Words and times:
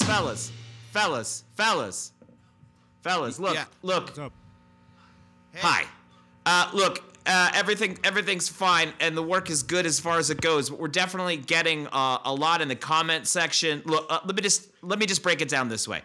fellas, 0.00 0.04
fellas, 0.04 0.50
fellas, 0.92 1.44
fellas, 1.56 2.12
fellas. 3.02 3.38
Look, 3.38 3.54
Yeah. 3.54 3.64
look. 3.82 4.16
Up? 4.18 4.32
Hi. 5.56 5.84
Uh, 6.46 6.70
look, 6.72 7.02
uh, 7.26 7.50
everything 7.54 7.98
everything's 8.04 8.48
fine, 8.48 8.92
and 9.00 9.16
the 9.16 9.22
work 9.22 9.50
is 9.50 9.62
good 9.62 9.86
as 9.86 10.00
far 10.00 10.18
as 10.18 10.30
it 10.30 10.40
goes. 10.40 10.70
But 10.70 10.78
we're 10.80 10.88
definitely 10.88 11.36
getting 11.36 11.86
uh, 11.88 12.18
a 12.24 12.32
lot 12.34 12.60
in 12.60 12.68
the 12.68 12.76
comment 12.76 13.26
section. 13.26 13.82
Look, 13.84 14.06
uh, 14.08 14.20
let 14.24 14.34
me 14.36 14.42
just 14.42 14.68
let 14.82 14.98
me 14.98 15.06
just 15.06 15.22
break 15.22 15.40
it 15.40 15.48
down 15.48 15.68
this 15.68 15.86
way. 15.86 16.02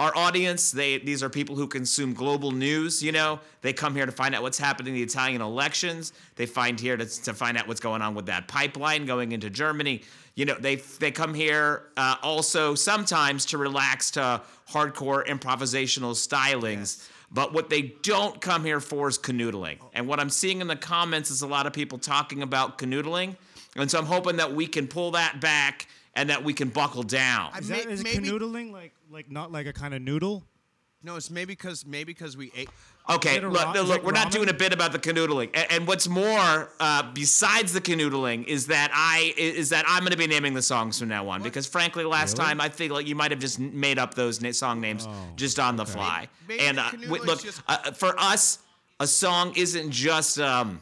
Our 0.00 0.16
audience, 0.16 0.70
they 0.70 0.96
these 0.96 1.22
are 1.22 1.28
people 1.28 1.56
who 1.56 1.66
consume 1.66 2.14
global 2.14 2.52
news. 2.52 3.02
You 3.02 3.12
know, 3.12 3.38
they 3.60 3.74
come 3.74 3.94
here 3.94 4.06
to 4.06 4.12
find 4.12 4.34
out 4.34 4.40
what's 4.40 4.56
happening 4.56 4.94
in 4.94 4.98
the 4.98 5.02
Italian 5.02 5.42
elections. 5.42 6.14
They 6.36 6.46
find 6.46 6.80
here 6.80 6.96
to, 6.96 7.04
to 7.24 7.34
find 7.34 7.58
out 7.58 7.68
what's 7.68 7.80
going 7.80 8.00
on 8.00 8.14
with 8.14 8.24
that 8.24 8.48
pipeline 8.48 9.04
going 9.04 9.32
into 9.32 9.50
Germany. 9.50 10.00
You 10.36 10.46
know, 10.46 10.54
they 10.54 10.76
they 10.76 11.10
come 11.10 11.34
here 11.34 11.82
uh, 11.98 12.16
also 12.22 12.74
sometimes 12.74 13.44
to 13.46 13.58
relax 13.58 14.10
to 14.12 14.40
hardcore 14.70 15.26
improvisational 15.26 16.14
stylings. 16.14 17.06
But 17.30 17.52
what 17.52 17.68
they 17.68 17.92
don't 18.02 18.40
come 18.40 18.64
here 18.64 18.80
for 18.80 19.06
is 19.06 19.18
canoodling. 19.18 19.80
And 19.92 20.08
what 20.08 20.18
I'm 20.18 20.30
seeing 20.30 20.62
in 20.62 20.66
the 20.66 20.76
comments 20.76 21.30
is 21.30 21.42
a 21.42 21.46
lot 21.46 21.66
of 21.66 21.74
people 21.74 21.98
talking 21.98 22.40
about 22.40 22.78
canoodling. 22.78 23.36
And 23.76 23.90
so 23.90 23.98
I'm 23.98 24.06
hoping 24.06 24.36
that 24.38 24.54
we 24.54 24.66
can 24.66 24.88
pull 24.88 25.10
that 25.10 25.42
back 25.42 25.88
and 26.14 26.30
that 26.30 26.42
we 26.42 26.54
can 26.54 26.70
buckle 26.70 27.02
down. 27.02 27.52
Is, 27.58 27.68
that, 27.68 27.86
is 27.86 28.02
maybe- 28.02 28.30
canoodling 28.30 28.72
like 28.72 28.94
like 29.10 29.30
not 29.30 29.50
like 29.52 29.66
a 29.66 29.72
kind 29.72 29.94
of 29.94 30.02
noodle? 30.02 30.44
No, 31.02 31.16
it's 31.16 31.30
maybe 31.30 31.52
because 31.54 31.86
maybe 31.86 32.12
because 32.12 32.36
we 32.36 32.52
ate. 32.54 32.68
Okay, 33.08 33.40
look, 33.40 33.54
ra- 33.64 33.72
no, 33.72 33.82
look 33.82 34.04
we're 34.04 34.12
not 34.12 34.30
doing 34.30 34.50
a 34.50 34.52
bit 34.52 34.74
about 34.74 34.92
the 34.92 34.98
canoodling. 34.98 35.48
And, 35.54 35.66
and 35.70 35.86
what's 35.88 36.06
more, 36.06 36.70
uh, 36.78 37.10
besides 37.14 37.72
the 37.72 37.80
canoodling, 37.80 38.46
is 38.46 38.66
that 38.66 38.90
I 38.92 39.32
is 39.38 39.70
that 39.70 39.86
I'm 39.88 40.00
going 40.00 40.10
to 40.12 40.18
be 40.18 40.26
naming 40.26 40.52
the 40.52 40.60
songs 40.62 40.98
from 40.98 41.08
now 41.08 41.26
on 41.28 41.42
because, 41.42 41.66
frankly, 41.66 42.04
last 42.04 42.36
Really? 42.36 42.48
time 42.50 42.60
I 42.60 42.68
think 42.68 42.92
like 42.92 43.06
you 43.06 43.14
might 43.16 43.30
have 43.30 43.40
just 43.40 43.58
made 43.58 43.98
up 43.98 44.12
those 44.14 44.42
na- 44.42 44.52
song 44.52 44.80
names 44.80 45.06
Oh, 45.08 45.26
just 45.36 45.58
on 45.58 45.76
the 45.76 45.86
fly. 45.86 46.28
Maybe 46.46 46.60
and 46.60 46.78
uh, 46.78 46.90
canoodling's 46.90 47.26
look, 47.26 47.42
just- 47.42 47.62
uh, 47.66 47.92
for 47.92 48.14
us, 48.18 48.58
a 49.00 49.06
song 49.06 49.54
isn't 49.56 49.90
just 49.90 50.38
um, 50.38 50.80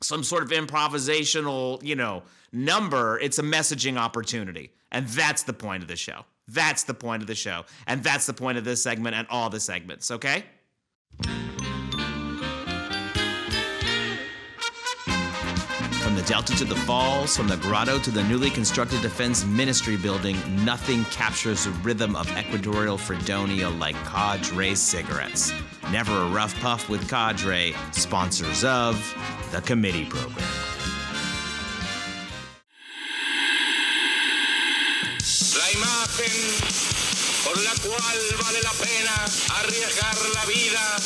some 0.00 0.22
sort 0.22 0.44
of 0.44 0.50
improvisational, 0.50 1.82
you 1.82 1.96
know, 1.96 2.22
number. 2.52 3.18
It's 3.18 3.40
a 3.40 3.42
messaging 3.42 3.96
opportunity, 3.98 4.70
and 4.92 5.08
that's 5.08 5.42
the 5.42 5.52
point 5.52 5.82
of 5.82 5.88
the 5.88 5.96
show. 5.96 6.24
That's 6.46 6.84
the 6.84 6.94
point 6.94 7.22
of 7.22 7.26
the 7.26 7.34
show, 7.34 7.64
and 7.86 8.02
that's 8.02 8.26
the 8.26 8.34
point 8.34 8.58
of 8.58 8.64
this 8.64 8.82
segment 8.82 9.16
and 9.16 9.26
all 9.30 9.50
the 9.50 9.60
segments. 9.60 10.10
Okay. 10.10 10.44
From 16.02 16.16
the 16.16 16.22
Delta 16.26 16.54
to 16.56 16.66
the 16.66 16.76
Falls, 16.76 17.34
from 17.34 17.48
the 17.48 17.56
grotto 17.56 17.98
to 17.98 18.10
the 18.10 18.22
newly 18.24 18.50
constructed 18.50 19.00
Defense 19.00 19.44
Ministry 19.46 19.96
building, 19.96 20.36
nothing 20.62 21.04
captures 21.06 21.64
the 21.64 21.70
rhythm 21.70 22.14
of 22.14 22.26
Ecuadorial 22.28 22.98
Fredonia 22.98 23.70
like 23.70 23.96
Cadre 24.04 24.74
cigarettes. 24.74 25.52
Never 25.90 26.12
a 26.12 26.28
rough 26.28 26.60
puff 26.60 26.90
with 26.90 27.08
Cadre, 27.08 27.74
sponsors 27.92 28.64
of 28.64 28.94
the 29.50 29.62
committee 29.62 30.04
program. 30.04 30.63
Imagen 36.14 36.54
por 37.44 37.60
la 37.62 37.72
cual 37.82 38.18
vale 38.42 38.62
la 38.62 38.72
pena 38.72 39.24
arriesgar 39.58 40.16
la 40.34 40.44
vida, 40.46 40.96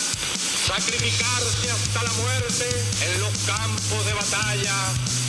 sacrificarse 0.67 1.71
hasta 1.71 2.03
la 2.03 2.13
muerte 2.13 2.69
en 3.01 3.21
los 3.21 3.33
campos 3.47 4.05
de 4.07 4.13
batalla 4.13 4.75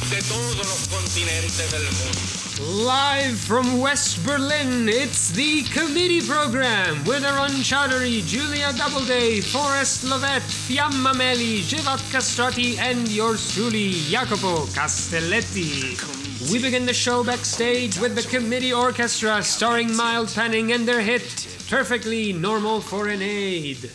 de 0.10 0.22
todos 0.24 0.58
los 0.58 0.88
continentes 0.90 1.72
del 1.72 1.84
mundo. 1.84 2.86
Live 2.86 3.38
from 3.38 3.80
West 3.80 4.26
Berlin, 4.26 4.90
it's 4.90 5.30
the 5.30 5.64
committee 5.74 6.22
program 6.22 7.04
with 7.06 7.24
Arun 7.24 7.64
Chaudhary, 7.64 8.22
Julia 8.26 8.74
Doubleday, 8.74 9.40
Forrest 9.40 10.04
Lovette, 10.04 10.44
Fiamma 10.44 11.14
Meli, 11.16 11.62
Xhevat 11.62 12.02
Kastrati, 12.12 12.78
and 12.78 13.08
yours 13.08 13.54
truly, 13.54 13.92
Jacopo 14.10 14.66
Castelletti. 14.74 16.19
We 16.48 16.62
begin 16.62 16.86
the 16.86 16.94
show 16.94 17.22
backstage 17.22 18.00
with 18.00 18.16
the 18.16 18.22
committee 18.22 18.72
orchestra 18.72 19.44
starring 19.44 19.94
Mild 19.94 20.34
Panning 20.34 20.72
and 20.72 20.88
their 20.88 21.02
hit, 21.02 21.22
Perfectly 21.70 22.32
Normal 22.32 22.80
for 22.80 23.10
an 23.10 23.22
Aid. 23.22 23.92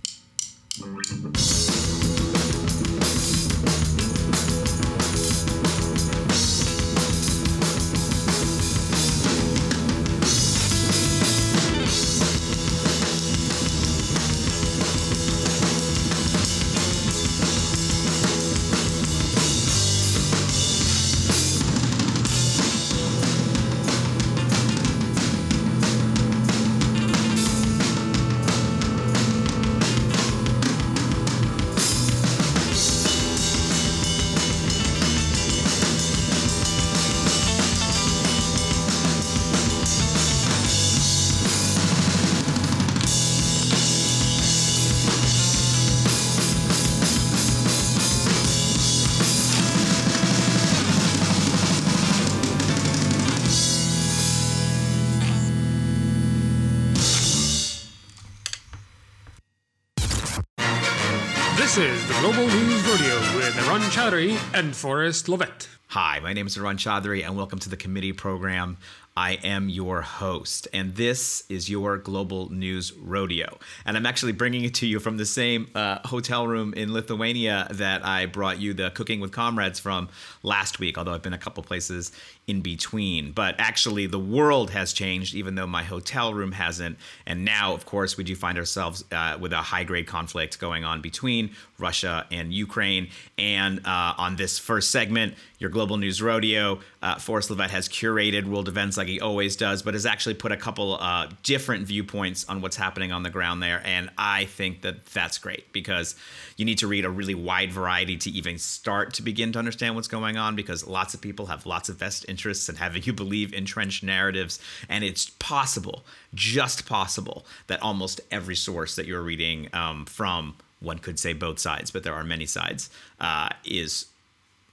With 63.55 63.69
Arun 63.69 63.83
Chaudhary 63.83 64.59
and 64.59 64.75
Forrest 64.75 65.27
Lovette. 65.27 65.69
Hi, 65.89 66.19
my 66.19 66.33
name 66.33 66.49
is 66.49 66.59
Arun 66.59 66.77
Chaudhary, 66.77 67.25
and 67.25 67.37
welcome 67.37 67.61
to 67.61 67.69
the 67.69 67.77
committee 67.77 68.13
program. 68.13 68.79
I 69.17 69.35
am 69.45 69.69
your 69.69 70.01
host, 70.01 70.67
and 70.73 70.97
this 70.97 71.45
is 71.49 71.71
your 71.71 71.99
Global 71.99 72.51
News 72.53 72.93
Rodeo. 72.95 73.59
And 73.87 73.97
I'm 73.97 74.07
actually 74.07 74.33
bringing 74.33 74.65
it 74.65 74.75
to 74.75 74.89
you 74.89 74.99
from 74.99 75.19
the 75.19 75.25
same 75.25 75.69
uh, 75.77 76.01
hotel 76.05 76.49
room 76.49 76.75
in 76.75 76.93
Lithuania 76.93 77.69
that 77.71 78.05
I 78.05 78.27
brought 78.27 78.59
you 78.59 78.75
the 78.75 78.91
Cooking 78.91 79.21
with 79.21 79.31
Comrades 79.31 79.79
from 79.79 80.09
last 80.43 80.81
week, 80.81 80.99
although 80.99 81.15
I've 81.15 81.23
been 81.23 81.33
a 81.33 81.39
couple 81.39 81.63
places 81.63 82.11
in 82.47 82.61
between. 82.61 83.33
But 83.33 83.55
actually, 83.59 84.07
the 84.07 84.19
world 84.19 84.71
has 84.71 84.93
changed, 84.93 85.35
even 85.35 85.55
though 85.55 85.67
my 85.67 85.83
hotel 85.83 86.35
room 86.35 86.53
hasn't. 86.53 86.99
And 87.27 87.45
now, 87.45 87.73
of 87.73 87.87
course, 87.87 88.17
we 88.17 88.25
do 88.25 88.37
find 88.37 88.59
ourselves 88.59 89.05
uh, 89.11 89.39
with 89.41 89.53
a 89.53 89.63
high 89.63 89.85
grade 89.85 90.07
conflict 90.07 90.59
going 90.59 90.85
on 90.85 91.01
between 91.01 91.51
Russia 91.79 92.27
and 92.31 92.53
Ukraine. 92.53 93.09
And 93.39 93.81
uh, 93.87 94.15
on 94.19 94.37
this 94.37 94.59
first 94.59 94.91
segment, 94.91 95.35
your 95.59 95.71
Global 95.71 95.97
News 95.97 96.21
Rodeo, 96.21 96.81
uh, 97.01 97.19
Forrest 97.19 97.49
Lovette 97.49 97.71
has 97.71 97.89
curated 97.89 98.45
world 98.45 98.69
events 98.69 98.99
like 98.99 99.09
he 99.09 99.21
always 99.21 99.57
does, 99.57 99.83
but 99.83 99.95
has 99.95 100.05
actually 100.05 100.35
put 100.35 100.53
a 100.53 100.57
couple 100.57 100.99
uh, 101.01 101.29
different 101.43 101.87
viewpoints 101.87 102.45
on 102.49 102.61
what's 102.61 102.77
happening 102.77 103.13
on 103.13 103.23
the 103.23 103.31
ground 103.31 103.63
there. 103.63 103.81
And 103.85 104.11
I 104.19 104.45
think 104.45 104.83
that 104.83 105.07
that's 105.07 105.39
great 105.39 105.73
because 105.73 106.17
you 106.59 106.67
need 106.67 106.79
to 106.79 106.87
read 106.87 107.07
a 107.07 107.11
really 107.11 107.35
wide 107.35 107.73
variety 107.73 108.19
to 108.19 108.31
even 108.31 108.59
start 108.59 109.15
to 109.15 109.23
begin 109.23 109.53
to 109.53 109.59
understand 109.59 109.95
what's 109.95 110.09
going 110.09 110.37
on 110.37 110.55
because 110.55 110.87
lots 110.87 111.15
of 111.15 111.23
people 111.23 111.47
have 111.47 111.65
lots 111.65 111.89
of 111.89 111.97
vested 111.97 112.34
interests 112.35 112.69
and 112.69 112.79
having 112.79 113.05
you 113.05 113.13
believe 113.13 113.55
entrenched 113.55 114.03
narratives. 114.03 114.59
And 114.89 115.05
it's 115.05 115.31
possible, 115.39 116.03
just 116.35 116.87
possible, 116.87 117.47
that 117.69 117.81
almost 117.81 118.21
every 118.31 118.57
source 118.57 118.97
that 118.97 119.07
you're 119.07 119.23
reading 119.23 119.69
um, 119.73 120.05
from, 120.07 120.57
one 120.81 120.99
could 120.99 121.19
say 121.19 121.33
both 121.33 121.59
sides, 121.59 121.91
but 121.93 122.03
there 122.03 122.15
are 122.15 122.25
many 122.25 122.47
sides, 122.47 122.91
uh, 123.21 123.51
is 123.65 124.07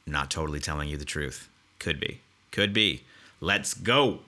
not 0.07 0.31
totally 0.31 0.59
telling 0.59 0.89
you 0.89 0.97
the 0.97 1.05
truth. 1.05 1.47
Could 1.77 1.99
be. 1.99 2.21
Could 2.49 2.73
be. 2.73 3.03
Let's 3.39 3.75
go. 3.75 4.19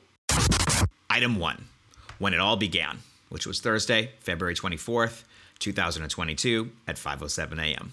Item 1.10 1.40
one 1.40 1.66
when 2.20 2.34
it 2.34 2.40
all 2.40 2.58
began, 2.58 3.00
which 3.30 3.48
was 3.48 3.60
Thursday, 3.60 4.12
February 4.20 4.56
24th, 4.56 5.24
2022, 5.60 6.72
at 6.88 6.98
5.07 6.98 7.60
a.m. 7.60 7.92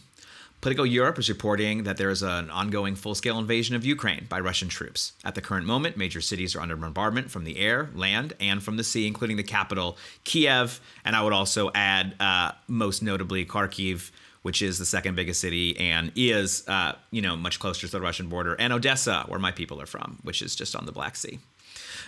Politico 0.61 0.83
Europe 0.83 1.19
is 1.19 1.31
reporting 1.31 1.85
that 1.85 1.97
there 1.97 2.11
is 2.11 2.23
an 2.23 2.51
ongoing 2.51 2.95
full 2.95 3.15
scale 3.15 3.39
invasion 3.39 3.75
of 3.75 3.85
Ukraine 3.87 4.27
by 4.29 4.39
Russian 4.41 4.69
troops. 4.69 5.13
At 5.25 5.35
the 5.35 5.41
current 5.41 5.67
moment, 5.67 5.97
major 5.97 6.21
cities 6.21 6.55
are 6.55 6.61
under 6.61 6.77
bombardment 6.77 7.31
from 7.31 7.45
the 7.45 7.57
air, 7.57 7.89
land, 7.95 8.35
and 8.39 8.63
from 8.63 8.77
the 8.77 8.85
sea, 8.85 9.07
including 9.07 9.39
the 9.39 9.43
capital, 9.43 9.97
Kiev. 10.25 10.81
And 11.03 11.17
I 11.17 11.23
would 11.23 11.33
also 11.33 11.71
add, 11.75 12.15
uh, 12.21 12.53
most 12.69 13.03
notably, 13.03 13.47
Kharkiv, 13.47 14.11
which 14.43 14.61
is 14.61 14.79
the 14.79 14.85
second 14.85 15.15
biggest 15.15 15.41
city 15.41 15.79
and 15.79 16.13
is, 16.15 16.69
uh, 16.69 16.93
you 17.11 17.23
know, 17.23 17.37
much 17.37 17.59
closer 17.59 17.87
to 17.87 17.93
the 17.93 18.01
Russian 18.01 18.29
border, 18.29 18.55
and 18.55 18.71
Odessa, 18.71 19.25
where 19.29 19.41
my 19.41 19.53
people 19.53 19.81
are 19.81 19.87
from, 19.87 20.19
which 20.25 20.43
is 20.43 20.55
just 20.55 20.77
on 20.77 20.85
the 20.85 20.93
Black 20.93 21.17
Sea. 21.17 21.39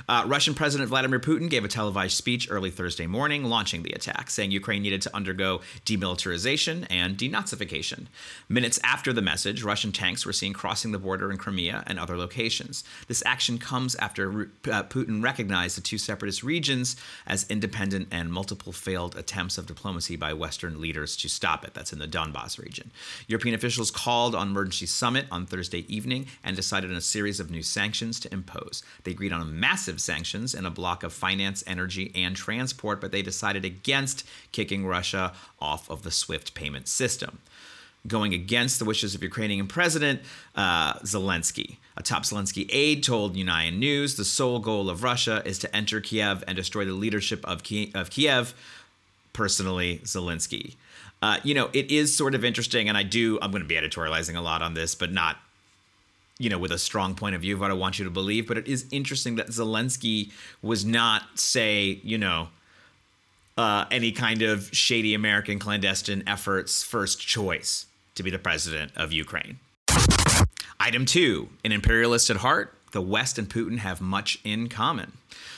Uh, 0.08 0.24
Russian 0.26 0.54
President 0.54 0.88
Vladimir 0.88 1.20
Putin 1.20 1.48
gave 1.48 1.64
a 1.64 1.68
televised 1.68 2.16
speech 2.16 2.48
early 2.50 2.70
Thursday 2.70 3.06
morning 3.06 3.44
launching 3.44 3.82
the 3.82 3.92
attack, 3.92 4.30
saying 4.30 4.50
Ukraine 4.50 4.82
needed 4.82 5.02
to 5.02 5.14
undergo 5.14 5.60
demilitarization 5.84 6.86
and 6.90 7.16
denazification. 7.16 8.06
Minutes 8.48 8.78
after 8.82 9.12
the 9.12 9.22
message, 9.22 9.62
Russian 9.62 9.92
tanks 9.92 10.24
were 10.24 10.32
seen 10.32 10.52
crossing 10.52 10.92
the 10.92 10.98
border 10.98 11.30
in 11.30 11.38
Crimea 11.38 11.84
and 11.86 11.98
other 11.98 12.16
locations. 12.16 12.84
This 13.08 13.22
action 13.26 13.58
comes 13.58 13.94
after 13.96 14.50
uh, 14.70 14.82
Putin 14.84 15.22
recognized 15.22 15.76
the 15.76 15.80
two 15.80 15.98
separatist 15.98 16.42
regions 16.42 16.96
as 17.26 17.46
independent 17.50 18.08
and 18.10 18.32
multiple 18.32 18.72
failed 18.72 19.16
attempts 19.16 19.58
of 19.58 19.66
diplomacy 19.66 20.16
by 20.16 20.32
Western 20.32 20.80
leaders 20.80 21.16
to 21.16 21.28
stop 21.28 21.64
it. 21.64 21.74
That's 21.74 21.92
in 21.92 21.98
the 21.98 22.08
Donbass 22.08 22.58
region. 22.58 22.90
European 23.26 23.54
officials 23.54 23.90
called 23.90 24.34
on 24.34 24.48
emergency 24.48 24.86
summit 24.86 25.26
on 25.30 25.46
Thursday 25.46 25.84
evening 25.92 26.26
and 26.44 26.56
decided 26.56 26.90
on 26.90 26.96
a 26.96 27.00
series 27.00 27.40
of 27.40 27.50
new 27.50 27.62
sanctions 27.62 28.20
to 28.20 28.32
impose. 28.32 28.82
They 29.04 29.10
agreed 29.12 29.32
on 29.32 29.40
a 29.40 29.44
massive 29.44 29.81
sanctions 30.00 30.54
in 30.54 30.66
a 30.66 30.70
block 30.70 31.02
of 31.02 31.12
finance, 31.12 31.62
energy, 31.66 32.10
and 32.14 32.36
transport, 32.36 33.00
but 33.00 33.12
they 33.12 33.22
decided 33.22 33.64
against 33.64 34.26
kicking 34.52 34.86
Russia 34.86 35.32
off 35.60 35.90
of 35.90 36.02
the 36.02 36.10
SWIFT 36.10 36.54
payment 36.54 36.88
system 36.88 37.38
going 38.06 38.34
against 38.34 38.78
the 38.78 38.84
wishes 38.84 39.14
of 39.14 39.22
Ukrainian 39.22 39.66
President 39.66 40.20
uh, 40.56 40.94
Zelensky. 41.00 41.76
A 41.96 42.02
top 42.02 42.24
Zelensky 42.24 42.66
aide 42.70 43.02
told 43.04 43.36
Union 43.36 43.78
News 43.78 44.16
the 44.16 44.24
sole 44.24 44.58
goal 44.58 44.90
of 44.90 45.02
Russia 45.02 45.42
is 45.44 45.58
to 45.60 45.76
enter 45.76 46.00
Kiev 46.00 46.42
and 46.46 46.56
destroy 46.56 46.84
the 46.84 46.92
leadership 46.92 47.44
of, 47.44 47.62
of 47.94 48.10
Kiev. 48.10 48.54
Personally, 49.32 50.00
Zelensky. 50.04 50.74
Uh, 51.22 51.38
you 51.44 51.54
know, 51.54 51.70
it 51.72 51.90
is 51.90 52.14
sort 52.14 52.34
of 52.34 52.44
interesting, 52.44 52.88
and 52.88 52.98
I 52.98 53.02
do, 53.02 53.38
I'm 53.40 53.50
going 53.50 53.62
to 53.62 53.68
be 53.68 53.76
editorializing 53.76 54.36
a 54.36 54.40
lot 54.40 54.60
on 54.60 54.74
this, 54.74 54.94
but 54.94 55.12
not, 55.12 55.38
you 56.42 56.50
know, 56.50 56.58
with 56.58 56.72
a 56.72 56.78
strong 56.78 57.14
point 57.14 57.36
of 57.36 57.40
view 57.40 57.54
of 57.54 57.60
what 57.60 57.70
I 57.70 57.74
want 57.74 58.00
you 58.00 58.04
to 58.04 58.10
believe. 58.10 58.48
But 58.48 58.58
it 58.58 58.66
is 58.66 58.86
interesting 58.90 59.36
that 59.36 59.48
Zelensky 59.48 60.32
was 60.60 60.84
not, 60.84 61.38
say, 61.38 62.00
you 62.02 62.18
know, 62.18 62.48
uh, 63.56 63.84
any 63.92 64.10
kind 64.10 64.42
of 64.42 64.68
shady 64.74 65.14
American 65.14 65.60
clandestine 65.60 66.24
efforts 66.26 66.82
first 66.82 67.20
choice 67.20 67.86
to 68.16 68.24
be 68.24 68.30
the 68.30 68.40
president 68.40 68.90
of 68.96 69.12
Ukraine. 69.12 69.60
Item 70.80 71.06
two, 71.06 71.48
an 71.64 71.70
imperialist 71.70 72.28
at 72.28 72.38
heart, 72.38 72.74
the 72.90 73.00
West 73.00 73.38
and 73.38 73.48
Putin 73.48 73.78
have 73.78 74.00
much 74.00 74.40
in 74.42 74.68
common. 74.68 75.12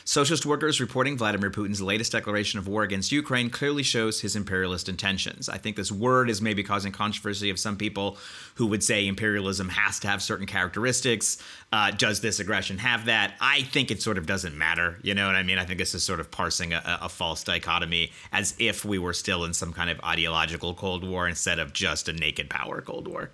Socialist 0.07 0.45
workers 0.45 0.83
reporting 0.83 1.17
Vladimir 1.17 1.51
Putin's 1.51 1.81
latest 1.81 2.13
declaration 2.13 2.59
of 2.59 2.69
war 2.69 2.83
against 2.83 3.11
Ukraine 3.11 3.49
clearly 3.49 3.83
shows 3.83 4.21
his 4.21 4.37
imperialist 4.37 4.87
intentions. 4.87 5.49
I 5.49 5.57
think 5.57 5.77
this 5.77 5.91
word 5.91 6.29
is 6.29 6.43
maybe 6.43 6.63
causing 6.63 6.93
controversy 6.93 7.49
of 7.49 7.59
some 7.59 7.79
people 7.79 8.19
who 8.57 8.67
would 8.67 8.85
say 8.85 9.07
imperialism 9.07 9.71
has 9.71 9.99
to 10.01 10.09
have 10.09 10.23
certain 10.23 10.47
characteristics. 10.47 11.39
Uh, 11.73 11.91
does 11.91 12.21
this 12.21 12.39
aggression 12.39 12.77
have 12.77 13.07
that? 13.07 13.33
I 13.41 13.63
think 13.63 13.91
it 13.91 14.03
sort 14.03 14.19
of 14.19 14.27
doesn't 14.27 14.57
matter. 14.59 14.99
You 15.01 15.15
know 15.15 15.27
what 15.27 15.37
I 15.37 15.43
mean? 15.43 15.57
I 15.57 15.65
think 15.65 15.79
this 15.79 15.95
is 15.95 16.03
sort 16.03 16.21
of 16.21 16.31
parsing 16.31 16.75
a, 16.75 16.99
a 17.01 17.09
false 17.09 17.43
dichotomy 17.43 18.13
as 18.31 18.55
if 18.59 18.85
we 18.85 18.99
were 18.99 19.15
still 19.15 19.45
in 19.45 19.55
some 19.55 19.73
kind 19.73 19.89
of 19.89 19.99
ideological 20.05 20.75
Cold 20.75 21.03
War 21.03 21.27
instead 21.27 21.59
of 21.59 21.73
just 21.73 22.11
a 22.11 22.13
naked 22.13 22.51
power 22.51 22.83
Cold 22.83 23.09
War. 23.09 23.31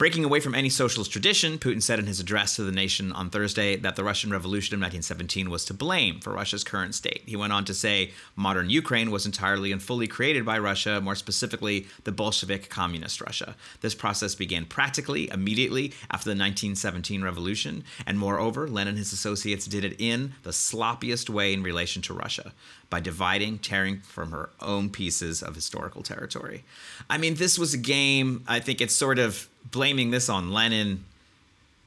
Breaking 0.00 0.24
away 0.24 0.40
from 0.40 0.54
any 0.54 0.70
socialist 0.70 1.12
tradition, 1.12 1.58
Putin 1.58 1.82
said 1.82 1.98
in 1.98 2.06
his 2.06 2.20
address 2.20 2.56
to 2.56 2.62
the 2.62 2.72
nation 2.72 3.12
on 3.12 3.28
Thursday 3.28 3.76
that 3.76 3.96
the 3.96 4.02
Russian 4.02 4.30
Revolution 4.30 4.72
of 4.74 4.78
1917 4.78 5.50
was 5.50 5.66
to 5.66 5.74
blame 5.74 6.20
for 6.20 6.32
Russia's 6.32 6.64
current 6.64 6.94
state. 6.94 7.22
He 7.26 7.36
went 7.36 7.52
on 7.52 7.66
to 7.66 7.74
say 7.74 8.12
modern 8.34 8.70
Ukraine 8.70 9.10
was 9.10 9.26
entirely 9.26 9.72
and 9.72 9.82
fully 9.82 10.08
created 10.08 10.46
by 10.46 10.58
Russia, 10.58 11.02
more 11.02 11.14
specifically, 11.14 11.86
the 12.04 12.12
Bolshevik 12.12 12.70
Communist 12.70 13.20
Russia. 13.20 13.56
This 13.82 13.94
process 13.94 14.34
began 14.34 14.64
practically 14.64 15.28
immediately 15.28 15.92
after 16.10 16.30
the 16.30 16.30
1917 16.30 17.22
revolution, 17.22 17.84
and 18.06 18.18
moreover, 18.18 18.68
Lenin 18.68 18.92
and 18.92 18.98
his 18.98 19.12
associates 19.12 19.66
did 19.66 19.84
it 19.84 20.00
in 20.00 20.32
the 20.44 20.50
sloppiest 20.50 21.28
way 21.28 21.52
in 21.52 21.62
relation 21.62 22.00
to 22.00 22.14
Russia 22.14 22.54
by 22.88 23.00
dividing, 23.00 23.58
tearing 23.58 24.00
from 24.00 24.32
her 24.32 24.48
own 24.60 24.88
pieces 24.88 25.42
of 25.42 25.54
historical 25.54 26.02
territory. 26.02 26.64
I 27.10 27.18
mean, 27.18 27.34
this 27.34 27.58
was 27.58 27.74
a 27.74 27.78
game, 27.78 28.44
I 28.48 28.60
think 28.60 28.80
it's 28.80 28.96
sort 28.96 29.18
of 29.18 29.46
blaming 29.64 30.10
this 30.10 30.28
on 30.28 30.52
Lenin 30.52 31.04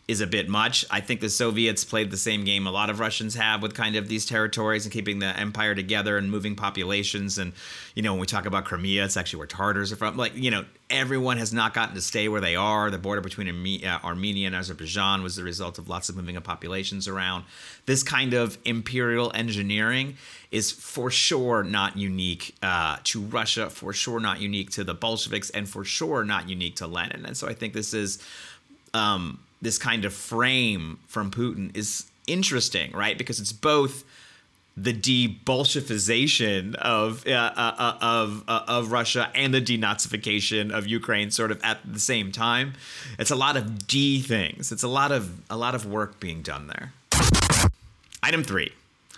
is 0.05 0.19
a 0.19 0.27
bit 0.27 0.49
much. 0.49 0.85
I 0.91 0.99
think 0.99 1.21
the 1.21 1.29
Soviets 1.29 1.85
played 1.85 2.11
the 2.11 2.17
same 2.17 2.43
game 2.43 2.67
a 2.67 2.71
lot 2.71 2.89
of 2.89 2.99
Russians 2.99 3.35
have 3.35 3.61
with 3.61 3.73
kind 3.73 3.95
of 3.95 4.09
these 4.09 4.25
territories 4.25 4.83
and 4.85 4.91
keeping 4.91 5.19
the 5.19 5.27
empire 5.27 5.73
together 5.73 6.17
and 6.17 6.29
moving 6.29 6.57
populations. 6.57 7.37
And, 7.37 7.53
you 7.95 8.03
know, 8.03 8.11
when 8.11 8.19
we 8.19 8.27
talk 8.27 8.45
about 8.45 8.65
Crimea, 8.65 9.05
it's 9.05 9.15
actually 9.15 9.39
where 9.39 9.47
Tartars 9.47 9.93
are 9.93 9.95
from. 9.95 10.17
Like, 10.17 10.35
you 10.35 10.51
know, 10.51 10.65
everyone 10.89 11.37
has 11.37 11.53
not 11.53 11.73
gotten 11.73 11.95
to 11.95 12.01
stay 12.01 12.27
where 12.27 12.41
they 12.41 12.57
are. 12.57 12.91
The 12.91 12.97
border 12.97 13.21
between 13.21 13.47
uh, 13.85 13.99
Armenia 14.03 14.47
and 14.47 14.55
Azerbaijan 14.55 15.23
was 15.23 15.37
the 15.37 15.43
result 15.43 15.77
of 15.77 15.87
lots 15.87 16.09
of 16.09 16.17
moving 16.17 16.35
of 16.35 16.43
populations 16.43 17.07
around. 17.07 17.45
This 17.85 18.03
kind 18.03 18.33
of 18.33 18.57
imperial 18.65 19.31
engineering 19.33 20.17
is 20.51 20.69
for 20.69 21.11
sure 21.11 21.63
not 21.63 21.95
unique 21.95 22.55
uh, 22.61 22.97
to 23.05 23.21
Russia, 23.21 23.69
for 23.69 23.93
sure 23.93 24.19
not 24.19 24.41
unique 24.41 24.69
to 24.71 24.83
the 24.83 24.93
Bolsheviks, 24.93 25.49
and 25.51 25.69
for 25.69 25.85
sure 25.85 26.25
not 26.25 26.49
unique 26.49 26.75
to 26.75 26.87
Lenin. 26.87 27.25
And 27.25 27.37
so 27.37 27.47
I 27.47 27.53
think 27.53 27.73
this 27.73 27.93
is. 27.93 28.21
Um, 28.93 29.39
this 29.63 29.77
kind 29.77 30.05
of 30.05 30.13
frame 30.13 30.99
from 31.07 31.31
Putin 31.31 31.75
is 31.75 32.05
interesting, 32.27 32.91
right? 32.91 33.17
Because 33.17 33.39
it's 33.39 33.53
both 33.53 34.03
the 34.75 34.91
de-Bolshevization 34.91 36.75
of 36.75 37.27
uh, 37.27 37.31
uh, 37.31 37.75
uh 37.77 37.97
of 38.01 38.43
uh, 38.47 38.63
of 38.67 38.91
Russia 38.91 39.31
and 39.35 39.53
the 39.53 39.61
denazification 39.61 40.71
of 40.71 40.87
Ukraine, 40.87 41.31
sort 41.31 41.51
of 41.51 41.61
at 41.63 41.79
the 41.85 41.99
same 41.99 42.31
time. 42.31 42.73
It's 43.19 43.31
a 43.31 43.35
lot 43.35 43.55
of 43.55 43.87
D 43.87 44.21
things. 44.21 44.71
It's 44.71 44.83
a 44.83 44.87
lot 44.87 45.11
of 45.11 45.41
a 45.49 45.57
lot 45.57 45.75
of 45.75 45.85
work 45.85 46.19
being 46.19 46.41
done 46.41 46.67
there. 46.67 46.93
Item 48.21 48.43
three: 48.43 48.73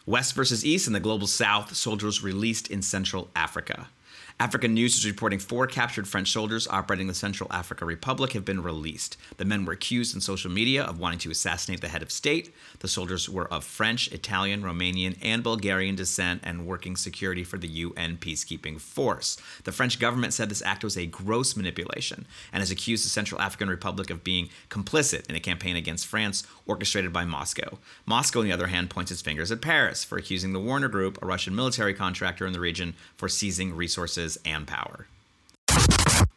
West 0.06 0.36
versus 0.36 0.66
East 0.66 0.88
in 0.88 0.94
the 0.94 1.00
global 1.00 1.28
South. 1.28 1.76
Soldiers 1.76 2.22
released 2.22 2.70
in 2.70 2.82
Central 2.82 3.30
Africa. 3.36 3.88
African 4.38 4.74
News 4.74 4.98
is 4.98 5.06
reporting 5.06 5.40
four 5.40 5.66
captured 5.66 6.10
French 6.10 6.30
soldiers 6.30 6.68
operating 6.68 7.08
the 7.08 7.14
Central 7.14 7.50
Africa 7.54 7.86
Republic 7.86 8.34
have 8.34 8.44
been 8.44 8.62
released. 8.62 9.16
The 9.38 9.46
men 9.46 9.64
were 9.64 9.72
accused 9.72 10.14
in 10.14 10.20
social 10.20 10.52
media 10.52 10.84
of 10.84 11.00
wanting 11.00 11.20
to 11.20 11.32
assassinate 11.32 11.80
the 11.80 11.88
head 11.88 12.02
of 12.02 12.12
state. 12.12 12.54
The 12.80 12.90
soldiers 12.90 13.30
were 13.30 13.48
of 13.48 13.64
French, 13.64 14.12
Italian, 14.12 14.62
Romanian, 14.62 15.18
and 15.22 15.42
Bulgarian 15.42 15.96
descent 15.96 16.42
and 16.44 16.68
working 16.68 16.98
security 16.98 17.46
for 17.46 17.58
the 17.58 17.70
UN 17.70 18.18
peacekeeping 18.18 18.82
force. 18.82 19.38
The 19.64 19.72
French 19.72 20.00
government 20.00 20.34
said 20.34 20.50
this 20.50 20.62
act 20.64 20.84
was 20.84 20.98
a 20.98 21.06
gross 21.06 21.56
manipulation 21.56 22.26
and 22.52 22.60
has 22.60 22.72
accused 22.72 23.06
the 23.06 23.10
Central 23.10 23.40
African 23.40 23.70
Republic 23.70 24.10
of 24.10 24.26
being 24.26 24.50
complicit 24.70 25.30
in 25.30 25.36
a 25.38 25.40
campaign 25.40 25.78
against 25.78 26.08
France 26.08 26.46
orchestrated 26.66 27.14
by 27.14 27.24
Moscow. 27.24 27.78
Moscow, 28.06 28.40
on 28.40 28.46
the 28.46 28.52
other 28.52 28.68
hand, 28.68 28.90
points 28.90 29.12
its 29.12 29.22
fingers 29.22 29.50
at 29.50 29.62
Paris 29.62 30.04
for 30.04 30.18
accusing 30.18 30.52
the 30.52 30.60
Wagner 30.60 30.90
Group, 30.90 31.22
a 31.22 31.26
Russian 31.26 31.56
military 31.56 31.94
contractor 31.94 32.46
in 32.46 32.52
the 32.52 32.60
region, 32.60 32.96
for 33.16 33.30
seizing 33.30 33.74
resources 33.74 34.25
resources 34.26 34.42
and 34.46 34.68
power. 34.68 35.08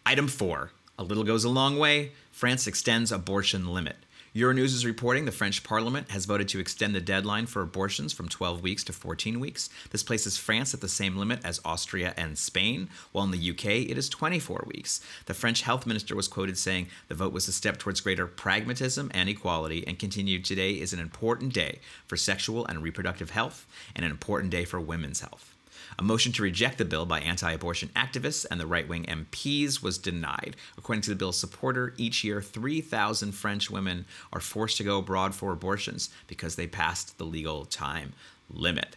Item 0.04 0.28
4. 0.28 0.70
A 0.98 1.02
little 1.02 1.24
goes 1.24 1.44
a 1.44 1.48
long 1.48 1.78
way. 1.78 2.12
France 2.32 2.66
extends 2.66 3.12
abortion 3.12 3.68
limit. 3.68 3.96
Euronews 4.34 4.74
is 4.74 4.84
reporting 4.84 5.24
the 5.24 5.32
French 5.32 5.64
Parliament 5.64 6.10
has 6.10 6.26
voted 6.26 6.48
to 6.48 6.60
extend 6.60 6.94
the 6.94 7.00
deadline 7.00 7.46
for 7.46 7.62
abortions 7.62 8.12
from 8.12 8.28
12 8.28 8.62
weeks 8.62 8.84
to 8.84 8.92
14 8.92 9.40
weeks. 9.40 9.70
This 9.90 10.02
places 10.02 10.36
France 10.36 10.74
at 10.74 10.80
the 10.80 10.88
same 10.88 11.16
limit 11.16 11.40
as 11.44 11.60
Austria 11.64 12.12
and 12.16 12.36
Spain, 12.36 12.88
while 13.12 13.24
in 13.24 13.30
the 13.30 13.50
UK 13.50 13.88
it 13.90 13.98
is 13.98 14.08
24 14.08 14.66
weeks. 14.66 15.00
The 15.26 15.34
French 15.34 15.62
health 15.62 15.86
minister 15.86 16.14
was 16.14 16.28
quoted 16.28 16.58
saying 16.58 16.88
the 17.08 17.14
vote 17.14 17.32
was 17.32 17.48
a 17.48 17.52
step 17.52 17.78
towards 17.78 18.02
greater 18.02 18.26
pragmatism 18.26 19.10
and 19.14 19.28
equality, 19.28 19.84
and 19.86 19.98
continued 19.98 20.44
today 20.44 20.72
is 20.72 20.92
an 20.92 21.00
important 21.00 21.52
day 21.54 21.78
for 22.06 22.16
sexual 22.16 22.66
and 22.66 22.82
reproductive 22.82 23.30
health 23.30 23.66
and 23.96 24.04
an 24.04 24.10
important 24.10 24.50
day 24.50 24.64
for 24.64 24.78
women's 24.78 25.20
health. 25.20 25.54
A 25.98 26.02
motion 26.02 26.32
to 26.32 26.42
reject 26.42 26.78
the 26.78 26.84
bill 26.84 27.06
by 27.06 27.20
anti 27.20 27.52
abortion 27.52 27.90
activists 27.94 28.44
and 28.50 28.60
the 28.60 28.66
right 28.66 28.88
wing 28.88 29.04
MPs 29.04 29.82
was 29.82 29.98
denied. 29.98 30.56
According 30.76 31.02
to 31.02 31.10
the 31.10 31.16
bill's 31.16 31.38
supporter, 31.38 31.94
each 31.96 32.24
year 32.24 32.42
3,000 32.42 33.32
French 33.32 33.70
women 33.70 34.04
are 34.32 34.40
forced 34.40 34.76
to 34.78 34.84
go 34.84 34.98
abroad 34.98 35.34
for 35.34 35.52
abortions 35.52 36.10
because 36.26 36.56
they 36.56 36.66
passed 36.66 37.18
the 37.18 37.24
legal 37.24 37.64
time 37.64 38.12
limit. 38.50 38.96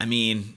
I 0.00 0.04
mean, 0.06 0.56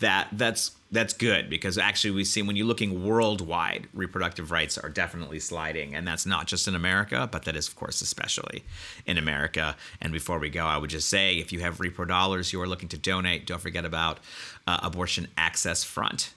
that 0.00 0.28
that's 0.32 0.72
that's 0.90 1.12
good 1.12 1.50
because 1.50 1.76
actually 1.76 2.12
we 2.12 2.24
see 2.24 2.40
when 2.40 2.56
you're 2.56 2.66
looking 2.66 3.04
worldwide 3.04 3.88
reproductive 3.92 4.50
rights 4.50 4.78
are 4.78 4.88
definitely 4.88 5.38
sliding. 5.38 5.94
And 5.94 6.06
that's 6.06 6.24
not 6.24 6.46
just 6.46 6.66
in 6.66 6.74
america 6.74 7.28
but 7.30 7.44
that 7.44 7.56
is 7.56 7.68
of 7.68 7.76
course 7.76 8.00
especially 8.00 8.64
in 9.06 9.18
america. 9.18 9.76
And 10.00 10.12
before 10.12 10.38
we 10.38 10.48
go 10.48 10.64
i 10.64 10.78
would 10.78 10.90
just 10.90 11.08
say 11.08 11.38
if 11.38 11.52
you 11.52 11.60
have 11.60 11.78
repro 11.78 12.06
dollars 12.06 12.52
you 12.52 12.60
are 12.60 12.68
looking 12.68 12.88
to 12.88 12.98
donate 12.98 13.46
don't 13.46 13.60
forget 13.60 13.84
about 13.84 14.18
uh, 14.66 14.80
abortion 14.82 15.28
access 15.36 15.84
front 15.84 16.32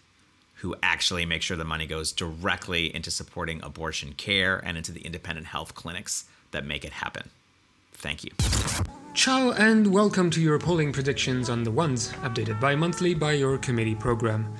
who 0.55 0.75
actually 0.83 1.25
make 1.25 1.41
sure 1.41 1.57
the 1.57 1.65
money 1.65 1.87
goes 1.87 2.11
directly 2.11 2.93
into 2.93 3.09
supporting 3.09 3.63
abortion 3.63 4.13
care 4.13 4.59
and 4.63 4.77
into 4.77 4.91
the 4.91 5.01
independent 5.01 5.47
health 5.47 5.73
clinics 5.73 6.25
that 6.51 6.63
make 6.63 6.85
it 6.85 6.91
happen. 6.91 7.29
Thank 7.93 8.23
you 8.23 8.31
Ciao 9.13 9.51
and 9.51 9.85
welcome 9.87 10.29
to 10.31 10.39
your 10.39 10.57
polling 10.57 10.93
predictions 10.93 11.49
on 11.49 11.63
the 11.63 11.71
ones 11.71 12.13
updated 12.23 12.61
bi 12.61 12.75
monthly 12.75 13.13
by 13.13 13.33
your 13.33 13.57
committee 13.57 13.93
program. 13.93 14.53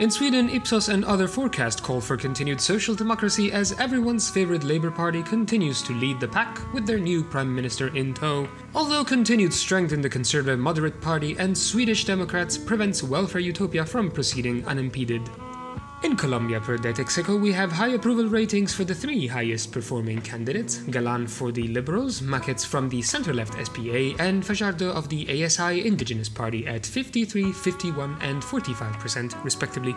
In 0.00 0.10
Sweden, 0.10 0.48
Ipsos 0.48 0.88
and 0.88 1.04
other 1.04 1.28
forecasts 1.28 1.78
call 1.78 2.00
for 2.00 2.16
continued 2.16 2.58
social 2.58 2.94
democracy 2.94 3.52
as 3.52 3.78
everyone's 3.78 4.30
favorite 4.30 4.64
Labour 4.64 4.90
Party 4.90 5.22
continues 5.22 5.82
to 5.82 5.92
lead 5.92 6.20
the 6.20 6.28
pack 6.28 6.58
with 6.72 6.86
their 6.86 6.98
new 6.98 7.22
Prime 7.22 7.54
Minister 7.54 7.94
in 7.94 8.14
tow. 8.14 8.48
Although 8.74 9.04
continued 9.04 9.52
strength 9.52 9.92
in 9.92 10.00
the 10.00 10.08
Conservative 10.08 10.58
Moderate 10.58 10.98
Party 11.02 11.36
and 11.38 11.56
Swedish 11.56 12.06
Democrats 12.06 12.56
prevents 12.56 13.02
welfare 13.02 13.42
utopia 13.42 13.84
from 13.84 14.10
proceeding 14.10 14.64
unimpeded. 14.64 15.20
In 16.02 16.14
Colombia, 16.14 16.60
per 16.60 16.76
Datexco, 16.76 17.40
we 17.40 17.52
have 17.52 17.72
high 17.72 17.94
approval 17.94 18.26
ratings 18.26 18.74
for 18.74 18.84
the 18.84 18.94
three 18.94 19.26
highest 19.26 19.72
performing 19.72 20.20
candidates 20.20 20.78
Galan 20.90 21.26
for 21.26 21.50
the 21.50 21.68
Liberals, 21.68 22.20
Maquets 22.20 22.66
from 22.66 22.88
the 22.90 23.00
center 23.00 23.32
left 23.32 23.54
SPA, 23.66 24.14
and 24.18 24.44
Fajardo 24.44 24.90
of 24.92 25.08
the 25.08 25.24
ASI 25.42 25.86
Indigenous 25.86 26.28
Party 26.28 26.66
at 26.66 26.84
53, 26.84 27.50
51, 27.50 28.18
and 28.20 28.42
45%, 28.42 29.42
respectively. 29.42 29.96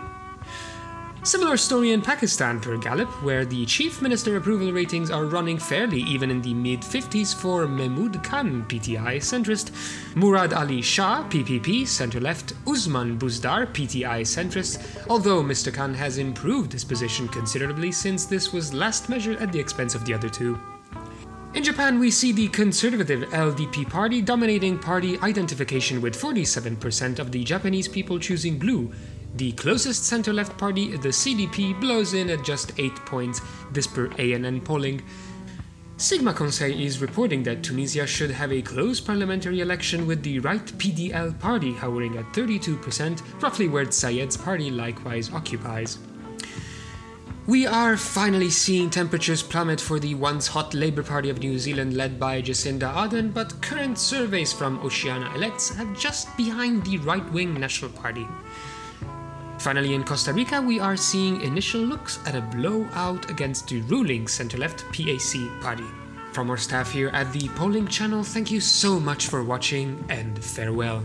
Similar 1.23 1.57
story 1.57 1.91
in 1.91 2.01
Pakistan 2.01 2.61
per 2.61 2.77
Gallup, 2.77 3.09
where 3.21 3.43
the 3.43 3.65
chief 3.65 4.01
minister 4.01 4.37
approval 4.37 4.71
ratings 4.71 5.11
are 5.11 5.25
running 5.25 5.57
fairly 5.57 5.99
even 6.03 6.31
in 6.31 6.41
the 6.41 6.53
mid 6.53 6.79
50s 6.79 7.35
for 7.35 7.67
Mehmood 7.67 8.23
Khan, 8.23 8.63
PTI 8.69 9.17
centrist, 9.17 9.71
Murad 10.15 10.53
Ali 10.53 10.81
Shah, 10.81 11.27
PPP 11.27 11.85
centre 11.85 12.21
left, 12.21 12.53
Usman 12.65 13.19
Buzdar, 13.19 13.67
PTI 13.67 14.21
centrist, 14.21 14.79
although 15.09 15.43
Mr. 15.43 15.73
Khan 15.73 15.93
has 15.93 16.19
improved 16.19 16.71
his 16.71 16.85
position 16.85 17.27
considerably 17.27 17.91
since 17.91 18.25
this 18.25 18.53
was 18.53 18.73
last 18.73 19.09
measured 19.09 19.37
at 19.39 19.51
the 19.51 19.59
expense 19.59 19.95
of 19.95 20.05
the 20.05 20.13
other 20.13 20.29
two. 20.29 20.57
In 21.53 21.63
Japan, 21.63 21.99
we 21.99 22.11
see 22.11 22.31
the 22.31 22.47
conservative 22.47 23.27
LDP 23.31 23.89
party 23.89 24.21
dominating 24.21 24.79
party 24.79 25.19
identification 25.19 25.99
with 25.99 26.15
47% 26.15 27.19
of 27.19 27.31
the 27.31 27.43
Japanese 27.43 27.87
people 27.87 28.19
choosing 28.19 28.57
blue, 28.57 28.93
the 29.35 29.51
closest 29.53 30.05
center 30.05 30.33
left 30.33 30.57
party, 30.57 30.97
the 30.97 31.09
CDP, 31.09 31.79
blows 31.79 32.13
in 32.13 32.29
at 32.29 32.43
just 32.43 32.71
8 32.77 32.95
points, 33.05 33.41
this 33.71 33.87
per 33.87 34.07
ANN 34.17 34.61
polling. 34.61 35.01
Sigma 35.97 36.33
Conseil 36.33 36.79
is 36.79 37.01
reporting 37.01 37.43
that 37.43 37.61
Tunisia 37.61 38.07
should 38.07 38.31
have 38.31 38.53
a 38.53 38.61
close 38.61 39.01
parliamentary 39.01 39.59
election 39.59 40.07
with 40.07 40.23
the 40.23 40.39
right 40.39 40.65
PDL 40.65 41.37
party 41.39 41.73
hovering 41.73 42.17
at 42.17 42.31
32%, 42.31 43.21
roughly 43.41 43.67
where 43.67 43.91
Sayed's 43.91 44.37
party 44.37 44.71
likewise 44.71 45.31
occupies. 45.31 45.99
We 47.47 47.65
are 47.65 47.97
finally 47.97 48.49
seeing 48.49 48.89
temperatures 48.89 49.41
plummet 49.41 49.81
for 49.81 49.99
the 49.99 50.15
once 50.15 50.47
hot 50.47 50.73
Labour 50.73 51.01
Party 51.01 51.29
of 51.29 51.39
New 51.39 51.57
Zealand 51.57 51.97
led 51.97 52.19
by 52.19 52.41
Jacinda 52.43 52.93
Ardern, 52.93 53.33
but 53.33 53.59
current 53.61 53.97
surveys 53.97 54.53
from 54.53 54.79
Oceania 54.79 55.31
elects 55.33 55.73
have 55.75 55.99
just 55.99 56.37
behind 56.37 56.85
the 56.85 56.99
right 56.99 57.27
wing 57.33 57.59
National 57.59 57.91
Party. 57.91 58.27
Finally, 59.59 59.93
in 59.93 60.05
Costa 60.05 60.31
Rica, 60.31 60.61
we 60.61 60.79
are 60.79 60.95
seeing 60.95 61.41
initial 61.41 61.81
looks 61.81 62.19
at 62.25 62.33
a 62.33 62.41
blowout 62.41 63.29
against 63.29 63.67
the 63.67 63.81
ruling 63.81 64.25
center 64.25 64.57
left 64.57 64.85
PAC 64.93 65.35
party. 65.61 65.83
From 66.31 66.49
our 66.49 66.57
staff 66.57 66.91
here 66.91 67.09
at 67.09 67.33
the 67.33 67.49
polling 67.49 67.87
channel, 67.87 68.23
thank 68.23 68.49
you 68.51 68.61
so 68.61 68.99
much 69.01 69.27
for 69.27 69.43
watching 69.43 70.03
and 70.07 70.41
farewell. 70.41 71.03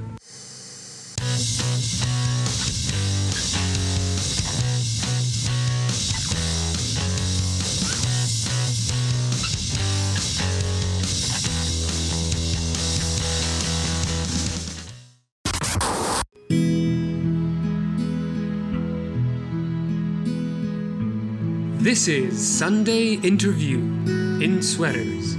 This 21.94 22.08
is 22.08 22.58
Sunday 22.58 23.12
Interview 23.22 23.78
in 24.42 24.60
Sweaters. 24.62 25.36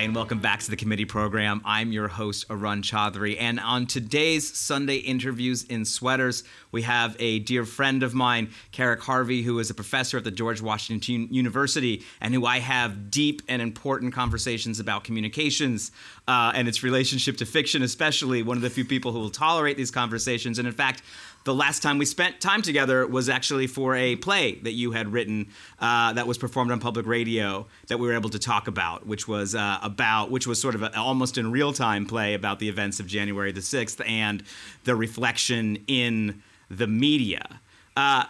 Hi, 0.00 0.04
and 0.04 0.14
welcome 0.14 0.38
back 0.38 0.60
to 0.60 0.70
the 0.70 0.76
committee 0.76 1.04
program. 1.04 1.60
I'm 1.62 1.92
your 1.92 2.08
host, 2.08 2.46
Arun 2.48 2.80
Chaudhary. 2.80 3.36
And 3.38 3.60
on 3.60 3.84
today's 3.84 4.56
Sunday 4.56 4.96
interviews 4.96 5.64
in 5.64 5.84
sweaters, 5.84 6.42
we 6.72 6.80
have 6.82 7.14
a 7.18 7.40
dear 7.40 7.66
friend 7.66 8.02
of 8.02 8.14
mine, 8.14 8.48
Kerric 8.72 9.02
Harvey, 9.02 9.42
who 9.42 9.58
is 9.58 9.68
a 9.68 9.74
professor 9.74 10.16
at 10.16 10.24
the 10.24 10.30
George 10.30 10.62
Washington 10.62 11.28
University 11.30 12.02
and 12.18 12.32
who 12.32 12.46
I 12.46 12.60
have 12.60 13.10
deep 13.10 13.42
and 13.46 13.60
important 13.60 14.14
conversations 14.14 14.80
about 14.80 15.04
communications 15.04 15.92
uh, 16.26 16.52
and 16.54 16.66
its 16.66 16.82
relationship 16.82 17.36
to 17.36 17.44
fiction, 17.44 17.82
especially. 17.82 18.42
One 18.42 18.56
of 18.56 18.62
the 18.62 18.70
few 18.70 18.86
people 18.86 19.12
who 19.12 19.18
will 19.18 19.28
tolerate 19.28 19.76
these 19.76 19.90
conversations. 19.90 20.58
And 20.58 20.66
in 20.66 20.72
fact, 20.72 21.02
the 21.44 21.54
last 21.54 21.82
time 21.82 21.98
we 21.98 22.04
spent 22.04 22.40
time 22.40 22.60
together 22.62 23.06
was 23.06 23.28
actually 23.28 23.66
for 23.66 23.96
a 23.96 24.16
play 24.16 24.56
that 24.56 24.72
you 24.72 24.92
had 24.92 25.12
written 25.12 25.48
uh, 25.78 26.12
that 26.12 26.26
was 26.26 26.36
performed 26.36 26.70
on 26.70 26.80
public 26.80 27.06
radio 27.06 27.66
that 27.88 27.98
we 27.98 28.06
were 28.06 28.14
able 28.14 28.28
to 28.30 28.38
talk 28.38 28.68
about, 28.68 29.06
which 29.06 29.26
was 29.26 29.54
uh, 29.54 29.78
about, 29.90 30.30
which 30.30 30.46
was 30.46 30.60
sort 30.60 30.74
of 30.74 30.82
a, 30.82 30.96
almost 30.96 31.36
in 31.36 31.50
real 31.50 31.72
time 31.72 32.06
play 32.06 32.34
about 32.34 32.58
the 32.58 32.68
events 32.68 33.00
of 33.00 33.06
January 33.06 33.52
the 33.52 33.60
6th 33.60 34.06
and 34.08 34.42
the 34.84 34.94
reflection 34.94 35.84
in 35.86 36.42
the 36.70 36.86
media. 36.86 37.60
Uh, 37.96 38.24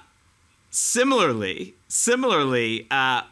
similarly, 0.71 1.75
similarly, 1.89 2.87
uh, 2.91 3.23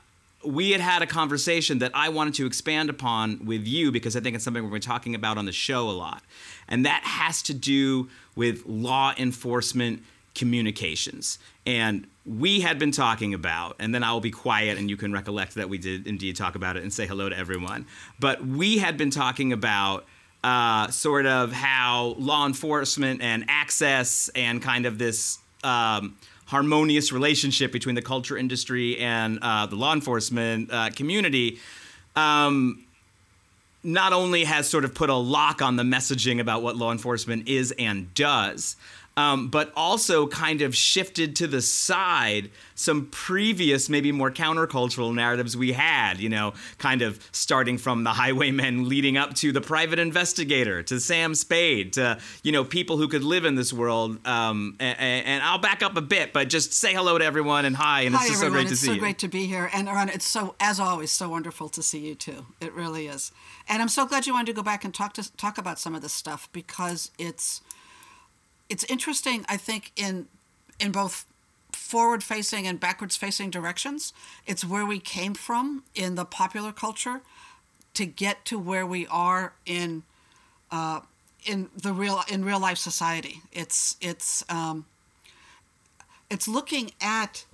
we 0.44 0.70
had 0.70 0.80
had 0.80 1.02
a 1.02 1.06
conversation 1.06 1.78
that 1.78 1.90
I 1.94 2.10
wanted 2.10 2.34
to 2.34 2.46
expand 2.46 2.90
upon 2.90 3.44
with 3.44 3.66
you 3.66 3.90
because 3.90 4.16
I 4.16 4.20
think 4.20 4.36
it's 4.36 4.44
something 4.44 4.62
we've 4.62 4.72
been 4.72 4.80
talking 4.80 5.14
about 5.14 5.38
on 5.38 5.46
the 5.46 5.52
show 5.52 5.88
a 5.88 5.92
lot. 5.92 6.22
And 6.68 6.84
that 6.86 7.02
has 7.02 7.42
to 7.42 7.54
do 7.54 8.08
with 8.36 8.64
law 8.66 9.14
enforcement 9.16 10.04
communications. 10.38 11.38
And 11.66 12.06
we 12.24 12.60
had 12.60 12.78
been 12.78 12.92
talking 12.92 13.34
about, 13.34 13.76
and 13.78 13.94
then 13.94 14.02
I 14.02 14.12
will 14.12 14.20
be 14.20 14.30
quiet 14.30 14.78
and 14.78 14.88
you 14.88 14.96
can 14.96 15.12
recollect 15.12 15.54
that 15.56 15.68
we 15.68 15.78
did 15.78 16.06
indeed 16.06 16.36
talk 16.36 16.54
about 16.54 16.76
it 16.76 16.82
and 16.82 16.92
say 16.92 17.06
hello 17.06 17.28
to 17.28 17.36
everyone. 17.36 17.86
But 18.18 18.46
we 18.46 18.78
had 18.78 18.96
been 18.96 19.10
talking 19.10 19.52
about 19.52 20.06
uh, 20.44 20.88
sort 20.88 21.26
of 21.26 21.52
how 21.52 22.14
law 22.18 22.46
enforcement 22.46 23.20
and 23.20 23.44
access 23.48 24.30
and 24.34 24.62
kind 24.62 24.86
of 24.86 24.98
this. 24.98 25.38
Um, 25.64 26.16
harmonious 26.46 27.12
relationship 27.12 27.70
between 27.72 27.94
the 27.94 28.00
culture 28.00 28.34
industry 28.34 28.96
and 28.96 29.38
uh, 29.42 29.66
the 29.66 29.76
law 29.76 29.92
enforcement 29.92 30.70
uh, 30.72 30.88
community 30.96 31.58
um, 32.16 32.84
not 33.82 34.12
only 34.12 34.44
has 34.44 34.68
sort 34.68 34.84
of 34.84 34.94
put 34.94 35.10
a 35.10 35.14
lock 35.14 35.62
on 35.62 35.76
the 35.76 35.82
messaging 35.82 36.40
about 36.40 36.62
what 36.62 36.76
law 36.76 36.90
enforcement 36.90 37.48
is 37.48 37.72
and 37.78 38.12
does, 38.14 38.76
um, 39.18 39.48
but 39.48 39.72
also 39.74 40.28
kind 40.28 40.62
of 40.62 40.76
shifted 40.76 41.34
to 41.34 41.48
the 41.48 41.60
side 41.60 42.50
some 42.76 43.06
previous, 43.06 43.88
maybe 43.88 44.12
more 44.12 44.30
countercultural 44.30 45.12
narratives 45.12 45.56
we 45.56 45.72
had, 45.72 46.20
you 46.20 46.28
know, 46.28 46.54
kind 46.78 47.02
of 47.02 47.18
starting 47.32 47.78
from 47.78 48.04
the 48.04 48.10
highwaymen 48.10 48.88
leading 48.88 49.16
up 49.16 49.34
to 49.34 49.50
the 49.50 49.60
private 49.60 49.98
investigator, 49.98 50.84
to 50.84 51.00
Sam 51.00 51.34
Spade, 51.34 51.94
to, 51.94 52.20
you 52.44 52.52
know, 52.52 52.62
people 52.62 52.96
who 52.96 53.08
could 53.08 53.24
live 53.24 53.44
in 53.44 53.56
this 53.56 53.72
world. 53.72 54.24
Um, 54.24 54.76
and, 54.78 54.96
and, 55.00 55.42
I'll 55.42 55.58
back 55.58 55.82
up 55.82 55.96
a 55.96 56.00
bit, 56.00 56.32
but 56.32 56.48
just 56.48 56.72
say 56.72 56.94
hello 56.94 57.18
to 57.18 57.24
everyone 57.24 57.64
and 57.64 57.74
hi, 57.74 58.02
and 58.02 58.14
hi, 58.14 58.20
it's 58.20 58.30
just 58.30 58.44
everyone. 58.44 58.66
so 58.66 58.68
great 58.68 58.72
it's 58.72 58.80
to 58.80 58.86
see 58.86 58.86
so 58.86 58.92
you. 58.92 59.00
great 59.00 59.18
to 59.18 59.28
be 59.28 59.46
here. 59.46 59.68
And 59.74 59.88
Arun, 59.88 60.10
it's 60.10 60.26
so, 60.26 60.54
as 60.60 60.78
always, 60.78 61.10
so 61.10 61.28
wonderful 61.28 61.68
to 61.70 61.82
see 61.82 61.98
you 61.98 62.14
too. 62.14 62.46
It 62.60 62.72
really 62.72 63.08
is. 63.08 63.32
And 63.68 63.82
I'm 63.82 63.88
so 63.88 64.06
glad 64.06 64.28
you 64.28 64.32
wanted 64.32 64.46
to 64.46 64.52
go 64.52 64.62
back 64.62 64.84
and 64.84 64.94
talk 64.94 65.12
to 65.14 65.36
talk 65.36 65.58
about 65.58 65.80
some 65.80 65.96
of 65.96 66.02
this 66.02 66.12
stuff 66.12 66.48
because 66.52 67.10
it's 67.18 67.62
it's 68.68 68.84
interesting, 68.84 69.44
I 69.48 69.56
think, 69.56 69.92
in 69.96 70.26
in 70.78 70.92
both 70.92 71.24
forward 71.72 72.22
facing 72.22 72.66
and 72.66 72.78
backwards 72.78 73.16
facing 73.16 73.50
directions. 73.50 74.12
It's 74.46 74.64
where 74.64 74.86
we 74.86 75.00
came 75.00 75.34
from 75.34 75.84
in 75.94 76.14
the 76.14 76.24
popular 76.24 76.72
culture 76.72 77.22
to 77.94 78.06
get 78.06 78.44
to 78.46 78.58
where 78.58 78.86
we 78.86 79.06
are 79.06 79.54
in 79.66 80.02
uh, 80.70 81.00
in 81.44 81.68
the 81.76 81.92
real 81.92 82.22
in 82.28 82.44
real 82.44 82.60
life 82.60 82.78
society. 82.78 83.42
It's 83.52 83.96
it's 84.00 84.44
um, 84.48 84.86
it's 86.30 86.46
looking 86.46 86.92
at 87.00 87.44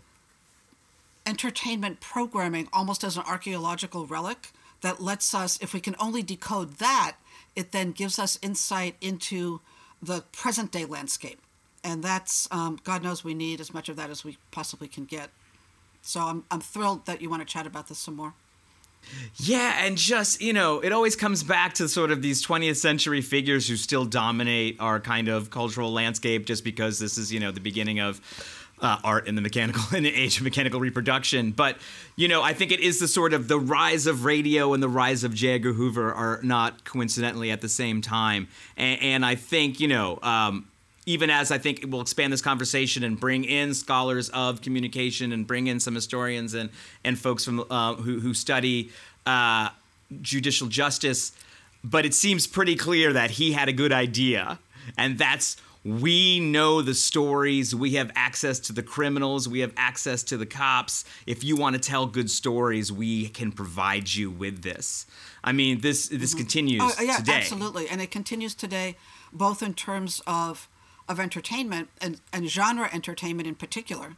entertainment 1.26 2.00
programming 2.00 2.68
almost 2.73 3.02
as 3.04 3.16
an 3.16 3.25
archaeological 3.26 4.06
relic 4.06 4.52
that 4.83 5.00
lets 5.00 5.35
us, 5.35 5.59
if 5.62 5.73
we 5.73 5.80
can 5.80 5.97
only 5.99 6.23
decode 6.23 6.75
that, 6.75 7.16
it 7.56 7.73
then 7.73 7.92
gives 7.92 8.18
us 8.18 8.38
insight 8.42 8.97
into 9.00 9.61
the 10.05 10.23
present 10.33 10.71
day 10.71 10.85
landscape. 10.85 11.41
And 11.83 12.03
that's, 12.03 12.49
um, 12.51 12.79
God 12.83 13.03
knows 13.03 13.23
we 13.23 13.35
need 13.35 13.61
as 13.61 13.75
much 13.75 13.89
of 13.89 13.97
that 13.97 14.11
as 14.11 14.25
we 14.25 14.39
possibly 14.51 14.89
can 14.89 15.05
get. 15.05 15.31
So 16.01 16.21
I'm, 16.21 16.45
I'm 16.51 16.61
thrilled 16.61 17.07
that 17.07 17.21
you 17.21 17.29
want 17.29 17.43
to 17.43 17.47
chat 17.47 17.67
about 17.67 17.89
this 17.89 17.99
some 17.99 18.17
more. 18.17 18.35
Yeah, 19.37 19.85
and 19.85 19.99
just, 19.99 20.41
you 20.41 20.53
know, 20.53 20.81
it 20.81 20.93
always 20.93 21.17
comes 21.17 21.43
back 21.43 21.75
to 21.75 21.89
sort 21.89 22.11
of 22.11 22.23
these 22.23 22.45
20th 22.45 22.77
century 22.77 23.21
figures 23.21 23.69
who 23.69 23.77
still 23.77 24.05
dominate 24.07 24.77
our 24.81 24.99
kind 24.99 25.29
of 25.29 25.51
cultural 25.51 25.93
landscape 25.93 26.47
just 26.47 26.65
because 26.65 26.99
this 26.99 27.19
is, 27.19 27.33
you 27.33 27.41
know, 27.41 27.51
the 27.51 27.61
beginning 27.61 28.01
of 28.01 28.21
uh, 28.81 28.99
art 29.04 29.26
in 29.26 29.35
the 29.35 29.40
mechanical 29.40 29.83
in 29.97 30.02
the 30.02 30.14
age 30.14 30.38
of 30.38 30.43
mechanical 30.43 30.81
reproduction. 30.81 31.50
But 31.50 31.78
you 32.16 32.28
know, 32.28 32.43
I 32.43 32.52
think 32.52 32.73
it 32.73 32.81
is 32.81 33.00
the 33.00 33.09
sort 33.09 33.33
of 33.33 33.49
the 33.49 33.59
rise 33.59 34.07
of 34.07 34.25
radio 34.25 34.73
and 34.75 34.83
the 34.83 34.88
rise 34.88 35.25
of 35.25 35.35
J. 35.35 35.54
Edgar 35.54 35.73
Hoover 35.73 36.12
are 36.12 36.40
not 36.43 36.85
coincidentally 36.85 37.50
at 37.50 37.61
the 37.61 37.69
same 37.69 38.02
time. 38.02 38.49
And, 38.76 39.00
and 39.02 39.26
I 39.26 39.35
think 39.35 39.81
you 39.81 39.88
know. 39.88 40.19
Um, 40.23 40.69
even 41.07 41.28
as 41.28 41.50
I 41.50 41.59
think 41.59 41.85
we'll 41.87 42.00
expand 42.00 42.33
this 42.33 42.40
conversation 42.40 43.04
and 43.04 43.21
bring 43.21 43.45
in 43.45 43.75
scholars 43.75 44.31
of 44.31 44.62
communication 44.62 45.33
and 45.33 45.47
bring 45.47 45.66
in 45.66 45.78
some 45.78 45.95
historians 45.95 46.54
and 46.54 46.71
and 47.04 47.19
folks 47.19 47.45
from 47.45 47.62
uh, 47.71 47.95
who 47.97 48.21
who 48.21 48.33
study 48.33 48.90
uh, 49.26 49.69
judicial 50.23 50.66
justice, 50.66 51.33
but 51.83 52.07
it 52.07 52.14
seems 52.14 52.47
pretty 52.47 52.75
clear 52.75 53.12
that 53.12 53.33
he 53.33 53.52
had 53.52 53.69
a 53.69 53.73
good 53.73 53.93
idea, 53.93 54.59
and 54.97 55.19
that's 55.19 55.59
we 55.85 56.41
know 56.41 56.81
the 56.81 56.95
stories. 56.95 57.75
We 57.75 57.93
have 57.93 58.11
access 58.14 58.59
to 58.61 58.73
the 58.73 58.83
criminals. 58.83 59.47
We 59.49 59.61
have 59.61 59.73
access 59.76 60.23
to 60.25 60.37
the 60.38 60.47
cops. 60.47 61.05
If 61.26 61.45
you 61.45 61.57
want 61.57 61.75
to 61.75 61.81
tell 61.81 62.07
good 62.07 62.31
stories, 62.31 62.91
we 62.91 63.29
can 63.29 63.53
provide 63.53 64.14
you 64.14 64.31
with 64.31 64.62
this. 64.62 65.07
I 65.43 65.53
mean, 65.53 65.81
this 65.81 66.09
this 66.09 66.35
continues 66.35 66.83
Oh, 66.83 67.03
yeah, 67.03 67.17
today. 67.19 67.35
absolutely, 67.35 67.88
and 67.88 68.00
it 68.00 68.11
continues 68.11 68.55
today, 68.55 68.97
both 69.33 69.62
in 69.62 69.75
terms 69.75 70.23
of 70.26 70.69
of 71.07 71.21
entertainment 71.21 71.91
and, 72.00 72.21
and 72.33 72.49
genre 72.49 72.88
entertainment 72.91 73.47
in 73.47 73.55
particular. 73.55 74.17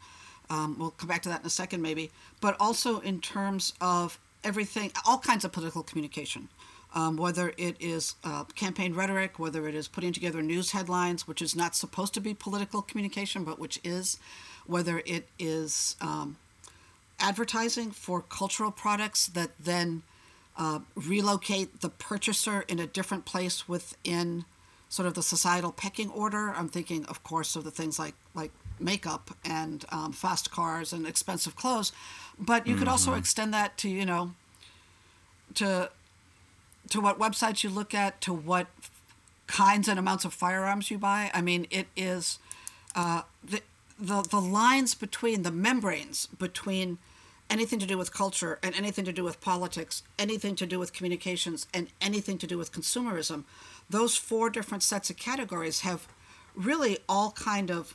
Um, 0.49 0.76
we'll 0.78 0.90
come 0.92 1.08
back 1.08 1.23
to 1.23 1.28
that 1.30 1.40
in 1.40 1.46
a 1.46 1.50
second, 1.50 1.82
maybe, 1.82 2.12
but 2.40 2.54
also 2.61 3.00
in 3.00 3.20
terms 3.20 3.73
of 3.80 4.20
everything, 4.44 4.92
all 5.04 5.18
kinds 5.18 5.44
of 5.44 5.50
political 5.50 5.82
communication. 5.82 6.49
Um, 6.96 7.18
whether 7.18 7.52
it 7.58 7.76
is 7.78 8.14
uh, 8.24 8.44
campaign 8.54 8.94
rhetoric, 8.94 9.38
whether 9.38 9.68
it 9.68 9.74
is 9.74 9.86
putting 9.86 10.14
together 10.14 10.40
news 10.40 10.70
headlines, 10.70 11.28
which 11.28 11.42
is 11.42 11.54
not 11.54 11.76
supposed 11.76 12.14
to 12.14 12.22
be 12.22 12.32
political 12.32 12.80
communication, 12.80 13.44
but 13.44 13.58
which 13.58 13.78
is, 13.84 14.18
whether 14.64 15.02
it 15.04 15.28
is 15.38 15.96
um, 16.00 16.38
advertising 17.20 17.90
for 17.90 18.22
cultural 18.22 18.70
products 18.70 19.26
that 19.26 19.50
then 19.62 20.04
uh, 20.56 20.80
relocate 20.94 21.82
the 21.82 21.90
purchaser 21.90 22.64
in 22.66 22.78
a 22.78 22.86
different 22.86 23.26
place 23.26 23.68
within 23.68 24.46
sort 24.88 25.06
of 25.06 25.12
the 25.12 25.22
societal 25.22 25.72
pecking 25.72 26.10
order. 26.10 26.54
I'm 26.56 26.68
thinking, 26.68 27.04
of 27.06 27.22
course, 27.22 27.56
of 27.56 27.64
the 27.64 27.70
things 27.70 27.98
like 27.98 28.14
like 28.34 28.52
makeup 28.78 29.36
and 29.44 29.84
um, 29.90 30.12
fast 30.12 30.50
cars 30.50 30.92
and 30.92 31.06
expensive 31.06 31.56
clothes, 31.56 31.92
but 32.38 32.66
you 32.66 32.76
could 32.76 32.88
also 32.88 33.14
extend 33.14 33.52
that 33.52 33.76
to 33.78 33.88
you 33.88 34.06
know 34.06 34.32
to 35.54 35.90
to 36.90 37.00
what 37.00 37.19
websites 37.19 37.62
you 37.64 37.71
look 37.71 37.95
at, 37.95 38.21
to 38.23 38.33
what 38.33 38.66
kinds 39.47 39.88
and 39.88 39.99
amounts 39.99 40.25
of 40.25 40.35
firearms 40.35 40.90
you 40.90 40.99
buy. 40.99 41.31
I 41.33 41.40
mean, 41.40 41.66
it 41.71 41.87
is 41.97 42.38
uh, 42.95 43.23
the, 43.45 43.62
the 43.99 44.23
the 44.23 44.40
lines 44.40 44.95
between 44.95 45.43
the 45.43 45.50
membranes 45.50 46.26
between 46.26 46.99
anything 47.49 47.78
to 47.78 47.87
do 47.87 47.97
with 47.97 48.12
culture 48.12 48.59
and 48.62 48.75
anything 48.75 49.05
to 49.05 49.12
do 49.12 49.25
with 49.25 49.40
politics, 49.40 50.02
anything 50.19 50.57
to 50.57 50.66
do 50.66 50.78
with 50.78 50.93
communications, 50.93 51.66
and 51.73 51.88
anything 52.00 52.38
to 52.38 52.47
do 52.47 52.59
with 52.59 52.73
consumerism. 52.73 53.45
Those 53.88 54.16
four 54.16 54.50
different 54.50 54.83
sets 54.83 55.11
of 55.11 55.16
categories 55.16 55.81
have 55.81 56.09
really 56.57 56.99
all 57.09 57.31
kind 57.33 57.71
of 57.71 57.95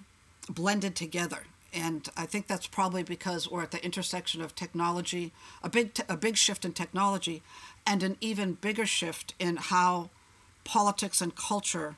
blended 0.49 0.95
together. 0.95 1.43
And 1.73 2.07
I 2.17 2.25
think 2.25 2.47
that's 2.47 2.67
probably 2.67 3.03
because 3.03 3.49
we're 3.49 3.63
at 3.63 3.71
the 3.71 3.83
intersection 3.83 4.41
of 4.41 4.55
technology, 4.55 5.31
a 5.63 5.69
big 5.69 5.97
a 6.09 6.17
big 6.17 6.37
shift 6.37 6.65
in 6.65 6.73
technology, 6.73 7.41
and 7.85 8.03
an 8.03 8.17
even 8.21 8.53
bigger 8.53 8.85
shift 8.85 9.33
in 9.39 9.57
how 9.57 10.09
politics 10.63 11.21
and 11.21 11.35
culture 11.35 11.95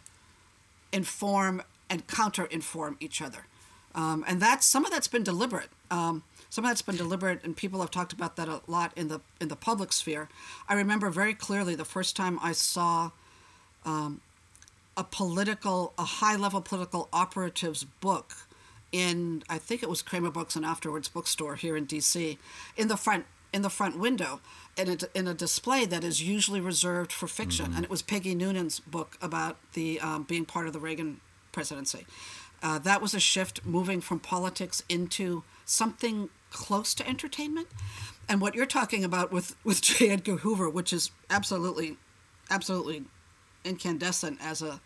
inform 0.92 1.62
and 1.90 2.08
counter 2.08 2.46
inform 2.46 2.98
each 3.00 3.22
other. 3.22 3.46
Um, 3.96 4.24
and 4.28 4.42
that's 4.42 4.66
some 4.66 4.86
of 4.86 4.92
that's 4.92 5.08
been 5.08 5.24
deliberate. 5.24 5.70
Um, 5.92 6.24
some 6.50 6.66
of 6.66 6.70
that's 6.70 6.82
been 6.82 6.96
deliberate, 6.96 7.44
and 7.44 7.56
people 7.56 7.82
have 7.82 7.92
talked 7.92 8.14
about 8.14 8.36
that 8.38 8.48
a 8.48 8.62
lot 8.68 8.92
in 8.96 9.08
the 9.08 9.22
in 9.40 9.50
the 9.50 9.56
public 9.56 9.92
sphere. 9.92 10.30
I 10.68 10.74
remember 10.74 11.10
very 11.10 11.34
clearly 11.34 11.76
the 11.76 11.86
first 11.86 12.16
time 12.16 12.40
I 12.42 12.54
saw 12.54 13.12
um, 13.86 14.22
a 14.98 15.04
political, 15.04 15.94
a 15.98 16.04
high 16.04 16.36
level 16.36 16.62
political 16.62 17.10
operatives 17.14 17.84
book 17.84 18.34
in 18.92 19.44
I 19.50 19.58
think 19.58 19.84
it 19.84 19.90
was 19.90 20.02
Kramerbooks 20.02 20.56
and 20.56 20.66
Afterwords 20.66 21.12
bookstore 21.12 21.56
here 21.56 21.76
in 21.76 21.86
D.C. 21.86 22.38
in 22.78 22.88
the 22.88 22.98
front 22.98 23.26
in 23.52 23.62
the 23.62 23.70
front 23.70 24.00
window 24.00 24.40
in 24.78 24.90
a, 24.90 24.98
in 25.14 25.28
a 25.28 25.34
display 25.34 25.86
that 25.86 26.04
is 26.04 26.22
usually 26.22 26.60
reserved 26.60 27.12
for 27.12 27.28
fiction, 27.28 27.74
and 27.76 27.84
it 27.84 27.90
was 27.90 28.02
Peggy 28.02 28.36
Noonan's 28.36 28.80
book 28.80 29.18
about 29.22 29.58
the 29.74 30.00
um, 30.00 30.24
being 30.24 30.46
part 30.46 30.68
of 30.68 30.74
the 30.74 30.80
Reagan 30.80 31.22
presidency. 31.52 32.06
Uh, 32.62 32.80
that 32.80 33.02
was 33.02 33.14
a 33.14 33.20
shift 33.20 33.66
moving 33.66 34.02
from 34.02 34.20
politics 34.20 34.84
into 34.88 35.44
something 35.66 36.30
close 36.50 36.94
to 36.94 37.08
entertainment. 37.08 37.68
And 38.30 38.40
what 38.40 38.56
you're 38.56 38.66
talking 38.66 39.04
about 39.04 39.32
with, 39.32 39.56
with 39.64 39.82
J. 39.84 40.10
Edgar 40.10 40.38
Hoover, 40.38 40.70
which 40.70 40.94
is 40.94 41.12
absolutely, 41.30 41.98
absolutely 42.50 43.04
incandescent 43.64 44.40
as 44.42 44.62
a 44.62 44.82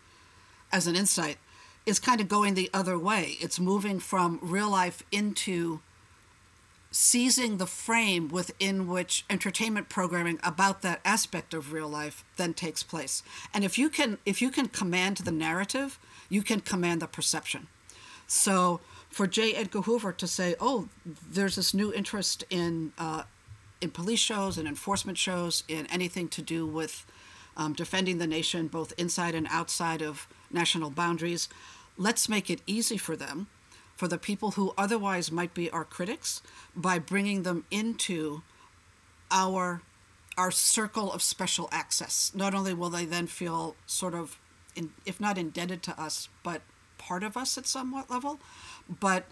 as 0.69 0.85
an 0.85 0.97
insight, 0.97 1.37
is 1.85 1.97
kind 1.97 2.19
of 2.19 2.27
going 2.27 2.53
the 2.53 2.69
other 2.73 2.99
way. 2.99 3.37
It's 3.39 3.57
moving 3.57 3.99
from 3.99 4.37
real 4.41 4.69
life 4.69 5.01
into 5.13 5.79
seizing 6.91 7.57
the 7.57 7.67
frame 7.67 8.29
within 8.29 8.87
which 8.87 9.25
entertainment 9.29 9.89
programming 9.89 10.39
about 10.43 10.81
that 10.81 11.01
aspect 11.03 11.53
of 11.53 11.73
real 11.73 11.89
life 11.89 12.23
then 12.37 12.53
takes 12.53 12.83
place. 12.83 13.23
And 13.53 13.63
if 13.63 13.77
you 13.77 13.89
can 13.89 14.17
if 14.25 14.41
you 14.41 14.49
can 14.49 14.67
command 14.67 15.17
the 15.17 15.31
narrative, 15.31 15.99
you 16.29 16.41
can 16.41 16.61
command 16.61 17.01
the 17.01 17.07
perception. 17.07 17.67
So 18.27 18.79
for 19.09 19.27
J. 19.27 19.53
Edgar 19.53 19.81
Hoover 19.81 20.11
to 20.13 20.27
say, 20.27 20.55
"Oh, 20.59 20.89
there's 21.05 21.55
this 21.55 21.73
new 21.73 21.93
interest 21.93 22.43
in 22.49 22.93
uh, 22.97 23.23
in 23.81 23.91
police 23.91 24.19
shows 24.19 24.57
and 24.57 24.67
enforcement 24.67 25.17
shows, 25.17 25.63
in 25.67 25.85
anything 25.87 26.27
to 26.29 26.41
do 26.41 26.65
with 26.65 27.05
um, 27.55 27.73
defending 27.73 28.17
the 28.19 28.27
nation, 28.27 28.67
both 28.67 28.93
inside 28.97 29.35
and 29.35 29.47
outside 29.49 30.01
of 30.01 30.27
national 30.51 30.91
boundaries. 30.91 31.49
Let's 31.97 32.29
make 32.29 32.49
it 32.49 32.61
easy 32.67 32.97
for 32.97 33.15
them, 33.15 33.47
for 33.97 34.07
the 34.07 34.17
people 34.17 34.51
who 34.51 34.73
otherwise 34.77 35.31
might 35.31 35.53
be 35.53 35.69
our 35.71 35.83
critics, 35.83 36.41
by 36.75 36.99
bringing 36.99 37.43
them 37.43 37.65
into 37.69 38.43
our 39.29 39.81
our 40.37 40.51
circle 40.51 41.11
of 41.11 41.23
special 41.23 41.67
access. 41.71 42.31
Not 42.35 42.53
only 42.53 42.73
will 42.73 42.91
they 42.91 43.05
then 43.05 43.25
feel 43.25 43.75
sort 43.87 44.13
of, 44.13 44.37
in, 44.75 44.91
if 45.03 45.19
not 45.19 45.35
indebted 45.35 45.81
to 45.83 45.99
us, 45.99 46.29
but 46.43 46.61
part 46.99 47.23
of 47.23 47.35
us 47.35 47.57
at 47.57 47.65
somewhat 47.65 48.11
level, 48.11 48.39
but 48.87 49.25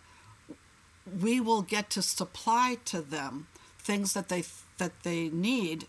we 1.21 1.39
will 1.39 1.61
get 1.61 1.91
to 1.91 2.01
supply 2.01 2.77
to 2.85 3.01
them 3.01 3.47
things 3.77 4.13
that 4.13 4.29
they 4.29 4.43
that 4.79 5.03
they 5.03 5.29
need 5.29 5.85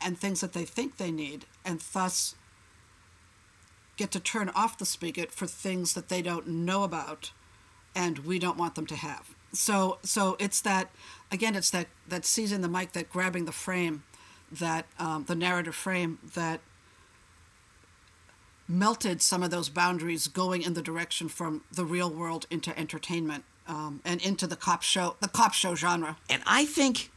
and 0.00 0.18
things 0.18 0.42
that 0.42 0.52
they 0.52 0.64
think 0.64 0.98
they 0.98 1.10
need 1.10 1.46
and 1.64 1.82
thus 1.92 2.34
get 3.96 4.10
to 4.10 4.20
turn 4.20 4.50
off 4.50 4.76
the 4.78 4.84
spigot 4.84 5.32
for 5.32 5.46
things 5.46 5.94
that 5.94 6.08
they 6.08 6.20
don't 6.20 6.46
know 6.46 6.82
about 6.82 7.30
and 7.94 8.20
we 8.20 8.38
don't 8.38 8.56
want 8.56 8.74
them 8.74 8.86
to 8.86 8.96
have. 8.96 9.34
So 9.52 9.98
so 10.02 10.36
it's 10.38 10.60
that 10.62 10.90
again 11.30 11.54
it's 11.54 11.70
that 11.70 11.88
that 12.08 12.24
seizing 12.24 12.62
the 12.62 12.68
mic 12.68 12.92
that 12.92 13.10
grabbing 13.10 13.44
the 13.44 13.52
frame 13.52 14.02
that 14.50 14.86
um, 14.98 15.24
the 15.26 15.34
narrative 15.34 15.74
frame 15.74 16.18
that 16.34 16.60
melted 18.68 19.20
some 19.20 19.42
of 19.42 19.50
those 19.50 19.68
boundaries 19.68 20.28
going 20.28 20.62
in 20.62 20.74
the 20.74 20.82
direction 20.82 21.28
from 21.28 21.62
the 21.70 21.84
real 21.84 22.10
world 22.10 22.46
into 22.50 22.76
entertainment 22.78 23.44
um, 23.66 24.00
and 24.04 24.20
into 24.22 24.46
the 24.46 24.56
cop 24.56 24.82
show 24.82 25.16
the 25.20 25.28
cop 25.28 25.52
show 25.52 25.74
genre. 25.74 26.16
And 26.28 26.42
I 26.46 26.64
think, 26.64 27.10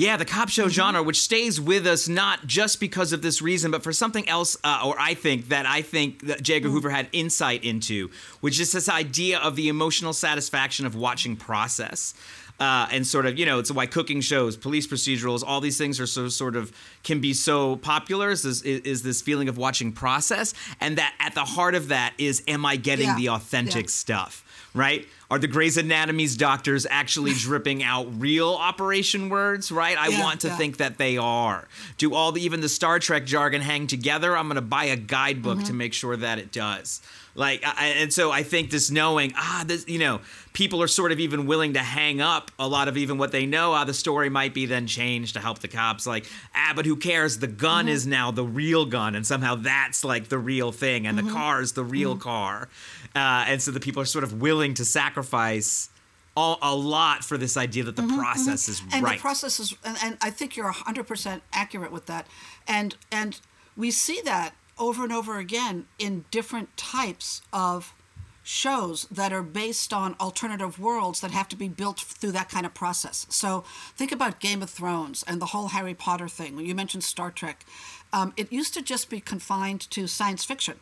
yeah, 0.00 0.16
the 0.16 0.24
cop 0.24 0.48
show 0.48 0.66
genre, 0.68 1.02
which 1.02 1.20
stays 1.20 1.60
with 1.60 1.86
us 1.86 2.08
not 2.08 2.46
just 2.46 2.80
because 2.80 3.12
of 3.12 3.20
this 3.20 3.42
reason, 3.42 3.70
but 3.70 3.82
for 3.82 3.92
something 3.92 4.26
else, 4.28 4.56
uh, 4.64 4.82
or 4.86 4.94
I 4.98 5.12
think 5.12 5.48
that 5.50 5.66
I 5.66 5.82
think 5.82 6.26
that 6.26 6.42
J. 6.42 6.54
Edgar 6.56 6.70
Hoover 6.70 6.88
had 6.88 7.08
insight 7.12 7.64
into, 7.64 8.08
which 8.40 8.58
is 8.58 8.72
this 8.72 8.88
idea 8.88 9.38
of 9.38 9.56
the 9.56 9.68
emotional 9.68 10.14
satisfaction 10.14 10.86
of 10.86 10.94
watching 10.94 11.36
process. 11.36 12.14
Uh, 12.58 12.86
and 12.92 13.06
sort 13.06 13.24
of, 13.24 13.38
you 13.38 13.46
know, 13.46 13.58
it's 13.58 13.70
why 13.72 13.86
cooking 13.86 14.20
shows, 14.20 14.54
police 14.54 14.86
procedurals, 14.86 15.42
all 15.46 15.62
these 15.62 15.78
things 15.78 15.98
are 15.98 16.06
so 16.06 16.28
sort 16.28 16.56
of 16.56 16.70
can 17.02 17.18
be 17.18 17.32
so 17.32 17.76
popular. 17.76 18.30
Is 18.30 18.42
this, 18.42 18.60
is 18.62 19.02
this 19.02 19.22
feeling 19.22 19.48
of 19.48 19.56
watching 19.56 19.92
process, 19.92 20.52
and 20.78 20.98
that 20.98 21.14
at 21.20 21.34
the 21.34 21.44
heart 21.44 21.74
of 21.74 21.88
that 21.88 22.12
is, 22.18 22.42
am 22.46 22.66
I 22.66 22.76
getting 22.76 23.06
Yeah. 23.06 23.16
the 23.16 23.28
authentic 23.30 23.86
Yeah. 23.86 23.90
stuff? 24.02 24.44
Right? 24.74 25.08
Are 25.30 25.38
the 25.38 25.46
Grey's 25.46 25.78
Anatomy's 25.78 26.36
doctors 26.36 26.86
actually 26.90 27.32
dripping 27.38 27.82
out 27.84 28.08
real 28.20 28.48
operation 28.54 29.28
words? 29.28 29.70
Right? 29.70 29.96
I 29.96 30.08
Yeah, 30.08 30.20
want 30.22 30.40
to 30.40 30.48
yeah. 30.48 30.56
think 30.56 30.78
that 30.78 30.98
they 30.98 31.16
are. 31.16 31.68
Do 31.98 32.14
all 32.14 32.32
the 32.32 32.42
even 32.42 32.60
the 32.60 32.68
Star 32.68 32.98
Trek 32.98 33.26
jargon 33.26 33.60
hang 33.62 33.86
together? 33.86 34.36
I'm 34.36 34.46
going 34.48 34.56
to 34.56 34.60
buy 34.60 34.84
a 34.86 34.96
guidebook 34.96 35.58
Mm-hmm. 35.58 35.66
to 35.66 35.72
make 35.72 35.94
sure 35.94 36.16
that 36.16 36.38
it 36.38 36.50
does. 36.52 37.00
Like, 37.34 37.62
I, 37.64 37.88
and 37.98 38.12
so 38.12 38.30
I 38.30 38.42
think 38.42 38.70
this 38.70 38.90
knowing, 38.90 39.32
ah, 39.36 39.64
this, 39.66 39.86
you 39.88 39.98
know, 39.98 40.20
people 40.52 40.82
are 40.82 40.88
sort 40.88 41.12
of 41.12 41.20
even 41.20 41.46
willing 41.46 41.74
to 41.74 41.80
hang 41.80 42.20
up 42.20 42.50
a 42.58 42.66
lot 42.66 42.88
of 42.88 42.96
even 42.96 43.18
what 43.18 43.32
they 43.32 43.46
know 43.46 43.74
how 43.74 43.84
the 43.84 43.94
story 43.94 44.28
might 44.28 44.52
be 44.52 44.66
then 44.66 44.86
changed 44.86 45.34
to 45.34 45.40
help 45.40 45.60
the 45.60 45.68
cops. 45.68 46.06
Like 46.06 46.26
ah 46.54 46.72
but 46.74 46.86
who 46.86 46.96
cares? 46.96 47.38
The 47.38 47.46
gun 47.46 47.88
is 47.88 48.06
now 48.06 48.30
the 48.30 48.44
real 48.44 48.84
gun 48.84 49.14
and 49.14 49.26
somehow 49.26 49.54
that's 49.54 50.04
like 50.04 50.28
the 50.28 50.38
real 50.38 50.72
thing 50.72 51.06
and 51.06 51.16
the 51.16 51.30
car 51.30 51.60
is 51.60 51.72
the 51.72 51.84
real 51.84 52.16
car. 52.16 52.68
Uh, 53.14 53.44
and 53.46 53.62
so 53.62 53.70
the 53.70 53.80
people 53.80 54.02
are 54.02 54.06
sort 54.06 54.24
of 54.24 54.40
willing 54.40 54.74
to 54.74 54.84
sacrifice 54.84 55.90
all, 56.36 56.58
a 56.62 56.74
lot 56.74 57.24
for 57.24 57.36
this 57.36 57.56
idea 57.56 57.84
that 57.84 57.96
the 57.96 58.06
process 58.16 58.68
is 58.68 58.82
right. 58.82 58.94
and 58.94 59.04
right. 59.04 59.18
the 59.18 59.20
process 59.20 59.58
is 59.58 59.74
and, 59.84 59.96
and 60.02 60.16
i 60.20 60.30
think 60.30 60.56
you're 60.56 60.72
100% 60.72 61.40
accurate 61.52 61.92
with 61.92 62.06
that. 62.06 62.26
And 62.66 62.96
and 63.10 63.40
we 63.76 63.90
see 63.90 64.20
that 64.24 64.54
over 64.80 65.04
and 65.04 65.12
over 65.12 65.38
again 65.38 65.86
in 65.98 66.24
different 66.30 66.76
types 66.76 67.42
of 67.52 67.94
shows 68.42 69.06
that 69.10 69.32
are 69.32 69.42
based 69.42 69.92
on 69.92 70.16
alternative 70.18 70.80
worlds 70.80 71.20
that 71.20 71.30
have 71.30 71.48
to 71.48 71.56
be 71.56 71.68
built 71.68 72.00
through 72.00 72.32
that 72.32 72.48
kind 72.48 72.66
of 72.66 72.74
process. 72.74 73.26
So 73.28 73.64
think 73.96 74.10
about 74.10 74.40
game 74.40 74.62
of 74.62 74.70
thrones 74.70 75.22
and 75.28 75.40
the 75.40 75.46
whole 75.46 75.68
harry 75.68 75.94
potter 75.94 76.26
thing. 76.26 76.58
You 76.58 76.74
mentioned 76.74 77.04
star 77.04 77.30
trek. 77.30 77.64
Um, 78.12 78.32
it 78.36 78.50
used 78.50 78.74
to 78.74 78.82
just 78.82 79.10
be 79.10 79.20
confined 79.20 79.88
to 79.90 80.06
science 80.06 80.44
fiction 80.44 80.80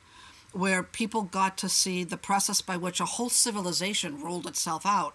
where 0.53 0.83
people 0.83 1.23
got 1.23 1.59
to 1.59 1.69
see 1.69 2.05
the 2.05 2.17
process 2.17 2.63
by 2.63 2.77
which 2.77 3.01
a 3.01 3.05
whole 3.05 3.29
civilization 3.29 4.23
rolled 4.23 4.47
itself 4.47 4.87
out. 4.87 5.15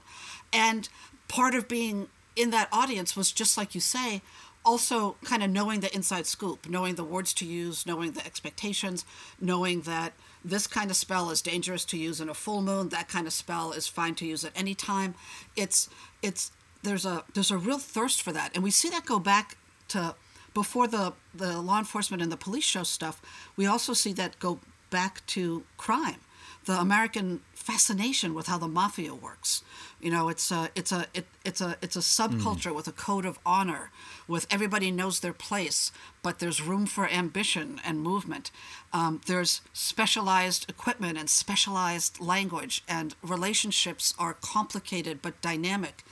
And 0.52 0.90
part 1.28 1.56
of 1.56 1.68
being 1.68 2.08
in 2.36 2.52
that 2.52 2.70
audience 2.72 3.16
was 3.16 3.32
just 3.32 3.58
like 3.58 3.74
you 3.74 3.82
say, 3.82 4.22
also 4.66 5.16
kind 5.24 5.44
of 5.44 5.50
knowing 5.50 5.82
the 5.82 5.94
inside 5.94 6.26
scoop, 6.26 6.68
knowing 6.70 6.96
the 6.96 7.04
words 7.04 7.34
to 7.36 7.46
use, 7.46 7.86
knowing 7.86 8.12
the 8.12 8.26
expectations, 8.26 9.06
knowing 9.40 9.82
that 9.82 10.14
this 10.44 10.68
kind 10.68 10.90
of 10.90 10.98
spell 10.98 11.30
is 11.30 11.42
dangerous 11.42 11.86
to 11.86 11.98
use 11.98 12.20
in 12.20 12.30
a 12.30 12.34
full 12.34 12.62
moon, 12.62 12.90
that 12.90 13.08
kind 13.08 13.28
of 13.28 13.34
spell 13.34 13.72
is 13.72 13.88
fine 13.88 14.16
to 14.16 14.26
use 14.26 14.44
at 14.44 14.52
any 14.56 14.76
time. 14.76 15.16
It's 15.56 15.90
it's 16.22 16.52
there's 16.84 17.06
a 17.06 17.24
there's 17.34 17.52
a 17.52 17.58
real 17.58 17.80
thirst 17.80 18.22
for 18.22 18.32
that. 18.32 18.52
And 18.54 18.64
we 18.64 18.72
see 18.72 18.90
that 18.90 19.06
go 19.06 19.20
back 19.20 19.58
to 19.90 20.16
before 20.54 20.88
the 20.88 21.14
the 21.34 21.60
law 21.62 21.80
enforcement 21.80 22.22
and 22.22 22.32
the 22.32 22.38
police 22.38 22.66
show 22.66 22.84
stuff. 22.84 23.22
We 23.56 23.66
also 23.66 23.94
see 23.94 24.14
that 24.14 24.40
go 24.40 24.60
back 24.90 25.26
to 25.26 25.64
crime, 25.78 26.20
the 26.66 26.80
American 26.80 27.42
fascination 27.56 28.34
with 28.34 28.48
how 28.48 28.58
the 28.58 28.68
mafia 28.68 29.16
works. 29.16 29.64
You 30.04 30.12
know, 30.12 30.28
it's 30.28 30.52
a 30.52 30.70
it's 30.76 30.92
a 30.92 31.08
it, 31.14 31.26
it's 31.46 31.62
a 31.62 31.78
it's 31.82 31.96
a 31.96 32.00
subculture 32.00 32.76
with 32.76 32.90
a 32.90 32.92
code 32.92 33.26
of 33.26 33.40
honor, 33.46 33.90
with 34.28 34.46
everybody 34.52 34.92
knows 34.92 35.22
their 35.22 35.32
place, 35.32 35.94
but 36.22 36.40
there's 36.40 36.62
room 36.62 36.86
for 36.88 37.08
ambition 37.08 37.80
and 37.86 38.02
movement. 38.02 38.52
Um, 38.92 39.22
there's 39.28 39.62
specialized 39.72 40.70
equipment 40.70 41.18
and 41.18 41.30
specialized 41.30 42.20
language, 42.20 42.84
and 42.86 43.16
relationships 43.24 44.14
are 44.20 44.34
complicated 44.34 45.22
but 45.22 45.42
dynamic. 45.42 46.04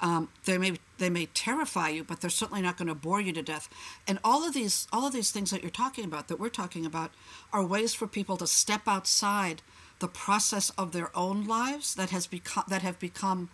Um, 0.00 0.30
they 0.46 0.56
may 0.56 0.78
they 0.96 1.10
may 1.10 1.26
terrify 1.26 1.90
you, 1.90 2.02
but 2.02 2.22
they're 2.22 2.30
certainly 2.30 2.62
not 2.62 2.78
going 2.78 2.88
to 2.88 2.94
bore 2.94 3.20
you 3.20 3.34
to 3.34 3.42
death. 3.42 3.68
And 4.08 4.18
all 4.24 4.42
of 4.48 4.54
these 4.54 4.88
all 4.90 5.06
of 5.06 5.12
these 5.12 5.30
things 5.30 5.50
that 5.50 5.60
you're 5.60 5.70
talking 5.70 6.06
about, 6.06 6.28
that 6.28 6.40
we're 6.40 6.48
talking 6.48 6.86
about, 6.86 7.10
are 7.52 7.62
ways 7.62 7.92
for 7.92 8.06
people 8.06 8.38
to 8.38 8.46
step 8.46 8.82
outside 8.86 9.60
the 10.00 10.08
process 10.08 10.70
of 10.70 10.92
their 10.92 11.16
own 11.16 11.46
lives 11.46 11.94
that 11.94 12.10
has 12.10 12.26
become 12.26 12.64
that 12.68 12.82
have 12.82 12.98
become 12.98 13.48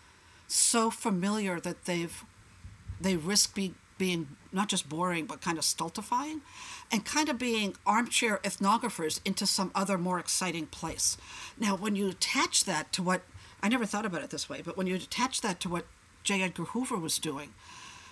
so 0.49 0.91
familiar 0.91 1.61
that 1.61 1.85
they've 1.85 2.25
they 3.01 3.17
risk 3.17 3.55
be, 3.55 3.75
being 3.99 4.29
not 4.53 4.69
just 4.69 4.89
boring 4.89 5.27
but 5.27 5.41
kind 5.41 5.59
of 5.59 5.65
stultifying 5.65 6.41
and 6.91 7.05
kind 7.05 7.29
of 7.29 7.39
being 7.39 7.77
armchair 7.87 8.39
ethnographers 8.43 9.21
into 9.25 9.47
some 9.47 9.71
other 9.75 9.97
more 9.97 10.19
exciting 10.19 10.67
place. 10.67 11.17
Now 11.59 11.77
when 11.77 11.95
you 11.95 12.09
attach 12.09 12.65
that 12.65 12.93
to 12.95 13.03
what 13.03 13.23
i 13.63 13.69
never 13.69 13.87
thought 13.87 14.07
about 14.07 14.23
it 14.23 14.31
this 14.31 14.49
way 14.49 14.63
but 14.65 14.77
when 14.77 14.87
you 14.87 14.95
attach 14.97 15.41
that 15.43 15.61
to 15.61 15.69
what 15.69 15.85
j. 16.25 16.43
Edgar 16.43 16.65
hoover 16.65 16.97
was 16.97 17.19
doing 17.19 17.51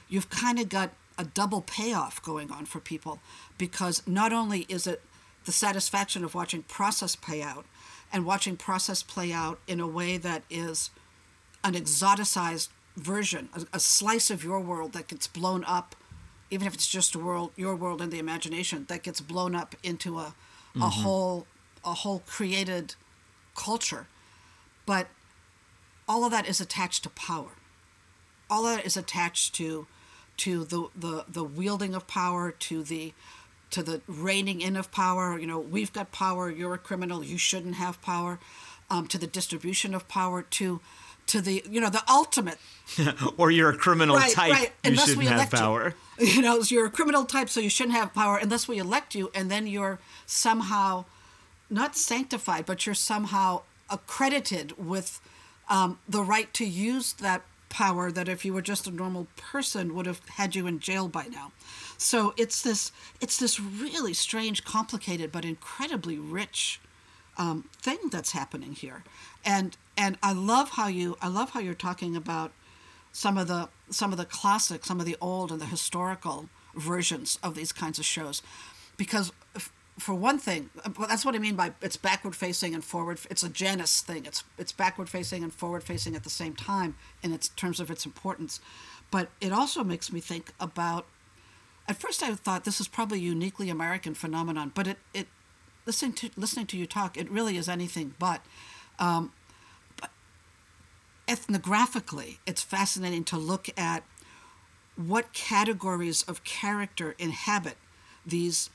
you've 0.09 0.31
kind 0.31 0.59
of 0.59 0.69
got 0.69 0.91
a 1.19 1.25
double 1.25 1.63
payoff 1.63 2.23
going 2.23 2.51
on 2.51 2.65
for 2.65 2.81
people 2.81 3.19
because 3.57 4.07
not 4.07 4.33
only 4.33 4.67
is 4.69 4.87
it 4.87 5.03
the 5.45 5.53
satisfaction 5.53 6.25
of 6.25 6.35
watching 6.35 6.63
process 6.63 7.17
pay 7.17 7.43
out 7.43 7.65
and 8.13 8.25
watching 8.25 8.57
process 8.57 9.03
play 9.03 9.33
out 9.33 9.59
in 9.67 9.81
a 9.81 9.87
way 9.87 10.17
that 10.17 10.43
is 10.51 10.91
an 11.63 11.75
exoticized 11.75 12.69
version, 12.97 13.49
a, 13.55 13.67
a 13.75 13.81
slice 13.81 14.31
of 14.31 14.43
your 14.43 14.61
world 14.61 14.93
that 14.93 15.09
gets 15.09 15.27
blown 15.27 15.65
up, 15.65 15.95
even 16.51 16.67
if 16.67 16.75
it's 16.75 16.89
just 16.89 17.15
a 17.15 17.19
world, 17.19 17.53
your 17.57 17.77
world 17.77 18.01
in 18.01 18.11
the 18.11 18.19
imagination, 18.19 18.87
that 18.89 19.03
gets 19.03 19.21
blown 19.21 19.55
up 19.55 19.75
into 19.83 20.19
a, 20.19 20.23
a 20.23 20.79
mm-hmm. 20.79 20.81
whole, 20.81 21.47
a 21.85 21.95
whole 21.95 22.23
created 22.27 22.95
culture. 23.55 24.07
But 24.87 25.09
all 26.09 26.25
of 26.25 26.31
that 26.31 26.49
is 26.49 26.61
attached 26.61 27.03
to 27.03 27.11
power. 27.11 27.51
All 28.49 28.67
of 28.67 28.77
that 28.77 28.87
is 28.87 28.97
attached 28.97 29.55
to, 29.57 29.87
to 30.39 30.65
the, 30.65 30.89
the, 30.97 31.25
the 31.29 31.45
wielding 31.45 31.95
of 31.95 32.07
power, 32.07 32.51
to 32.51 32.83
the, 32.83 33.13
to 33.71 33.83
the 33.83 34.01
reining 34.07 34.61
in 34.61 34.77
of 34.77 34.91
power. 34.91 35.39
You 35.39 35.47
know, 35.47 35.59
we've 35.59 35.93
got 35.93 36.13
power. 36.13 36.51
You're 36.51 36.75
a 36.75 36.79
criminal. 36.79 37.25
You 37.25 37.39
shouldn't 37.39 37.75
have 37.77 38.01
power. 38.03 38.39
Um, 38.91 39.07
to 39.09 39.19
the 39.19 39.27
distribution 39.27 39.95
of 39.95 40.09
power. 40.09 40.43
To 40.43 40.81
to 41.27 41.41
the 41.43 41.63
you 41.71 41.81
know 41.81 41.91
the 41.91 42.03
ultimate 42.09 42.59
or 43.37 43.51
you're 43.51 43.71
a 43.71 43.77
criminal 43.77 44.17
right 44.17 44.33
type 44.33 44.51
right 44.51 44.73
you 44.83 44.91
unless 44.93 45.11
shouldn't 45.11 45.19
we 45.19 45.27
have 45.27 45.51
power 45.51 45.95
you. 46.19 46.27
You 46.35 46.43
know, 46.43 46.61
you're 46.63 46.87
a 46.87 46.91
criminal 46.91 47.25
type, 47.25 47.49
so 47.49 47.61
you 47.61 47.71
shouldn't 47.71 47.95
have 47.95 48.13
power 48.13 48.39
unless 48.39 48.67
we 48.67 48.79
elect 48.79 49.15
you, 49.15 49.31
and 49.37 49.49
then 49.49 49.69
you're 49.69 50.01
somehow 50.27 51.05
not 51.71 51.97
sanctified, 51.97 52.67
but 52.67 52.87
you're 52.87 52.95
somehow 52.97 53.63
accredited 53.89 54.85
with 54.85 55.21
um, 55.69 56.01
the 56.09 56.23
right 56.23 56.53
to 56.55 56.65
use 56.65 57.13
that 57.15 57.43
power 57.69 58.11
that 58.11 58.29
if 58.29 58.45
you 58.45 58.53
were 58.53 58.63
just 58.63 58.87
a 58.87 58.91
normal 58.91 59.29
person 59.37 59.95
would 59.95 60.07
have 60.07 60.21
had 60.31 60.57
you 60.57 60.67
in 60.67 60.81
jail 60.81 61.07
by 61.07 61.27
now. 61.27 61.53
So 61.99 62.33
it's 62.37 62.63
this 62.63 62.93
it's 63.21 63.39
this 63.39 63.59
really 63.59 64.15
strange, 64.15 64.65
complicated, 64.65 65.33
but 65.33 65.45
incredibly 65.45 66.17
rich 66.17 66.81
um, 67.37 67.69
thing 67.83 67.99
that's 68.11 68.33
happening 68.33 68.73
here, 68.73 69.03
and 69.45 69.77
and 69.97 70.17
I 70.23 70.33
love 70.33 70.71
how 70.71 70.87
you 70.87 71.17
I 71.21 71.29
love 71.29 71.51
how 71.51 71.61
you're 71.61 71.75
talking 71.75 72.17
about 72.17 72.53
some 73.11 73.37
of 73.37 73.49
the 73.49 73.69
some 73.91 74.13
of 74.13 74.19
the 74.19 74.25
classic, 74.25 74.87
some 74.87 75.01
of 75.01 75.07
the 75.07 75.17
old 75.21 75.51
and 75.51 75.61
the 75.61 75.67
historical 75.67 76.49
versions 76.77 77.37
of 77.43 77.57
these 77.57 77.73
kinds 77.73 77.99
of 77.99 78.05
shows, 78.05 78.43
because 78.97 79.33
for 79.99 80.15
one 80.15 80.39
thing, 80.39 80.71
well, 80.97 81.09
that's 81.09 81.25
what 81.25 81.35
I 81.35 81.39
mean 81.39 81.57
by 81.57 81.73
it's 81.83 81.97
backward 81.97 82.37
facing 82.37 82.75
and 82.75 82.85
forward. 82.85 83.19
It's 83.29 83.43
a 83.43 83.49
Janus 83.49 84.03
thing. 84.03 84.25
It's 84.25 84.45
it's 84.57 84.71
backward 84.71 85.09
facing 85.09 85.43
and 85.43 85.53
forward 85.53 85.83
facing 85.83 86.15
at 86.15 86.23
the 86.23 86.31
same 86.31 86.55
time 86.55 86.95
in 87.25 87.33
its 87.33 87.49
terms 87.49 87.81
of 87.81 87.91
its 87.91 88.07
importance, 88.07 88.61
but 89.11 89.31
it 89.41 89.53
also 89.53 89.83
makes 89.83 90.13
me 90.13 90.21
think 90.21 90.53
about. 90.61 91.07
At 91.89 91.97
first, 91.97 92.23
I 92.23 92.35
thought 92.35 92.65
this 92.65 92.81
is 92.81 92.87
probably 92.87 93.19
uniquely 93.19 93.71
American 93.71 94.15
phenomenon, 94.15 94.73
but 94.75 94.87
it, 94.87 94.99
it 95.15 95.27
listening 95.87 96.13
to 96.13 96.31
listening 96.37 96.67
to 96.67 96.77
you 96.77 96.87
talk, 96.87 97.17
it 97.17 97.31
really 97.31 97.57
is 97.57 97.69
anything 97.69 98.15
but. 98.19 98.43
Um, 98.99 99.33
but 99.99 100.11
ethnographically, 101.27 102.39
it's 102.47 102.63
fascinating 102.63 103.25
to 103.25 103.39
look 103.39 103.71
at 103.79 104.05
what 104.97 105.33
categories 105.33 106.23
of 106.25 106.45
character 106.45 107.15
inhabit 107.19 107.79
these 108.27 108.69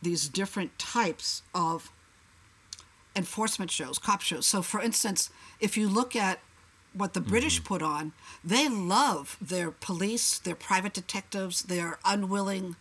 these 0.00 0.28
different 0.28 0.78
types 0.78 1.42
of 1.54 1.90
enforcement 3.16 3.70
shows, 3.70 3.98
cop 3.98 4.20
shows. 4.20 4.46
So, 4.46 4.62
for 4.62 4.80
instance, 4.80 5.30
if 5.58 5.76
you 5.76 5.88
look 5.88 6.14
at 6.14 6.38
what 6.92 7.14
the 7.14 7.20
mm-hmm. 7.20 7.30
British 7.30 7.64
put 7.64 7.82
on, 7.82 8.12
they 8.44 8.68
love 8.68 9.36
their 9.40 9.70
police, 9.70 10.38
their 10.38 10.54
private 10.54 10.92
detectives, 10.92 11.62
their 11.62 11.98
unwilling, 12.04 12.76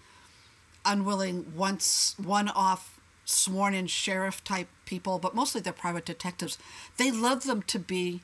unwilling 0.86 1.54
once 1.56 2.15
one-off 2.17 3.00
sworn-in 3.26 3.88
sheriff 3.88 4.43
type 4.43 4.67
people, 4.86 5.19
but 5.19 5.36
mostly 5.36 5.62
their 5.62 5.74
private 5.74 6.06
detectives. 6.06 6.58
They 6.97 7.12
love 7.12 7.43
them 7.43 7.62
to 7.63 7.80
be 7.80 8.21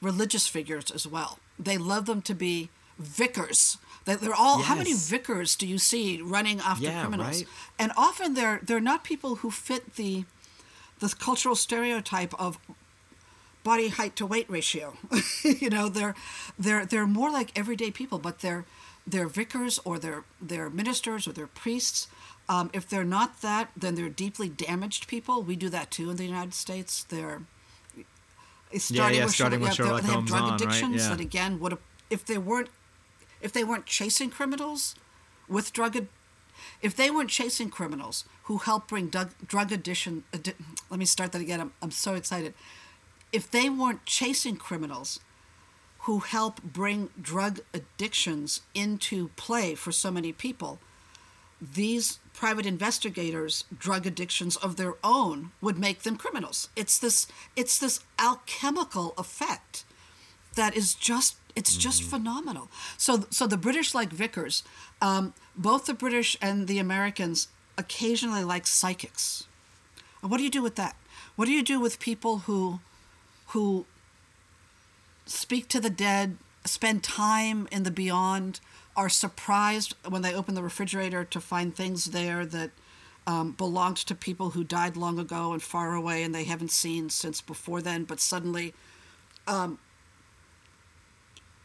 religious 0.00 0.46
figures 0.46 0.90
as 0.90 1.06
well. 1.06 1.38
They 1.58 1.76
love 1.78 2.06
them 2.06 2.22
to 2.22 2.34
be 2.34 2.70
vicars. 2.98 3.78
They- 4.04 4.16
They're 4.16 4.34
all. 4.34 4.62
How 4.62 4.74
many 4.74 4.92
vicars 4.92 5.56
do 5.56 5.66
you 5.66 5.78
see 5.78 6.20
running 6.20 6.60
after 6.60 6.84
Yeah, 6.84 7.00
criminals? 7.02 7.36
right. 7.38 7.48
And 7.78 7.92
often 7.96 8.34
they're 8.34 8.60
they're 8.62 8.80
not 8.80 9.02
people 9.02 9.36
who 9.36 9.50
fit 9.50 9.96
the 9.96 10.24
the 11.00 11.08
cultural 11.08 11.56
stereotype 11.56 12.34
of 12.38 12.58
body 13.64 13.88
height 13.88 14.14
to 14.16 14.26
weight 14.26 14.48
ratio. 14.48 14.96
you 15.44 15.68
know, 15.70 15.88
they're 15.88 16.14
they're 16.58 16.86
they're 16.86 17.06
more 17.06 17.30
like 17.32 17.50
everyday 17.58 17.90
people, 17.90 18.18
but 18.18 18.38
they're 18.40 18.64
they're 19.06 19.26
vicars 19.28 19.80
or 19.84 19.98
they're 19.98 20.24
they're 20.40 20.70
ministers 20.70 21.26
or 21.26 21.32
they're 21.32 21.48
priests. 21.48 22.06
Um, 22.48 22.70
if 22.74 22.86
they're 22.88 23.04
not 23.18 23.40
that, 23.40 23.70
then 23.76 23.94
they're 23.94 24.10
deeply 24.10 24.48
damaged 24.50 25.08
people. 25.08 25.42
We 25.42 25.56
do 25.56 25.68
that 25.70 25.90
too 25.90 26.10
in 26.10 26.16
the 26.16 26.24
United 26.26 26.54
States. 26.54 27.02
They're 27.04 27.40
starting 28.78 29.18
yeah, 29.18 29.24
with 29.24 29.34
starting 29.34 29.60
with 29.60 29.70
yeah, 29.78 29.84
they- 29.84 29.88
Sherlock 29.88 30.02
they 30.02 30.08
have 30.12 30.24
drug 30.26 30.42
on, 30.42 30.50
right? 30.50 30.60
addictions 30.60 31.02
Yeah. 31.02 31.08
that 31.10 31.20
again 31.20 31.58
would 31.60 31.72
have 31.72 31.80
if 32.10 32.24
they 32.24 32.38
weren't 32.38 32.68
if 33.40 33.52
they 33.52 33.64
weren't 33.64 33.86
chasing 33.86 34.30
criminals 34.30 34.94
with 35.48 35.72
drug 35.72 35.96
ad- 35.96 36.08
if 36.82 36.94
they 36.96 37.10
weren't 37.10 37.30
chasing 37.30 37.70
criminals 37.70 38.24
who 38.44 38.58
help 38.58 38.88
bring 38.88 39.08
drug, 39.08 39.30
drug 39.46 39.72
addiction 39.72 40.24
addi- 40.32 40.54
let 40.90 40.98
me 40.98 41.04
start 41.06 41.32
that 41.32 41.40
again 41.40 41.60
I'm, 41.60 41.72
I'm 41.82 41.90
so 41.90 42.14
excited 42.14 42.54
if 43.34 43.50
they 43.50 43.68
weren't 43.68 44.06
chasing 44.06 44.56
criminals 44.56 45.18
who 46.02 46.20
help 46.20 46.62
bring 46.62 47.08
drug 47.20 47.58
addictions 47.74 48.60
into 48.74 49.28
play 49.36 49.74
for 49.74 49.90
so 49.90 50.08
many 50.08 50.32
people, 50.32 50.78
these 51.60 52.20
private 52.32 52.64
investigators 52.64 53.64
drug 53.76 54.06
addictions 54.06 54.54
of 54.56 54.76
their 54.76 54.94
own 55.02 55.50
would 55.60 55.78
make 55.78 56.02
them 56.02 56.16
criminals. 56.16 56.68
It's 56.76 56.96
this 56.96 57.26
it's 57.56 57.76
this 57.76 58.00
alchemical 58.20 59.14
effect 59.18 59.84
that 60.54 60.76
is 60.76 60.94
just 60.94 61.36
it's 61.56 61.76
just 61.76 62.04
phenomenal. 62.04 62.68
So 62.96 63.24
so 63.30 63.48
the 63.48 63.56
british 63.56 63.94
like 63.94 64.12
vicars 64.12 64.62
um, 65.02 65.34
both 65.56 65.86
the 65.86 65.94
british 65.94 66.36
and 66.40 66.68
the 66.68 66.78
americans 66.78 67.48
occasionally 67.76 68.44
like 68.44 68.66
psychics. 68.68 69.44
And 70.22 70.30
what 70.30 70.38
do 70.38 70.44
you 70.44 70.50
do 70.50 70.62
with 70.62 70.76
that? 70.76 70.94
What 71.34 71.46
do 71.46 71.52
you 71.52 71.64
do 71.64 71.80
with 71.80 71.98
people 71.98 72.38
who 72.46 72.80
who 73.54 73.86
speak 75.26 75.68
to 75.68 75.80
the 75.80 75.90
dead 75.90 76.36
spend 76.64 77.02
time 77.02 77.66
in 77.70 77.82
the 77.84 77.90
beyond 77.90 78.60
are 78.96 79.08
surprised 79.08 79.94
when 80.08 80.22
they 80.22 80.34
open 80.34 80.54
the 80.54 80.62
refrigerator 80.62 81.24
to 81.24 81.40
find 81.40 81.74
things 81.74 82.06
there 82.06 82.44
that 82.46 82.70
um, 83.26 83.52
belonged 83.52 83.96
to 83.96 84.14
people 84.14 84.50
who 84.50 84.62
died 84.62 84.96
long 84.96 85.18
ago 85.18 85.52
and 85.52 85.62
far 85.62 85.94
away 85.94 86.22
and 86.22 86.34
they 86.34 86.44
haven't 86.44 86.70
seen 86.70 87.08
since 87.10 87.40
before 87.40 87.80
then, 87.80 88.04
but 88.04 88.20
suddenly 88.20 88.74
um, 89.46 89.78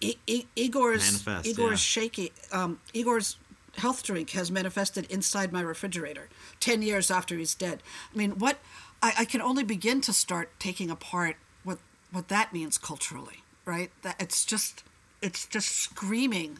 I- 0.03 0.17
I- 0.29 0.47
Igor's 0.55 1.03
Manifest, 1.25 1.47
Igor's 1.47 1.71
yeah. 1.71 1.75
shaky 2.01 2.31
um, 2.51 2.79
Igor's 2.93 3.37
health 3.77 4.03
drink 4.03 4.31
has 4.31 4.49
manifested 4.51 5.05
inside 5.11 5.51
my 5.51 5.61
refrigerator 5.61 6.29
ten 6.59 6.81
years 6.81 7.11
after 7.11 7.35
he's 7.37 7.55
dead. 7.55 7.83
I 8.13 8.17
mean, 8.17 8.31
what 8.39 8.59
I, 9.01 9.13
I 9.19 9.25
can 9.25 9.41
only 9.41 9.63
begin 9.63 10.01
to 10.01 10.13
start 10.13 10.51
taking 10.59 10.89
apart 10.89 11.35
what 12.11 12.27
that 12.29 12.53
means 12.53 12.77
culturally, 12.77 13.43
right? 13.65 13.91
That 14.03 14.15
it's 14.19 14.45
just 14.45 14.83
it's 15.21 15.45
just 15.45 15.69
screaming, 15.69 16.59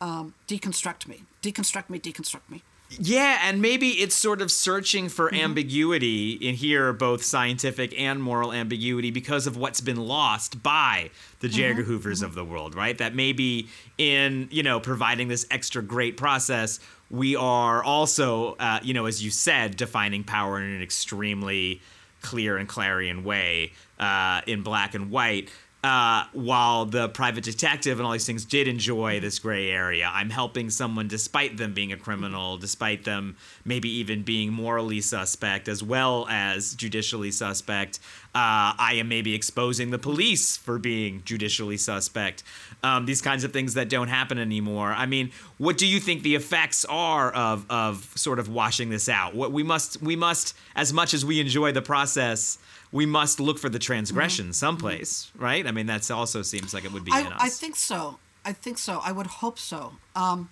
um, 0.00 0.34
deconstruct 0.46 1.06
me, 1.06 1.22
deconstruct 1.42 1.90
me, 1.90 1.98
deconstruct 1.98 2.50
me. 2.50 2.62
Yeah, 2.90 3.40
and 3.42 3.60
maybe 3.60 3.88
it's 3.90 4.14
sort 4.14 4.40
of 4.40 4.50
searching 4.50 5.10
for 5.10 5.32
ambiguity 5.34 6.32
in 6.32 6.54
here, 6.54 6.94
both 6.94 7.22
scientific 7.22 7.98
and 8.00 8.22
moral 8.22 8.50
ambiguity, 8.50 9.10
because 9.10 9.46
of 9.46 9.58
what's 9.58 9.82
been 9.82 9.98
lost 9.98 10.62
by 10.62 11.10
J. 11.42 11.64
Edgar 11.64 11.82
Hoovers 11.82 12.22
of 12.22 12.34
the 12.34 12.46
world, 12.46 12.74
right? 12.74 12.96
That 12.96 13.14
maybe 13.14 13.68
in 13.98 14.48
you 14.50 14.62
know 14.62 14.80
providing 14.80 15.28
this 15.28 15.46
extra 15.50 15.82
great 15.82 16.16
process, 16.16 16.80
we 17.10 17.36
are 17.36 17.82
also, 17.84 18.54
uh, 18.54 18.80
you 18.82 18.94
know, 18.94 19.04
as 19.04 19.22
you 19.22 19.30
said, 19.30 19.76
defining 19.76 20.24
power 20.24 20.58
in 20.58 20.70
an 20.70 20.82
extremely 20.82 21.82
clear 22.22 22.56
and 22.56 22.68
clarion 22.68 23.22
way 23.22 23.72
uh, 23.98 24.40
in 24.46 24.62
black 24.62 24.94
and 24.94 25.10
white. 25.10 25.50
Uh, 25.84 26.24
while 26.32 26.86
the 26.86 27.08
private 27.10 27.44
detective 27.44 28.00
and 28.00 28.06
all 28.06 28.10
these 28.10 28.26
things 28.26 28.44
did 28.44 28.66
enjoy 28.66 29.20
this 29.20 29.38
gray 29.38 29.70
area, 29.70 30.10
I'm 30.12 30.28
helping 30.28 30.70
someone 30.70 31.06
despite 31.06 31.56
them 31.56 31.72
being 31.72 31.92
a 31.92 31.96
criminal, 31.96 32.58
despite 32.58 33.04
them 33.04 33.36
maybe 33.64 33.88
even 33.88 34.24
being 34.24 34.52
morally 34.52 35.00
suspect 35.00 35.68
as 35.68 35.80
well 35.80 36.26
as 36.28 36.74
judicially 36.74 37.30
suspect. 37.30 38.00
Uh, 38.34 38.74
I 38.76 38.94
am 38.96 39.06
maybe 39.06 39.36
exposing 39.36 39.90
the 39.90 40.00
police 40.00 40.56
for 40.56 40.80
being 40.80 41.22
judicially 41.24 41.76
suspect. 41.76 42.42
Um, 42.82 43.06
these 43.06 43.22
kinds 43.22 43.44
of 43.44 43.52
things 43.52 43.74
that 43.74 43.88
don't 43.88 44.08
happen 44.08 44.38
anymore. 44.38 44.92
I 44.92 45.06
mean, 45.06 45.30
what 45.58 45.78
do 45.78 45.86
you 45.86 46.00
think 46.00 46.24
the 46.24 46.34
effects 46.34 46.84
are 46.86 47.30
of 47.30 47.64
of 47.70 48.12
sort 48.16 48.40
of 48.40 48.48
washing 48.48 48.90
this 48.90 49.08
out? 49.08 49.32
What 49.32 49.52
we 49.52 49.62
must 49.62 50.02
we 50.02 50.16
must 50.16 50.56
as 50.74 50.92
much 50.92 51.14
as 51.14 51.24
we 51.24 51.38
enjoy 51.38 51.70
the 51.70 51.82
process 51.82 52.58
we 52.90 53.06
must 53.06 53.38
look 53.40 53.58
for 53.58 53.68
the 53.68 53.78
transgression 53.78 54.52
someplace, 54.52 55.30
right? 55.36 55.66
I 55.66 55.72
mean, 55.72 55.86
that 55.86 56.10
also 56.10 56.42
seems 56.42 56.72
like 56.72 56.84
it 56.84 56.92
would 56.92 57.04
be 57.04 57.10
in 57.10 57.26
I, 57.26 57.30
us. 57.30 57.40
I 57.40 57.48
think 57.48 57.76
so. 57.76 58.18
I 58.44 58.52
think 58.52 58.78
so. 58.78 59.00
I 59.04 59.12
would 59.12 59.26
hope 59.26 59.58
so. 59.58 59.94
Um, 60.16 60.48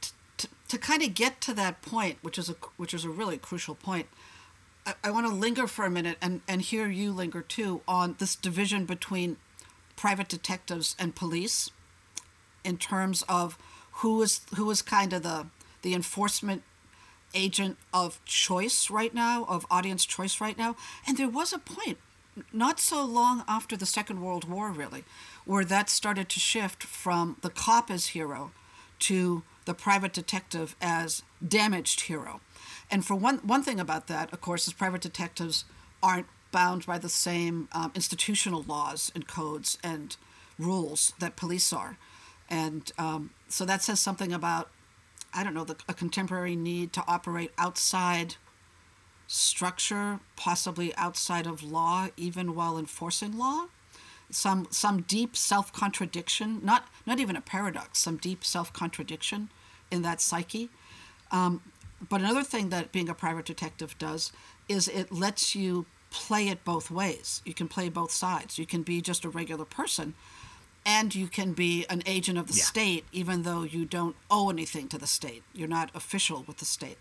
t- 0.00 0.10
t- 0.36 0.48
to 0.68 0.78
kind 0.78 1.02
of 1.02 1.14
get 1.14 1.40
to 1.42 1.54
that 1.54 1.80
point, 1.80 2.18
which 2.22 2.38
is 2.38 2.50
a 2.50 2.56
which 2.76 2.92
is 2.92 3.04
a 3.04 3.08
really 3.08 3.38
crucial 3.38 3.74
point, 3.74 4.06
I, 4.84 4.94
I 5.04 5.10
want 5.10 5.26
to 5.26 5.32
linger 5.32 5.66
for 5.66 5.86
a 5.86 5.90
minute 5.90 6.18
and 6.20 6.42
and 6.46 6.60
hear 6.60 6.88
you 6.88 7.12
linger 7.12 7.40
too 7.40 7.80
on 7.88 8.16
this 8.18 8.36
division 8.36 8.84
between 8.84 9.38
private 9.96 10.28
detectives 10.28 10.96
and 10.98 11.14
police, 11.14 11.70
in 12.62 12.76
terms 12.76 13.24
of 13.26 13.56
who 13.92 14.20
is 14.20 14.42
who 14.56 14.70
is 14.70 14.82
kind 14.82 15.14
of 15.14 15.22
the 15.22 15.46
the 15.80 15.94
enforcement 15.94 16.62
agent 17.34 17.76
of 17.92 18.24
choice 18.24 18.90
right 18.90 19.14
now, 19.14 19.44
of 19.44 19.66
audience 19.70 20.04
choice 20.04 20.40
right 20.40 20.58
now. 20.58 20.76
And 21.06 21.16
there 21.16 21.28
was 21.28 21.52
a 21.52 21.58
point, 21.58 21.98
not 22.52 22.80
so 22.80 23.04
long 23.04 23.44
after 23.48 23.76
the 23.76 23.86
Second 23.86 24.22
World 24.22 24.48
War, 24.48 24.70
really, 24.70 25.04
where 25.44 25.64
that 25.64 25.88
started 25.90 26.28
to 26.30 26.40
shift 26.40 26.82
from 26.82 27.36
the 27.42 27.50
cop 27.50 27.90
as 27.90 28.08
hero 28.08 28.52
to 29.00 29.42
the 29.64 29.74
private 29.74 30.12
detective 30.12 30.76
as 30.80 31.22
damaged 31.46 32.02
hero. 32.02 32.40
And 32.90 33.04
for 33.04 33.14
one, 33.14 33.38
one 33.38 33.62
thing 33.62 33.80
about 33.80 34.08
that, 34.08 34.32
of 34.32 34.40
course, 34.40 34.66
is 34.66 34.72
private 34.72 35.00
detectives 35.00 35.64
aren't 36.02 36.26
bound 36.50 36.86
by 36.86 36.98
the 36.98 37.08
same 37.08 37.68
um, 37.72 37.92
institutional 37.94 38.64
laws 38.64 39.12
and 39.14 39.28
codes 39.28 39.78
and 39.82 40.16
rules 40.58 41.12
that 41.20 41.36
police 41.36 41.72
are. 41.72 41.96
And 42.48 42.90
um, 42.98 43.30
so 43.48 43.64
that 43.64 43.82
says 43.82 44.00
something 44.00 44.32
about 44.32 44.70
I 45.32 45.44
don't 45.44 45.54
know, 45.54 45.64
the, 45.64 45.76
a 45.88 45.94
contemporary 45.94 46.56
need 46.56 46.92
to 46.94 47.04
operate 47.06 47.52
outside 47.56 48.36
structure, 49.26 50.20
possibly 50.36 50.94
outside 50.96 51.46
of 51.46 51.62
law, 51.62 52.08
even 52.16 52.54
while 52.54 52.76
enforcing 52.76 53.38
law. 53.38 53.66
Some 54.30 54.68
some 54.70 55.02
deep 55.02 55.36
self 55.36 55.72
contradiction, 55.72 56.60
not 56.62 56.88
not 57.06 57.18
even 57.18 57.36
a 57.36 57.40
paradox, 57.40 57.98
some 57.98 58.16
deep 58.16 58.44
self 58.44 58.72
contradiction 58.72 59.50
in 59.90 60.02
that 60.02 60.20
psyche. 60.20 60.70
Um, 61.32 61.62
but 62.08 62.20
another 62.20 62.44
thing 62.44 62.70
that 62.70 62.92
being 62.92 63.08
a 63.08 63.14
private 63.14 63.44
detective 63.44 63.98
does 63.98 64.32
is 64.68 64.88
it 64.88 65.12
lets 65.12 65.54
you 65.54 65.86
play 66.10 66.48
it 66.48 66.64
both 66.64 66.90
ways. 66.90 67.42
You 67.44 67.54
can 67.54 67.68
play 67.68 67.88
both 67.88 68.10
sides. 68.10 68.58
You 68.58 68.66
can 68.66 68.82
be 68.82 69.00
just 69.00 69.24
a 69.24 69.28
regular 69.28 69.64
person 69.64 70.14
and 70.86 71.14
you 71.14 71.26
can 71.28 71.52
be 71.52 71.84
an 71.90 72.02
agent 72.06 72.38
of 72.38 72.46
the 72.48 72.54
Yeah. 72.54 72.64
state 72.64 73.04
even 73.12 73.42
though 73.42 73.62
you 73.62 73.84
don't 73.84 74.16
owe 74.30 74.48
anything 74.50 74.88
to 74.88 74.98
the 74.98 75.06
state 75.06 75.42
you're 75.52 75.68
not 75.68 75.90
official 75.94 76.44
with 76.46 76.58
the 76.58 76.64
state 76.64 76.98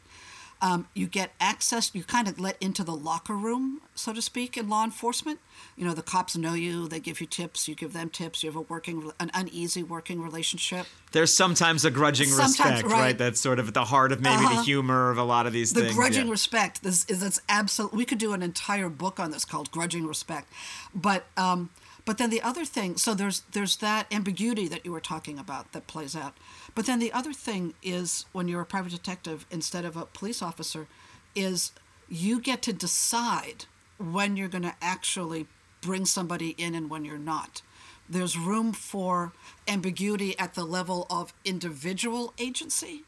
um, 0.62 0.90
you 0.94 1.08
get 1.08 1.32
access 1.40 1.92
you 1.96 2.04
kind 2.04 2.28
of 2.28 2.38
let 2.38 2.58
into 2.62 2.84
the 2.84 2.94
locker 2.94 3.34
room 3.36 3.80
so 3.96 4.12
to 4.12 4.22
speak 4.22 4.58
in 4.58 4.68
law 4.68 4.84
enforcement 4.84 5.40
you 5.78 5.86
know 5.86 5.94
the 5.94 6.02
cops 6.02 6.36
know 6.36 6.54
you 6.54 6.86
they 6.90 7.00
give 7.00 7.22
you 7.22 7.28
tips 7.28 7.70
you 7.70 7.76
give 7.76 7.94
them 7.94 8.10
tips 8.10 8.44
you 8.44 8.50
have 8.50 8.58
a 8.58 8.62
working 8.62 9.10
an 9.22 9.32
uneasy 9.34 9.82
working 9.84 10.22
relationship 10.22 10.86
There's 11.14 11.34
sometimes 11.34 11.86
a 11.86 11.92
grudging 11.92 12.28
Sometimes, 12.28 12.60
respect, 12.60 12.84
right. 12.84 13.00
right. 13.02 13.18
That's 13.18 13.40
sort 13.40 13.60
of 13.60 13.70
at 13.70 13.74
the 13.74 13.86
heart 13.86 14.12
of 14.12 14.20
maybe 14.20 14.42
the 14.44 14.48
Uh-huh. 14.50 14.64
humor 14.64 15.10
of 15.10 15.18
a 15.18 15.24
lot 15.24 15.48
of 15.48 15.54
these 15.54 15.72
the 15.72 15.84
things. 15.84 15.96
grudging 15.96 16.26
yeah. 16.26 16.32
respect 16.32 16.84
this 16.84 17.06
is 17.06 17.22
that's 17.22 17.40
absolute 17.48 17.94
we 17.94 18.04
could 18.04 18.18
do 18.18 18.34
an 18.34 18.42
entire 18.44 18.90
book 18.90 19.18
on 19.18 19.32
this 19.32 19.46
called 19.46 19.72
grudging 19.72 20.06
respect 20.06 20.52
but 20.94 21.26
um 21.38 21.70
but 22.10 22.18
then 22.18 22.32
the 22.32 22.42
other 22.42 22.66
thing 22.66 22.98
so 22.98 23.14
there's 23.14 23.42
there's 23.52 23.78
that 23.78 24.12
ambiguity 24.12 24.68
that 24.68 24.84
you 24.84 24.92
were 24.92 25.00
talking 25.00 25.38
about 25.38 25.74
that 25.74 25.86
plays 25.86 26.16
out 26.16 26.36
but 26.74 26.88
then 26.88 26.98
the 26.98 27.14
other 27.14 27.32
thing 27.32 27.76
is 27.84 28.26
when 28.32 28.48
you're 28.48 28.62
a 28.62 28.66
private 28.66 28.92
detective 28.92 29.46
instead 29.52 29.86
of 29.86 29.96
a 29.96 30.08
police 30.08 30.42
officer 30.42 30.88
is 31.36 31.72
you 32.10 32.42
get 32.42 32.64
to 32.64 32.74
decide 32.74 33.66
when 34.00 34.36
you're 34.36 34.48
going 34.48 34.64
to 34.64 34.74
actually 34.82 35.46
bring 35.82 36.04
somebody 36.04 36.56
in 36.58 36.74
and 36.74 36.90
when 36.90 37.06
you're 37.06 37.20
not 37.20 37.62
there's 38.10 38.36
room 38.36 38.74
for 38.74 39.32
ambiguity 39.68 40.36
at 40.40 40.56
the 40.56 40.64
level 40.64 41.06
of 41.12 41.32
individual 41.46 42.34
agency 42.40 43.04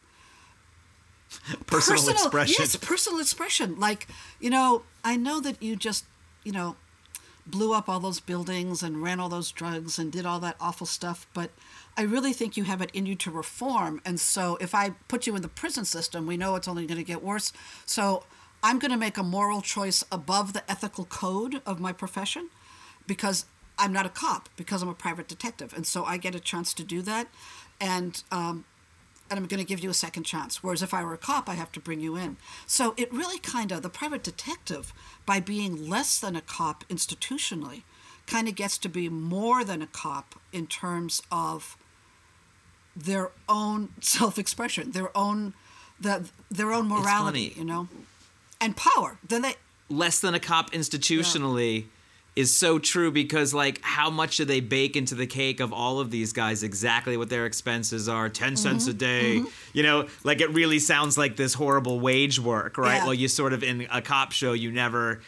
personal, 1.66 2.08
expression. 2.08 2.56
Yes, 2.60 2.76
personal 2.76 3.20
expression. 3.20 3.80
Like, 3.80 4.08
you 4.42 4.50
know, 4.50 4.84
I 5.02 5.16
know 5.16 5.40
that 5.40 5.64
you 5.64 5.78
just, 5.78 6.04
you 6.44 6.52
know, 6.52 6.76
blew 7.52 7.74
up 7.74 7.90
all 7.90 8.00
those 8.00 8.20
buildings 8.20 8.82
and 8.82 9.04
ran 9.04 9.20
all 9.20 9.30
those 9.30 9.52
drugs 9.52 10.00
and 10.00 10.12
did 10.12 10.26
all 10.26 10.40
that 10.40 10.56
awful 10.60 10.88
stuff, 10.88 11.28
but 11.34 11.52
I 11.98 12.04
really 12.04 12.34
think 12.34 12.56
you 12.56 12.64
have 12.64 12.82
it 12.82 12.90
in 12.94 13.06
you 13.06 13.16
to 13.16 13.32
reform. 13.32 14.02
And 14.06 14.20
so 14.20 14.58
if 14.62 14.74
I 14.74 14.92
put 15.08 15.28
you 15.28 15.36
in 15.36 15.42
the 15.42 15.48
prison 15.50 15.86
system, 15.86 16.26
we 16.26 16.38
know 16.38 16.56
it's 16.56 16.68
only 16.68 16.88
going 16.88 16.98
to 16.98 17.04
get 17.04 17.22
worse. 17.22 17.52
So 17.86 18.24
I'm 18.64 18.80
going 18.80 18.92
to 18.92 18.98
make 18.98 19.18
a 19.18 19.24
moral 19.24 19.62
choice 19.62 20.04
above 20.12 20.54
the 20.54 20.70
ethical 20.72 21.06
code 21.06 21.62
of 21.66 21.80
my 21.80 21.92
profession 21.92 22.50
because 23.08 23.46
I'm 23.78 23.92
not 23.92 24.06
a 24.06 24.10
cop, 24.10 24.50
because 24.56 24.82
I'm 24.82 24.90
a 24.90 24.94
private 24.94 25.28
detective. 25.28 25.74
And 25.74 25.86
so 25.86 26.04
I 26.06 26.18
get 26.18 26.36
a 26.36 26.40
chance 26.40 26.74
to 26.76 26.84
do 26.84 27.02
that. 27.02 27.28
And, 27.80 28.24
um, 28.32 28.66
and 29.32 29.40
I'm 29.40 29.48
going 29.48 29.60
to 29.60 29.66
give 29.66 29.80
you 29.80 29.90
a 29.90 29.94
second 29.94 30.24
chance. 30.24 30.62
Whereas 30.62 30.84
if 30.84 30.94
I 30.94 31.04
were 31.04 31.14
a 31.14 31.18
cop, 31.18 31.48
I 31.48 31.54
have 31.54 31.72
to 31.72 31.80
bring 31.80 32.02
you 32.02 32.18
in. 32.18 32.36
So 32.68 32.94
it 32.98 33.12
really 33.14 33.40
kind 33.40 33.72
of, 33.72 33.82
the 33.82 33.90
private 33.90 34.24
detective, 34.24 34.94
by 35.26 35.40
being 35.40 35.90
less 35.90 36.20
than 36.20 36.36
a 36.36 36.42
cop 36.42 36.84
institutionally, 36.90 37.84
kind 38.28 38.50
of 38.50 38.56
gets 38.56 38.78
to 38.80 38.90
be 38.90 39.08
more 39.08 39.64
than 39.64 39.82
a 39.82 39.88
cop 39.88 40.36
in 40.52 40.68
terms 40.68 41.22
of 41.32 41.78
their 42.96 43.32
own 43.48 43.90
self-expression, 44.02 44.92
their 44.92 45.16
own 45.18 45.54
the 46.00 46.28
their 46.50 46.74
own 46.74 46.88
morality, 46.88 47.54
you 47.56 47.64
know, 47.64 47.88
and 48.60 48.76
power. 48.76 49.18
Then 49.28 49.44
they 49.44 49.54
Less 49.90 50.20
than 50.20 50.34
a 50.34 50.40
cop 50.40 50.72
institutionally. 50.72 51.86
Is 52.36 52.56
so 52.56 52.80
true 52.80 53.12
because 53.12 53.54
like 53.54 53.80
how 53.82 54.10
much 54.10 54.38
do 54.38 54.46
they 54.46 54.62
bake 54.62 54.96
into 54.96 55.16
the 55.16 55.28
cake 55.28 55.60
of 55.60 55.74
all 55.74 56.00
of 56.00 56.12
these 56.12 56.32
guys 56.32 56.64
exactly 56.64 57.18
what 57.18 57.30
their 57.30 57.46
expenses 57.46 58.08
are 58.08 58.30
10 58.30 58.56
cents 58.56 58.84
Mm-hmm. 58.86 58.90
a 58.92 58.94
day 58.94 59.44
you 59.74 59.84
know 59.84 60.08
like 60.24 60.40
it 60.40 60.50
really 60.52 60.80
sounds 60.80 61.18
like 61.18 61.36
this 61.36 61.54
horrible 61.54 62.00
wage 62.00 62.40
work 62.40 62.78
right 62.78 62.96
Yeah. 62.98 63.04
well 63.06 63.14
you 63.14 63.28
sort 63.28 63.52
of 63.52 63.64
in 63.64 63.86
a 63.92 64.02
cop 64.02 64.32
show 64.32 64.54
you 64.54 64.72
never 64.72 65.20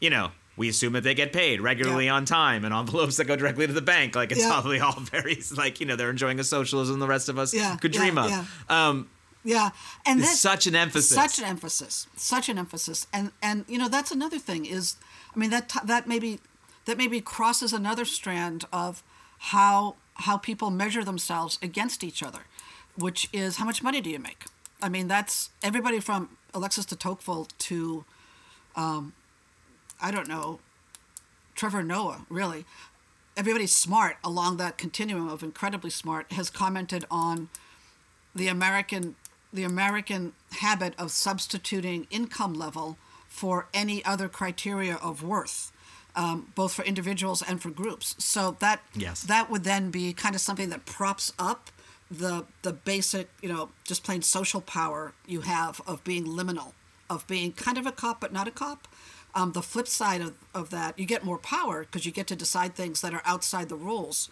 you 0.00 0.08
know 0.10 0.30
we 0.56 0.68
assume 0.68 0.92
that 0.92 1.02
they 1.02 1.14
get 1.14 1.32
paid 1.32 1.60
regularly 1.60 2.04
Yeah. 2.04 2.14
on 2.14 2.26
time 2.26 2.64
and 2.64 2.72
envelopes 2.72 3.16
that 3.16 3.24
go 3.24 3.34
directly 3.34 3.66
to 3.66 3.72
the 3.72 3.82
bank 3.82 4.14
like 4.14 4.30
it's 4.30 4.40
Yeah. 4.42 4.50
probably 4.50 4.78
all 4.78 5.00
very 5.00 5.42
like 5.56 5.80
you 5.80 5.86
know 5.86 5.96
they're 5.96 6.10
enjoying 6.10 6.38
a 6.38 6.44
socialism 6.44 7.00
the 7.00 7.08
rest 7.08 7.28
of 7.28 7.38
us 7.40 7.52
Yeah, 7.52 7.74
could 7.76 7.90
dream 7.92 8.16
of 8.18 8.30
yeah. 8.30 8.44
um 8.68 9.08
Yeah, 9.44 9.70
and 10.06 10.20
this- 10.20 10.38
such 10.40 10.68
an 10.68 10.76
emphasis. 10.76 11.10
Such 11.10 11.40
an 11.40 11.44
emphasis. 11.44 12.06
Such 12.14 12.48
an 12.48 12.56
emphasis. 12.58 13.08
And 13.12 13.32
and 13.42 13.64
you 13.66 13.76
know 13.76 13.88
that's 13.88 14.12
another 14.12 14.38
thing 14.38 14.64
is, 14.64 14.94
I 15.34 15.38
mean 15.40 15.50
that 15.50 15.68
t- 15.68 15.80
that 15.84 16.06
maybe 16.06 16.38
that 16.84 16.98
maybe 16.98 17.20
crosses 17.20 17.72
another 17.72 18.04
strand 18.04 18.64
of 18.72 19.02
how 19.38 19.96
how 20.14 20.36
people 20.36 20.70
measure 20.70 21.02
themselves 21.02 21.58
against 21.62 22.04
each 22.04 22.22
other, 22.22 22.40
which 22.96 23.28
is 23.32 23.56
how 23.56 23.64
much 23.64 23.82
money 23.82 24.00
do 24.00 24.10
you 24.10 24.18
make? 24.18 24.44
I 24.82 24.88
mean 24.88 25.08
that's 25.08 25.50
everybody 25.62 26.00
from 26.00 26.36
Alexis 26.54 26.84
de 26.84 26.96
Tocqueville 26.96 27.48
to, 27.58 28.04
um, 28.76 29.14
I 30.00 30.10
don't 30.10 30.28
know, 30.28 30.60
Trevor 31.54 31.82
Noah 31.82 32.26
really. 32.28 32.64
Everybody 33.34 33.66
smart 33.66 34.18
along 34.22 34.58
that 34.58 34.76
continuum 34.76 35.28
of 35.28 35.42
incredibly 35.42 35.88
smart 35.88 36.32
has 36.32 36.50
commented 36.50 37.06
on 37.10 37.48
the 38.34 38.48
American 38.48 39.16
the 39.52 39.64
American 39.64 40.32
habit 40.60 40.94
of 40.98 41.10
substituting 41.10 42.06
income 42.10 42.54
level 42.54 42.96
for 43.28 43.68
any 43.74 44.04
other 44.04 44.28
criteria 44.28 44.96
of 44.96 45.22
worth, 45.22 45.71
um, 46.14 46.52
both 46.54 46.72
for 46.74 46.84
individuals 46.84 47.42
and 47.42 47.60
for 47.62 47.70
groups. 47.70 48.14
So 48.18 48.56
that 48.60 48.82
Yes. 48.94 49.22
that 49.22 49.50
would 49.50 49.64
then 49.64 49.90
be 49.90 50.12
kind 50.12 50.34
of 50.34 50.40
something 50.40 50.68
that 50.70 50.84
props 50.86 51.32
up 51.38 51.70
the 52.10 52.44
the 52.62 52.72
basic, 52.72 53.28
you 53.40 53.48
know, 53.48 53.70
just 53.84 54.04
plain 54.04 54.22
social 54.22 54.60
power 54.60 55.12
you 55.26 55.42
have 55.42 55.80
of 55.86 56.04
being 56.04 56.26
liminal, 56.26 56.72
of 57.08 57.26
being 57.26 57.52
kind 57.52 57.78
of 57.78 57.86
a 57.86 57.92
cop 57.92 58.20
but 58.20 58.32
not 58.32 58.46
a 58.46 58.50
cop. 58.50 58.88
Um, 59.34 59.52
the 59.52 59.62
flip 59.62 59.88
side 59.88 60.20
of, 60.20 60.34
of 60.54 60.68
that, 60.70 60.98
you 60.98 61.06
get 61.06 61.24
more 61.24 61.38
power 61.38 61.80
because 61.84 62.04
you 62.04 62.12
get 62.12 62.26
to 62.26 62.36
decide 62.36 62.74
things 62.74 63.00
that 63.00 63.14
are 63.14 63.22
outside 63.24 63.70
the 63.70 63.76
rules, 63.76 64.28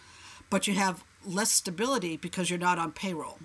but 0.50 0.66
you 0.66 0.74
have 0.74 1.02
less 1.24 1.50
stability 1.52 2.18
because 2.18 2.50
you're 2.50 2.58
not 2.58 2.78
on 2.78 2.92
payroll. 2.92 3.38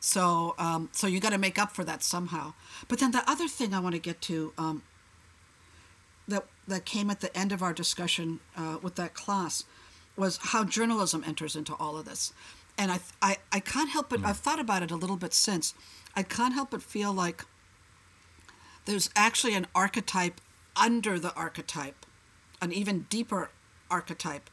So, 0.00 0.54
um, 0.58 0.88
so 0.92 1.06
you 1.06 1.20
got 1.20 1.30
to 1.30 1.38
make 1.38 1.56
up 1.58 1.72
for 1.72 1.84
that 1.84 2.02
somehow. 2.02 2.54
But 2.88 2.98
then 2.98 3.12
the 3.12 3.22
other 3.30 3.46
thing 3.48 3.74
I 3.74 3.80
want 3.80 3.94
to 3.94 4.00
get 4.00 4.20
to 4.22 4.52
um, 4.58 4.82
that 6.28 6.46
that 6.68 6.84
came 6.84 7.10
at 7.10 7.20
the 7.20 7.36
end 7.36 7.50
of 7.50 7.62
our 7.62 7.72
discussion 7.72 8.40
uh, 8.56 8.78
with 8.82 8.94
that 8.96 9.14
class 9.14 9.64
was 10.16 10.38
how 10.42 10.64
journalism 10.64 11.24
enters 11.26 11.56
into 11.56 11.74
all 11.74 11.96
of 11.96 12.04
this, 12.04 12.32
and 12.76 12.92
I 12.92 13.00
I, 13.20 13.36
I 13.50 13.60
can't 13.60 13.90
help 13.90 14.10
but 14.10 14.24
I've 14.24 14.38
thought 14.38 14.60
about 14.60 14.82
it 14.82 14.90
a 14.90 14.96
little 14.96 15.16
bit 15.16 15.34
since. 15.34 15.74
I 16.14 16.22
can't 16.22 16.54
help 16.54 16.70
but 16.70 16.82
feel 16.82 17.12
like 17.12 17.44
there's 18.84 19.10
actually 19.14 19.54
an 19.54 19.66
archetype 19.74 20.40
under 20.76 21.18
the 21.18 21.34
archetype, 21.34 22.06
an 22.60 22.72
even 22.72 23.06
deeper 23.10 23.50
archetype, 23.90 24.48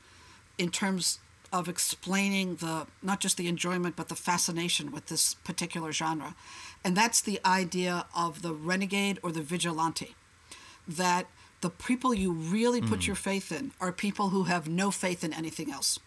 in 0.58 0.70
terms 0.70 1.20
of 1.54 1.70
explaining 1.70 2.56
the 2.58 2.86
not 3.02 3.20
just 3.20 3.38
the 3.38 3.48
enjoyment 3.48 3.96
but 3.96 4.10
the 4.10 4.16
fascination 4.16 4.92
with 4.92 5.08
this 5.08 5.34
particular 5.34 5.92
genre, 5.92 6.36
and 6.84 6.96
that's 6.96 7.22
the 7.22 7.40
idea 7.46 8.06
of 8.16 8.42
the 8.42 8.54
renegade 8.54 9.20
or 9.24 9.32
the 9.32 9.42
vigilante, 9.42 10.16
that 10.88 11.28
the 11.62 11.70
people 11.70 12.13
you 12.13 12.32
really 12.32 12.82
put 12.82 13.04
hmm. 13.04 13.08
your 13.08 13.15
faith 13.15 13.52
in 13.52 13.72
are 13.80 13.91
people 13.91 14.30
who 14.30 14.44
have 14.44 14.68
no 14.68 14.91
faith 14.91 15.24
in 15.24 15.34
anything 15.34 15.72
else. 15.72 16.00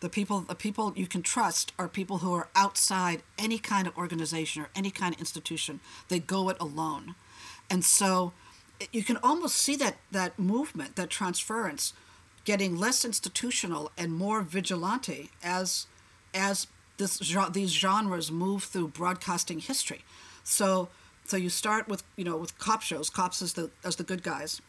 The 0.00 0.08
people, 0.08 0.40
the 0.40 0.54
people 0.54 0.92
you 0.94 1.06
can 1.06 1.22
trust 1.22 1.72
are 1.78 1.88
people 1.88 2.18
who 2.18 2.34
are 2.34 2.48
outside 2.54 3.22
any 3.38 3.58
kind 3.58 3.86
of 3.86 3.96
organization 3.96 4.62
or 4.62 4.68
any 4.74 4.90
kind 4.90 5.14
of 5.14 5.20
institution. 5.20 5.80
They 6.08 6.18
go 6.18 6.48
it 6.50 6.56
alone, 6.60 7.14
and 7.70 7.84
so 7.84 8.32
you 8.92 9.02
can 9.02 9.16
almost 9.22 9.56
see 9.56 9.74
that 9.76 9.96
that 10.10 10.38
movement, 10.38 10.96
that 10.96 11.08
transference, 11.08 11.94
getting 12.44 12.76
less 12.76 13.04
institutional 13.04 13.90
and 13.96 14.12
more 14.12 14.42
vigilante 14.42 15.30
as 15.42 15.86
as 16.34 16.66
this 16.98 17.18
these 17.52 17.70
genres 17.70 18.30
move 18.30 18.64
through 18.64 18.88
broadcasting 18.88 19.60
history. 19.60 20.04
So 20.44 20.88
so 21.24 21.36
you 21.36 21.48
start 21.48 21.88
with 21.88 22.02
you 22.16 22.24
know 22.24 22.36
with 22.36 22.58
cop 22.58 22.82
shows, 22.82 23.10
cops 23.10 23.42
as 23.42 23.54
the 23.54 23.70
as 23.84 23.96
the 23.96 24.04
good 24.04 24.22
guys, 24.22 24.60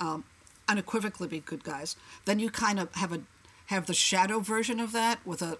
um, 0.00 0.24
unequivocally 0.68 1.28
be 1.28 1.40
good 1.40 1.64
guys. 1.64 1.96
Then 2.24 2.38
you 2.38 2.50
kind 2.50 2.78
of 2.80 2.94
have 2.94 3.12
a 3.12 3.22
have 3.66 3.86
the 3.86 3.94
shadow 3.94 4.40
version 4.40 4.80
of 4.80 4.92
that 4.92 5.24
with 5.26 5.42
a 5.42 5.58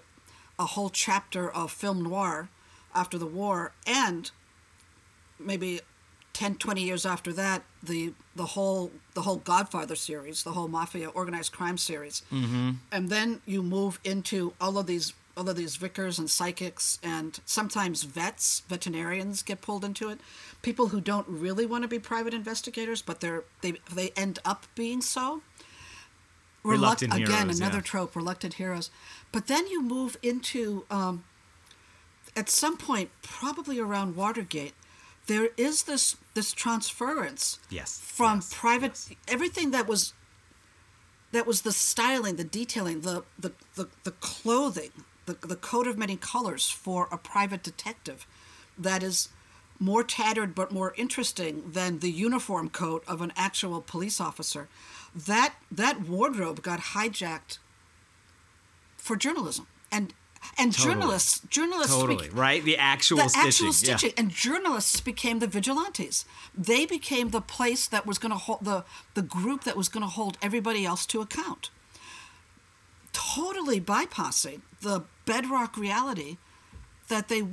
a 0.59 0.65
whole 0.65 0.89
chapter 0.89 1.49
of 1.49 1.71
film 1.71 2.01
noir 2.01 2.49
after 2.95 3.17
the 3.17 3.27
war 3.27 3.73
and 3.85 4.31
maybe 5.39 5.81
10 6.33 6.55
20 6.55 6.81
years 6.83 7.05
after 7.05 7.31
that 7.33 7.63
the 7.83 8.13
the 8.35 8.45
whole 8.45 8.91
the 9.13 9.21
whole 9.21 9.37
godfather 9.37 9.95
series 9.95 10.43
the 10.43 10.51
whole 10.51 10.67
mafia 10.67 11.09
organized 11.09 11.51
crime 11.51 11.77
series 11.77 12.23
mm-hmm. 12.31 12.71
and 12.91 13.09
then 13.09 13.41
you 13.45 13.61
move 13.61 13.99
into 14.03 14.53
all 14.59 14.77
of 14.77 14.87
these 14.87 15.13
all 15.37 15.47
of 15.47 15.55
these 15.55 15.75
vicars 15.75 16.17
and 16.19 16.29
psychics 16.29 16.99
and 17.03 17.39
sometimes 17.45 18.03
vets 18.03 18.61
veterinarians 18.67 19.43
get 19.43 19.61
pulled 19.61 19.85
into 19.85 20.09
it. 20.09 20.19
People 20.61 20.87
who 20.87 20.99
don't 20.99 21.27
really 21.27 21.65
want 21.65 21.83
to 21.83 21.87
be 21.87 21.99
private 21.99 22.33
investigators 22.33 23.01
but 23.01 23.21
they're 23.21 23.43
they 23.61 23.73
they 23.93 24.11
end 24.15 24.39
up 24.43 24.65
being 24.75 25.01
so. 25.01 25.41
Reluctant 26.63 27.13
again 27.13 27.27
heroes, 27.27 27.59
another 27.59 27.77
yeah. 27.77 27.81
trope 27.81 28.15
reluctant 28.15 28.55
heroes. 28.55 28.89
But 29.31 29.47
then 29.47 29.67
you 29.67 29.81
move 29.81 30.17
into 30.21 30.85
um, 30.89 31.23
at 32.35 32.49
some 32.49 32.77
point 32.77 33.09
probably 33.21 33.79
around 33.79 34.15
watergate 34.15 34.73
there 35.27 35.49
is 35.57 35.83
this 35.83 36.17
this 36.33 36.53
transference 36.53 37.59
Yes, 37.69 37.99
from 37.99 38.37
yes, 38.37 38.53
private 38.53 39.05
everything 39.27 39.71
that 39.71 39.87
was 39.87 40.13
that 41.31 41.45
was 41.45 41.61
the 41.61 41.71
styling 41.71 42.37
the 42.37 42.43
detailing 42.43 43.01
the 43.01 43.23
the, 43.37 43.51
the, 43.75 43.87
the 44.03 44.11
clothing 44.11 44.91
the, 45.27 45.37
the 45.45 45.55
coat 45.55 45.85
of 45.87 45.97
many 45.97 46.17
colors 46.17 46.69
for 46.69 47.07
a 47.11 47.17
private 47.17 47.61
detective 47.61 48.25
that 48.77 49.03
is 49.03 49.29
more 49.79 50.03
tattered 50.03 50.55
but 50.55 50.71
more 50.71 50.93
interesting 50.97 51.71
than 51.71 51.99
the 51.99 52.09
uniform 52.09 52.69
coat 52.69 53.03
of 53.07 53.21
an 53.21 53.31
actual 53.35 53.81
police 53.81 54.19
officer. 54.19 54.67
That 55.15 55.53
that 55.71 56.01
wardrobe 56.01 56.63
got 56.63 56.79
hijacked 56.79 57.59
for 58.97 59.15
journalism. 59.15 59.67
And 59.91 60.13
and 60.57 60.73
Totally. 60.73 60.93
journalists 60.93 61.41
journalists 61.49 61.95
totally. 61.95 62.29
right? 62.29 62.63
The 62.63 62.77
actual 62.77 63.17
the 63.17 63.27
stitching, 63.29 63.47
actual 63.47 63.65
yeah. 63.67 63.71
stitching. 63.71 64.13
And 64.17 64.31
journalists 64.31 65.01
became 65.01 65.39
the 65.39 65.47
vigilantes. 65.47 66.25
They 66.55 66.85
became 66.85 67.29
the 67.29 67.41
place 67.41 67.87
that 67.87 68.05
was 68.05 68.17
going 68.17 68.31
to 68.31 68.37
hold 68.37 68.63
the 68.63 68.85
the 69.13 69.21
group 69.21 69.63
that 69.65 69.75
was 69.75 69.89
going 69.89 70.03
to 70.03 70.09
hold 70.09 70.37
everybody 70.41 70.85
else 70.85 71.05
to 71.07 71.21
account 71.21 71.69
totally 73.17 73.81
bypassing 73.81 74.61
the 74.81 75.03
bedrock 75.25 75.75
reality 75.75 76.37
that 77.07 77.27
they 77.29 77.43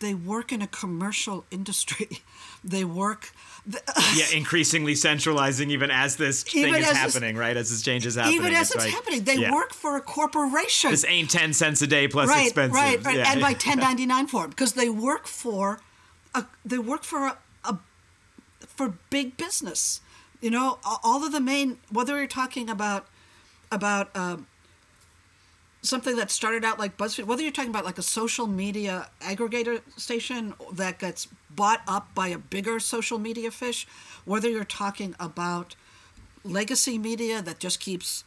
they 0.00 0.14
work 0.14 0.52
in 0.52 0.62
a 0.62 0.66
commercial 0.68 1.44
industry 1.50 2.08
they 2.64 2.84
work 2.84 3.32
the, 3.66 3.82
yeah, 4.16 4.24
increasingly 4.34 4.94
centralizing 4.94 5.70
even 5.70 5.90
as 5.90 6.16
this 6.16 6.44
Even 6.54 6.72
thing 6.72 6.82
is 6.82 6.90
happening, 6.90 7.36
right? 7.36 7.54
As 7.56 7.68
this 7.68 7.82
change 7.82 8.06
is 8.06 8.14
happening. 8.14 8.36
even 8.36 8.54
as 8.54 8.70
it's 8.70 8.82
like- 8.84 8.92
happening 8.94 9.24
they 9.24 9.36
yeah. 9.36 9.52
work 9.52 9.74
for 9.74 9.96
a 9.96 10.00
corporation 10.00 10.90
This 10.90 11.04
ain't 11.06 11.30
ten 11.30 11.52
cents 11.52 11.82
a 11.82 11.86
day 11.86 12.08
plus 12.08 12.28
right, 12.30 12.46
expenses. 12.46 12.74
Right, 12.74 13.04
right, 13.04 13.16
Yeah. 13.16 13.32
and 13.32 13.40
by 13.42 13.52
ten 13.66 13.78
ninety 13.78 14.06
nine 14.06 14.26
for 14.26 14.46
it 14.46 14.50
because 14.50 14.72
they 14.72 14.88
work 14.88 15.26
for, 15.26 15.80
a, 16.34 16.46
they 16.64 16.78
work 16.78 17.04
for 17.04 17.26
a, 17.26 17.38
a, 17.64 17.78
for 18.66 18.94
big 19.10 19.36
business. 19.36 20.00
You 20.40 20.50
know, 20.50 20.78
all 20.84 21.26
of 21.26 21.32
the 21.32 21.40
main 21.40 21.78
whether 21.90 22.16
you're 22.16 22.26
talking 22.28 22.70
about, 22.70 23.06
about 23.70 24.14
um, 24.16 24.46
something 25.82 26.16
that 26.16 26.30
started 26.30 26.64
out 26.64 26.78
like 26.78 26.96
BuzzFeed, 26.96 27.24
whether 27.24 27.42
you're 27.42 27.52
talking 27.52 27.70
about 27.70 27.84
like 27.84 27.98
a 27.98 28.02
social 28.02 28.46
media 28.46 29.10
aggregator 29.20 29.80
station 29.96 30.54
that 30.72 30.98
gets 30.98 31.28
bought 31.50 31.82
up 31.86 32.14
by 32.14 32.28
a 32.28 32.38
bigger 32.38 32.80
social 32.80 33.18
media 33.18 33.50
fish, 33.50 33.86
whether 34.24 34.48
you're 34.48 34.64
talking 34.64 35.14
about 35.20 35.76
legacy 36.44 36.98
media 36.98 37.42
that 37.42 37.58
just 37.58 37.80
keeps 37.80 38.24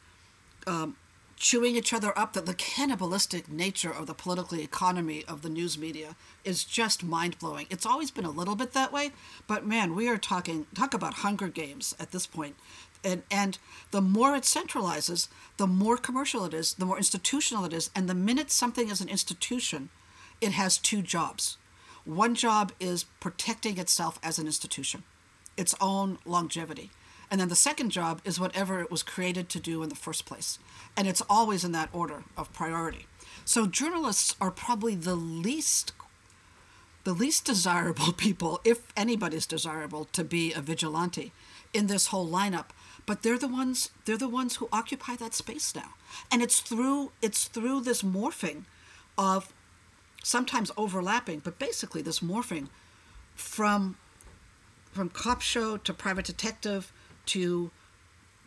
um, 0.68 0.96
chewing 1.42 1.76
each 1.76 1.92
other 1.92 2.18
up 2.18 2.34
that 2.34 2.46
the 2.46 2.54
cannibalistic 2.54 3.50
nature 3.50 3.92
of 3.92 4.06
the 4.06 4.14
political 4.14 4.60
economy 4.60 5.26
of 5.28 5.42
the 5.42 5.50
news 5.50 5.76
media 5.76 6.16
is 6.46 6.64
just 6.64 7.04
mind-blowing. 7.04 7.66
It's 7.72 7.86
always 7.86 8.12
been 8.12 8.26
a 8.26 8.30
little 8.30 8.56
bit 8.56 8.74
that 8.74 8.94
way 8.94 9.12
but 9.48 9.66
man 9.66 9.96
we 9.96 10.08
are 10.08 10.20
talking 10.20 10.68
talk 10.76 10.94
about 10.94 11.16
hunger 11.16 11.48
games 11.48 11.96
at 12.00 12.12
this 12.12 12.28
point 12.28 12.56
and 13.04 13.24
and 13.32 13.58
the 13.92 14.02
more 14.02 14.36
it 14.36 14.44
centralizes 14.44 15.28
the 15.58 15.68
more 15.68 15.98
commercial 15.98 16.46
it 16.46 16.54
is 16.54 16.74
the 16.76 16.86
more 16.86 16.98
institutional 16.98 17.66
it 17.66 17.74
is 17.74 17.90
and 17.96 18.08
the 18.08 18.14
minute 18.14 18.52
something 18.52 18.90
is 18.90 19.02
an 19.02 19.10
institution 19.10 19.90
it 20.40 20.52
has 20.52 20.78
two 20.78 21.02
jobs 21.02 21.58
one 22.06 22.34
job 22.34 22.72
is 22.80 23.06
protecting 23.20 23.78
itself 23.78 24.20
as 24.24 24.40
an 24.40 24.46
institution 24.46 25.04
its 25.58 25.76
own 25.82 26.18
longevity 26.26 26.90
And 27.32 27.40
then 27.40 27.48
the 27.48 27.56
second 27.56 27.92
job 27.92 28.22
is 28.26 28.42
whatever 28.42 28.82
it 28.82 28.92
was 28.92 29.04
created 29.04 29.48
to 29.50 29.60
do 29.62 29.82
in 29.82 29.90
the 29.90 29.96
first 29.96 30.26
place. 30.26 30.60
And 30.98 31.08
it's 31.08 31.24
always 31.30 31.64
in 31.64 31.72
that 31.72 31.90
order 31.94 32.26
of 32.38 32.52
priority. 32.52 33.06
So 33.46 33.66
journalists 33.66 34.36
are 34.42 34.52
probably 34.52 34.96
the 34.96 35.16
least 35.16 35.94
the 37.04 37.14
least 37.14 37.46
desirable 37.46 38.14
people, 38.18 38.60
if 38.64 38.82
anybody's 38.96 39.48
desirable, 39.48 40.06
to 40.12 40.24
be 40.24 40.54
a 40.54 40.62
vigilante 40.62 41.32
in 41.74 41.88
this 41.88 42.08
whole 42.08 42.30
lineup. 42.30 42.68
But 43.06 43.24
they're 43.24 43.38
the 43.38 43.48
ones 43.48 43.92
they're 44.06 44.18
the 44.18 44.30
ones 44.30 44.58
who 44.58 44.70
occupy 44.72 45.16
that 45.18 45.34
space 45.34 45.76
now. 45.76 45.96
And 46.32 46.42
it's 46.42 46.60
through 46.60 47.12
it's 47.22 47.46
through 47.48 47.82
this 47.82 48.04
morphing 48.04 48.66
of 49.18 49.54
sometimes 50.24 50.72
overlapping, 50.78 51.40
but 51.40 51.60
basically 51.60 52.02
this 52.02 52.20
morphing 52.20 52.68
from 53.36 53.98
from 54.92 55.10
cop 55.10 55.42
show 55.42 55.78
to 55.78 55.94
private 55.94 56.26
detective 56.26 56.92
to 57.28 57.72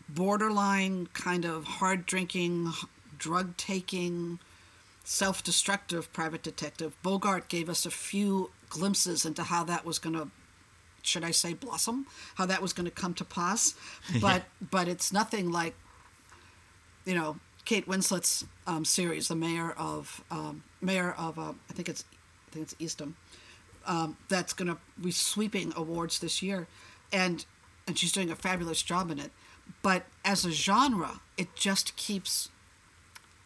borderline 0.08 1.08
kind 1.14 1.44
of 1.44 1.64
hard 1.64 2.06
drinking, 2.06 2.72
drug 3.18 3.56
taking, 3.56 4.38
self 5.04 5.42
destructive 5.42 6.12
private 6.12 6.42
detective. 6.42 7.00
Bogart 7.02 7.48
gave 7.48 7.68
us 7.68 7.86
a 7.86 7.90
few 7.90 8.50
glimpses 8.68 9.24
into 9.24 9.44
how 9.44 9.64
that 9.64 9.84
was 9.84 9.98
going 9.98 10.14
to, 10.14 10.28
should 11.06 11.24
I 11.24 11.30
say, 11.30 11.54
blossom, 11.54 12.06
how 12.36 12.46
that 12.46 12.62
was 12.62 12.72
going 12.72 12.86
to 12.86 12.90
come 12.90 13.14
to 13.14 13.24
pass. 13.24 13.74
But 14.20 14.44
but 14.70 14.88
it's 14.88 15.12
nothing 15.12 15.50
like, 15.50 15.74
you 17.04 17.14
know, 17.14 17.38
Kate 17.64 17.86
Winslet's 17.86 18.44
um, 18.66 18.84
series, 18.84 19.28
the 19.28 19.34
Mare 19.34 19.78
of 19.78 20.22
um, 20.30 20.62
Mare 20.80 21.14
of 21.18 21.38
uh, 21.38 21.52
I 21.70 21.72
think 21.72 21.88
it's 21.88 22.04
I 22.48 22.52
think 22.52 22.64
it's 22.64 22.74
Eastham. 22.78 23.16
Um, 23.86 24.16
that's 24.28 24.54
going 24.54 24.68
to 24.68 24.78
be 25.00 25.10
sweeping 25.10 25.72
awards 25.76 26.18
this 26.18 26.42
year, 26.42 26.66
and 27.12 27.44
and 27.86 27.98
she's 27.98 28.12
doing 28.12 28.30
a 28.30 28.36
fabulous 28.36 28.82
job 28.82 29.10
in 29.10 29.18
it. 29.18 29.30
But 29.82 30.04
as 30.24 30.44
a 30.44 30.50
genre, 30.50 31.20
it 31.36 31.54
just 31.54 31.96
keeps 31.96 32.48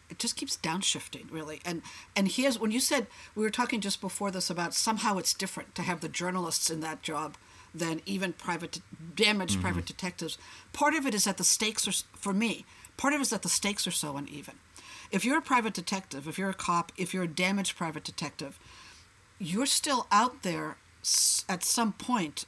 it 0.09 0.17
just 0.17 0.35
keeps 0.35 0.57
downshifting 0.57 1.31
really 1.31 1.61
and 1.63 1.81
and 2.15 2.27
here's 2.29 2.59
when 2.59 2.71
you 2.71 2.79
said 2.79 3.07
we 3.35 3.43
were 3.43 3.49
talking 3.49 3.79
just 3.79 4.01
before 4.01 4.31
this 4.31 4.49
about 4.49 4.73
somehow 4.73 5.17
it's 5.17 5.33
different 5.33 5.75
to 5.75 5.83
have 5.83 6.01
the 6.01 6.09
journalists 6.09 6.69
in 6.69 6.79
that 6.79 7.01
job 7.01 7.37
than 7.73 8.01
even 8.05 8.33
private 8.33 8.79
damaged 9.15 9.53
mm-hmm. 9.53 9.61
private 9.61 9.85
detectives 9.85 10.37
part 10.73 10.93
of 10.93 11.05
it 11.05 11.13
is 11.13 11.23
that 11.23 11.37
the 11.37 11.43
stakes 11.43 11.87
are 11.87 12.05
for 12.17 12.33
me 12.33 12.65
part 12.97 13.13
of 13.13 13.19
it 13.19 13.23
is 13.23 13.29
that 13.29 13.43
the 13.43 13.49
stakes 13.49 13.85
are 13.85 13.91
so 13.91 14.17
uneven 14.17 14.55
if 15.11 15.25
you're 15.25 15.37
a 15.37 15.41
private 15.41 15.73
detective 15.73 16.27
if 16.27 16.37
you're 16.37 16.49
a 16.49 16.53
cop 16.53 16.91
if 16.97 17.13
you're 17.13 17.23
a 17.23 17.27
damaged 17.27 17.75
private 17.77 18.03
detective 18.03 18.59
you're 19.39 19.65
still 19.65 20.05
out 20.11 20.43
there 20.43 20.77
at 21.47 21.63
some 21.63 21.93
point 21.93 22.45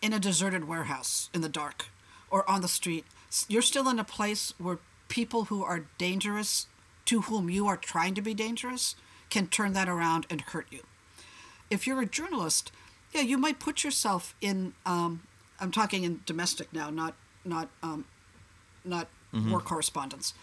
in 0.00 0.12
a 0.12 0.20
deserted 0.20 0.66
warehouse 0.66 1.28
in 1.34 1.40
the 1.40 1.48
dark 1.48 1.86
or 2.30 2.48
on 2.48 2.60
the 2.60 2.68
street. 2.68 3.04
You're 3.48 3.62
still 3.62 3.88
in 3.88 3.98
a 3.98 4.04
place 4.04 4.54
where 4.58 4.78
people 5.08 5.46
who 5.46 5.64
are 5.64 5.86
dangerous 5.98 6.66
to 7.06 7.22
whom 7.22 7.50
you 7.50 7.66
are 7.66 7.76
trying 7.76 8.14
to 8.14 8.22
be 8.22 8.34
dangerous 8.34 8.94
can 9.30 9.46
turn 9.46 9.72
that 9.72 9.88
around 9.88 10.26
and 10.30 10.40
hurt 10.40 10.66
you. 10.70 10.80
If 11.70 11.86
you're 11.86 12.00
a 12.00 12.06
journalist, 12.06 12.70
yeah, 13.12 13.22
you 13.22 13.38
might 13.38 13.58
put 13.58 13.84
yourself 13.84 14.34
in. 14.40 14.74
Um, 14.86 15.22
I'm 15.60 15.70
talking 15.72 16.04
in 16.04 16.20
domestic 16.26 16.72
now, 16.72 16.90
not 16.90 17.14
not 17.44 17.68
um, 17.82 18.04
not 18.84 19.08
war 19.32 19.60
correspondence. 19.60 20.34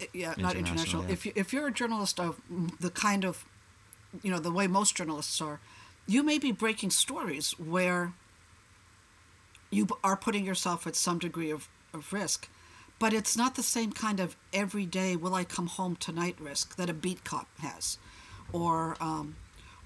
I- 0.00 0.08
Yeah, 0.12 0.34
not 0.38 0.56
International, 0.56 0.58
international. 0.60 1.02
yeah. 1.04 1.12
If 1.12 1.26
you, 1.26 1.32
if 1.36 1.52
you're 1.52 1.66
a 1.68 1.72
journalist 1.72 2.18
of 2.20 2.40
the 2.80 2.90
kind 2.90 3.24
of, 3.24 3.44
you 4.22 4.30
know, 4.30 4.38
the 4.40 4.50
way 4.50 4.66
most 4.66 4.96
journalists 4.96 5.40
are, 5.40 5.60
you 6.06 6.22
may 6.22 6.38
be 6.38 6.52
breaking 6.52 6.90
stories 6.90 7.52
where 7.58 8.12
you 9.70 9.86
are 10.02 10.16
putting 10.16 10.44
yourself 10.44 10.86
at 10.86 10.96
some 10.96 11.18
degree 11.18 11.50
of, 11.50 11.68
of 11.92 12.12
risk. 12.12 12.48
But 12.98 13.12
it's 13.12 13.36
not 13.36 13.54
the 13.56 13.62
same 13.62 13.92
kind 13.92 14.20
of 14.20 14.36
everyday 14.52 15.16
will 15.16 15.34
I 15.34 15.44
come 15.44 15.66
home 15.66 15.96
tonight 15.96 16.36
risk 16.40 16.76
that 16.76 16.88
a 16.88 16.94
beat 16.94 17.24
cop 17.24 17.48
has, 17.58 17.98
or 18.52 18.96
um, 19.00 19.34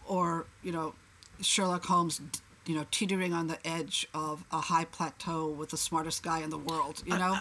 or 0.06 0.46
you 0.62 0.72
know 0.72 0.94
Sherlock 1.40 1.84
Holmes, 1.86 2.20
you 2.68 2.74
know 2.74 2.86
teetering 2.90 3.32
on 3.32 3.46
the 3.48 3.66
edge 3.66 4.06
of 4.14 4.44
a 4.52 4.60
high 4.60 4.84
plateau 4.84 5.48
with 5.48 5.70
the 5.70 5.76
smartest 5.76 6.22
guy 6.22 6.40
in 6.40 6.50
the 6.50 6.58
world. 6.58 7.02
You 7.06 7.16
know, 7.16 7.38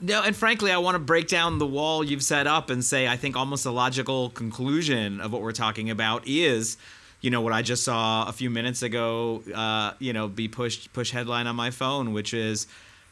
No, 0.00 0.22
and 0.22 0.34
frankly, 0.34 0.72
I 0.72 0.78
want 0.78 0.96
to 0.96 0.98
break 0.98 1.28
down 1.28 1.58
the 1.58 1.66
wall 1.66 2.02
you've 2.02 2.24
set 2.24 2.48
up 2.48 2.68
and 2.68 2.84
say 2.84 3.06
I 3.06 3.16
think 3.16 3.36
almost 3.36 3.64
a 3.64 3.70
logical 3.70 4.30
conclusion 4.30 5.20
of 5.20 5.32
what 5.32 5.40
we're 5.40 5.52
talking 5.52 5.88
about 5.88 6.26
is, 6.26 6.76
you 7.20 7.30
know, 7.30 7.40
what 7.40 7.52
I 7.52 7.62
just 7.62 7.84
saw 7.84 8.28
a 8.28 8.32
few 8.32 8.50
minutes 8.50 8.82
ago, 8.82 9.44
uh, 9.54 9.92
you 10.00 10.12
know, 10.12 10.26
be 10.26 10.48
pushed 10.48 10.92
push 10.92 11.12
headline 11.12 11.46
on 11.46 11.54
my 11.54 11.70
phone, 11.70 12.12
which 12.12 12.34
is 12.34 12.66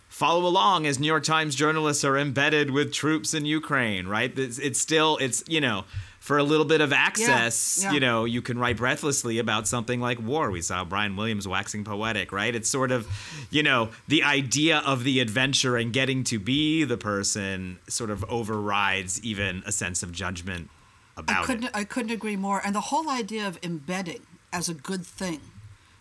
follow 0.09 0.45
along 0.45 0.87
as 0.89 0.99
New 0.99 1.07
York 1.07 1.23
Times 1.23 1.55
journalists 1.55 2.05
are 2.05 2.19
embedded 2.19 2.73
with 2.73 2.93
troops 2.93 3.33
in 3.33 3.47
Ukraine. 3.47 4.09
Right? 4.09 4.37
It's, 4.37 4.59
it's 4.59 4.81
still 4.81 5.17
it's 5.19 5.45
you 5.47 5.61
know. 5.61 5.85
For 6.21 6.37
a 6.37 6.43
little 6.45 6.67
bit 6.67 6.81
of 6.81 6.93
access, 6.93 7.81
yeah. 7.83 7.93
you 7.93 7.99
know, 7.99 8.25
you 8.27 8.43
can 8.43 8.59
write 8.59 8.77
breathlessly 8.77 9.39
about 9.39 9.67
something 9.67 10.01
like 10.01 10.21
war. 10.21 10.51
We 10.51 10.61
saw 10.61 10.85
Brian 10.85 11.17
Williams 11.17 11.49
waxing 11.49 11.83
poetic, 11.83 12.31
right? 12.31 12.55
It's 12.55 12.69
sort 12.69 12.93
of, 12.93 13.09
you 13.51 13.63
know, 13.63 13.89
the 14.07 14.23
idea 14.23 14.83
of 14.85 15.03
the 15.03 15.21
adventure 15.21 15.77
and 15.77 15.93
getting 15.93 16.23
to 16.25 16.39
be 16.39 16.85
the 16.85 16.99
person 16.99 17.79
sort 17.89 18.11
of 18.11 18.23
overrides 18.29 19.21
even 19.25 19.63
a 19.67 19.73
sense 19.73 20.03
of 20.03 20.13
judgment 20.13 20.69
about 21.17 21.43
I 21.43 21.47
couldn't 21.47 21.65
it. 21.65 21.71
I 21.75 21.85
couldn't 21.85 22.13
agree 22.13 22.37
more. 22.37 22.61
And 22.65 22.75
the 22.75 22.83
whole 22.83 23.09
idea 23.09 23.47
of 23.47 23.59
embedding 23.63 24.27
as 24.53 24.69
a 24.69 24.75
good 24.75 25.07
thing 25.07 25.41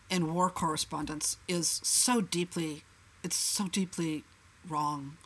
in 0.10 0.34
war 0.34 0.50
correspondence 0.50 1.38
is 1.48 1.80
so 1.84 2.20
deeply 2.22 2.84
it's 3.24 3.36
so 3.36 3.68
deeply 3.68 4.24
wrong. 4.68 5.18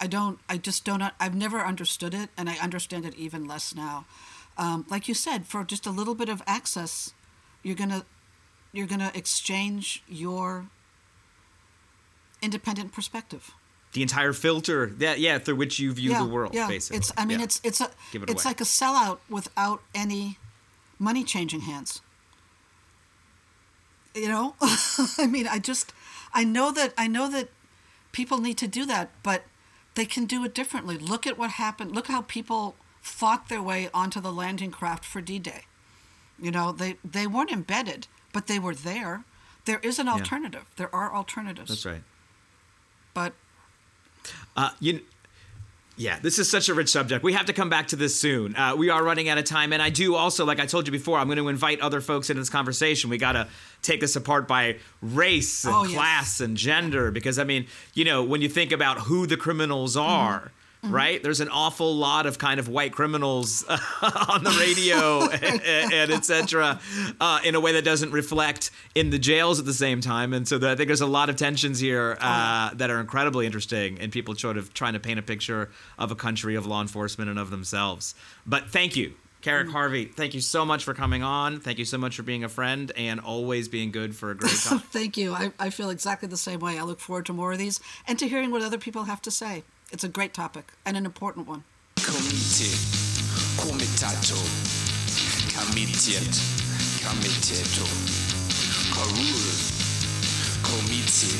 I 0.00 0.06
don't 0.06 0.38
I 0.48 0.56
just 0.58 0.84
don't 0.84 1.02
I've 1.20 1.34
never 1.34 1.60
understood 1.60 2.14
it 2.14 2.30
and 2.36 2.48
I 2.48 2.54
understand 2.56 3.04
it 3.04 3.14
even 3.14 3.46
less 3.46 3.74
now. 3.74 4.06
Um, 4.58 4.84
like 4.90 5.08
you 5.08 5.14
said, 5.14 5.46
for 5.46 5.64
just 5.64 5.86
a 5.86 5.90
little 5.90 6.14
bit 6.14 6.28
of 6.28 6.42
access, 6.46 7.12
you're 7.62 7.74
gonna 7.76 8.04
you're 8.72 8.86
gonna 8.86 9.10
exchange 9.14 10.02
your 10.08 10.66
independent 12.42 12.92
perspective. 12.92 13.52
The 13.92 14.02
entire 14.02 14.32
filter, 14.32 14.90
yeah, 14.98 15.14
yeah, 15.14 15.38
through 15.38 15.56
which 15.56 15.78
you 15.78 15.92
view 15.92 16.16
the 16.16 16.24
world, 16.24 16.54
yeah. 16.54 16.66
basically. 16.68 16.98
It's 16.98 17.12
I 17.16 17.24
mean 17.24 17.38
Yeah. 17.38 17.44
it's 17.44 17.60
it's 17.64 17.80
a 17.80 17.90
it 18.12 18.22
it's 18.28 18.44
away. 18.44 18.50
like 18.50 18.60
a 18.60 18.64
sellout 18.64 19.18
without 19.28 19.82
any 19.94 20.38
money 20.98 21.24
changing 21.24 21.60
hands. 21.62 22.00
You 24.14 24.28
know? 24.28 24.54
I 25.18 25.26
mean, 25.26 25.46
I 25.46 25.58
just 25.58 25.92
I 26.34 26.44
know 26.44 26.70
that 26.72 26.92
I 26.98 27.06
know 27.06 27.28
that 27.30 27.48
people 28.12 28.38
need 28.38 28.58
to 28.58 28.66
do 28.66 28.84
that, 28.86 29.10
but 29.22 29.44
they 29.94 30.04
can 30.04 30.24
do 30.24 30.44
it 30.44 30.54
differently. 30.54 30.96
Look 30.98 31.26
at 31.26 31.36
what 31.38 31.52
happened. 31.52 31.92
Look 31.94 32.06
how 32.08 32.22
people 32.22 32.74
fought 33.02 33.48
their 33.50 33.60
way 33.62 33.90
onto 33.92 34.20
the 34.20 34.32
landing 34.32 34.70
craft 34.70 35.04
for 35.04 35.20
D-Day. 35.20 35.64
You 36.40 36.50
know, 36.50 36.72
they 36.72 36.96
they 37.04 37.26
weren't 37.26 37.50
embedded, 37.52 38.06
but 38.32 38.46
they 38.46 38.58
were 38.58 38.74
there. 38.74 39.24
There 39.66 39.78
is 39.82 39.98
an 39.98 40.08
alternative. 40.08 40.64
There 40.76 40.92
are 40.94 41.12
alternatives. 41.14 41.68
That's 41.68 41.84
right. 41.86 42.02
But 43.14 43.34
Uh, 44.56 44.70
you, 44.80 45.00
yeah, 45.96 46.18
this 46.20 46.38
is 46.38 46.50
such 46.50 46.68
a 46.68 46.74
rich 46.74 46.88
subject. 46.88 47.22
We 47.22 47.32
have 47.34 47.46
to 47.46 47.52
come 47.52 47.68
back 47.68 47.88
to 47.88 47.96
this 47.96 48.18
soon. 48.18 48.56
Uh, 48.56 48.74
we 48.76 48.88
are 48.88 49.04
running 49.04 49.28
out 49.28 49.38
of 49.38 49.44
time, 49.44 49.72
and 49.72 49.82
I 49.82 49.90
do 49.90 50.14
also, 50.14 50.44
like 50.44 50.58
I 50.58 50.66
told 50.66 50.86
you 50.88 50.92
before, 50.92 51.18
I'm 51.18 51.26
going 51.26 51.38
to 51.38 51.48
invite 51.48 51.80
other 51.80 52.00
folks 52.00 52.30
into 52.30 52.40
this 52.40 52.50
conversation. 52.50 53.10
We 53.10 53.18
got 53.18 53.32
to 53.32 53.46
take 53.82 54.00
this 54.00 54.16
apart 54.16 54.48
by 54.48 54.76
race 55.02 55.64
and 55.64 55.74
Oh, 55.74 55.84
yes. 55.84 55.94
class 55.94 56.40
and 56.40 56.56
gender, 56.56 57.10
because 57.10 57.38
I 57.38 57.44
mean, 57.44 57.66
you 57.94 58.04
know, 58.04 58.24
when 58.24 58.40
you 58.40 58.48
think 58.48 58.72
about 58.72 59.00
who 59.00 59.26
the 59.26 59.36
criminals 59.36 59.96
are. 59.96 60.50
Right, 60.84 61.22
there's 61.22 61.40
an 61.40 61.48
awful 61.48 61.94
lot 61.94 62.26
of 62.26 62.38
kind 62.38 62.58
of 62.58 62.68
white 62.68 62.92
criminals 62.92 63.64
on 63.68 64.42
the 64.42 64.50
radio 64.58 65.28
and, 65.30 65.92
and 65.92 66.10
etc. 66.10 66.80
Uh, 67.20 67.38
in 67.44 67.54
a 67.54 67.60
way 67.60 67.72
that 67.72 67.84
doesn't 67.84 68.10
reflect 68.10 68.72
in 68.94 69.10
the 69.10 69.18
jails 69.18 69.60
at 69.60 69.64
the 69.64 69.74
same 69.74 70.00
time, 70.00 70.32
and 70.32 70.46
so 70.46 70.56
I 70.56 70.74
think 70.74 70.88
there's 70.88 71.00
a 71.00 71.06
lot 71.06 71.28
of 71.30 71.36
tensions 71.36 71.78
here 71.78 72.18
uh, 72.20 72.74
that 72.74 72.90
are 72.90 72.98
incredibly 72.98 73.46
interesting, 73.46 74.00
and 74.00 74.10
people 74.10 74.34
sort 74.34 74.56
of 74.56 74.74
trying 74.74 74.94
to 74.94 75.00
paint 75.00 75.20
a 75.20 75.22
picture 75.22 75.70
of 75.98 76.10
a 76.10 76.16
country 76.16 76.56
of 76.56 76.66
law 76.66 76.80
enforcement 76.80 77.30
and 77.30 77.38
of 77.38 77.50
themselves. 77.50 78.16
But 78.44 78.70
thank 78.70 78.96
you, 78.96 79.14
Kerric 79.42 79.70
Harvey. 79.70 80.06
Thank 80.06 80.34
you 80.34 80.40
so 80.40 80.64
much 80.64 80.82
for 80.82 80.94
coming 80.94 81.22
on. 81.22 81.60
Thank 81.60 81.78
you 81.78 81.84
so 81.84 81.98
much 81.98 82.16
for 82.16 82.22
being 82.22 82.42
a 82.42 82.48
friend 82.48 82.90
and 82.96 83.20
always 83.20 83.68
being 83.68 83.92
good 83.92 84.16
for 84.16 84.30
a 84.30 84.36
great 84.36 84.54
talk. 84.54 84.82
Thank 84.86 85.16
you. 85.16 85.32
I, 85.32 85.52
I 85.58 85.70
feel 85.70 85.90
exactly 85.90 86.28
the 86.28 86.36
same 86.36 86.58
way. 86.58 86.78
I 86.78 86.82
look 86.82 86.98
forward 87.00 87.26
to 87.26 87.32
more 87.32 87.52
of 87.52 87.58
these 87.58 87.78
and 88.06 88.18
to 88.18 88.26
hearing 88.26 88.50
what 88.50 88.62
other 88.62 88.78
people 88.78 89.04
have 89.04 89.22
to 89.22 89.30
say. 89.30 89.64
It's 89.92 90.04
a 90.04 90.08
great 90.08 90.32
topic 90.32 90.72
and 90.86 90.96
an 90.96 91.04
important 91.04 91.46
one. 91.46 91.64
Committee, 91.96 92.72
comitato, 93.60 94.40
committed, 95.52 96.32
committeto, 97.04 97.84
carul, 98.94 99.12
committee, 100.64 101.36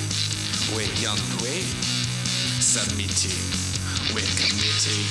we 0.77 0.85
way, 1.43 1.63
submittee, 2.61 4.15
we 4.15 4.21
committee. 4.21 5.07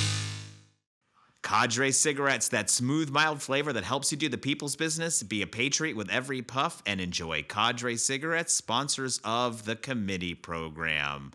Cadre 1.42 1.90
cigarettes, 1.90 2.48
that 2.48 2.70
smooth, 2.70 3.10
mild 3.10 3.42
flavor 3.42 3.72
that 3.72 3.82
helps 3.82 4.12
you 4.12 4.16
do 4.16 4.28
the 4.28 4.38
people's 4.38 4.76
business. 4.76 5.24
Be 5.24 5.42
a 5.42 5.48
patriot 5.48 5.96
with 5.96 6.08
every 6.10 6.42
puff 6.42 6.80
and 6.86 7.00
enjoy 7.00 7.42
Cadre 7.42 7.96
cigarettes, 7.96 8.54
sponsors 8.54 9.20
of 9.24 9.64
the 9.64 9.74
committee 9.74 10.34
program. 10.34 11.32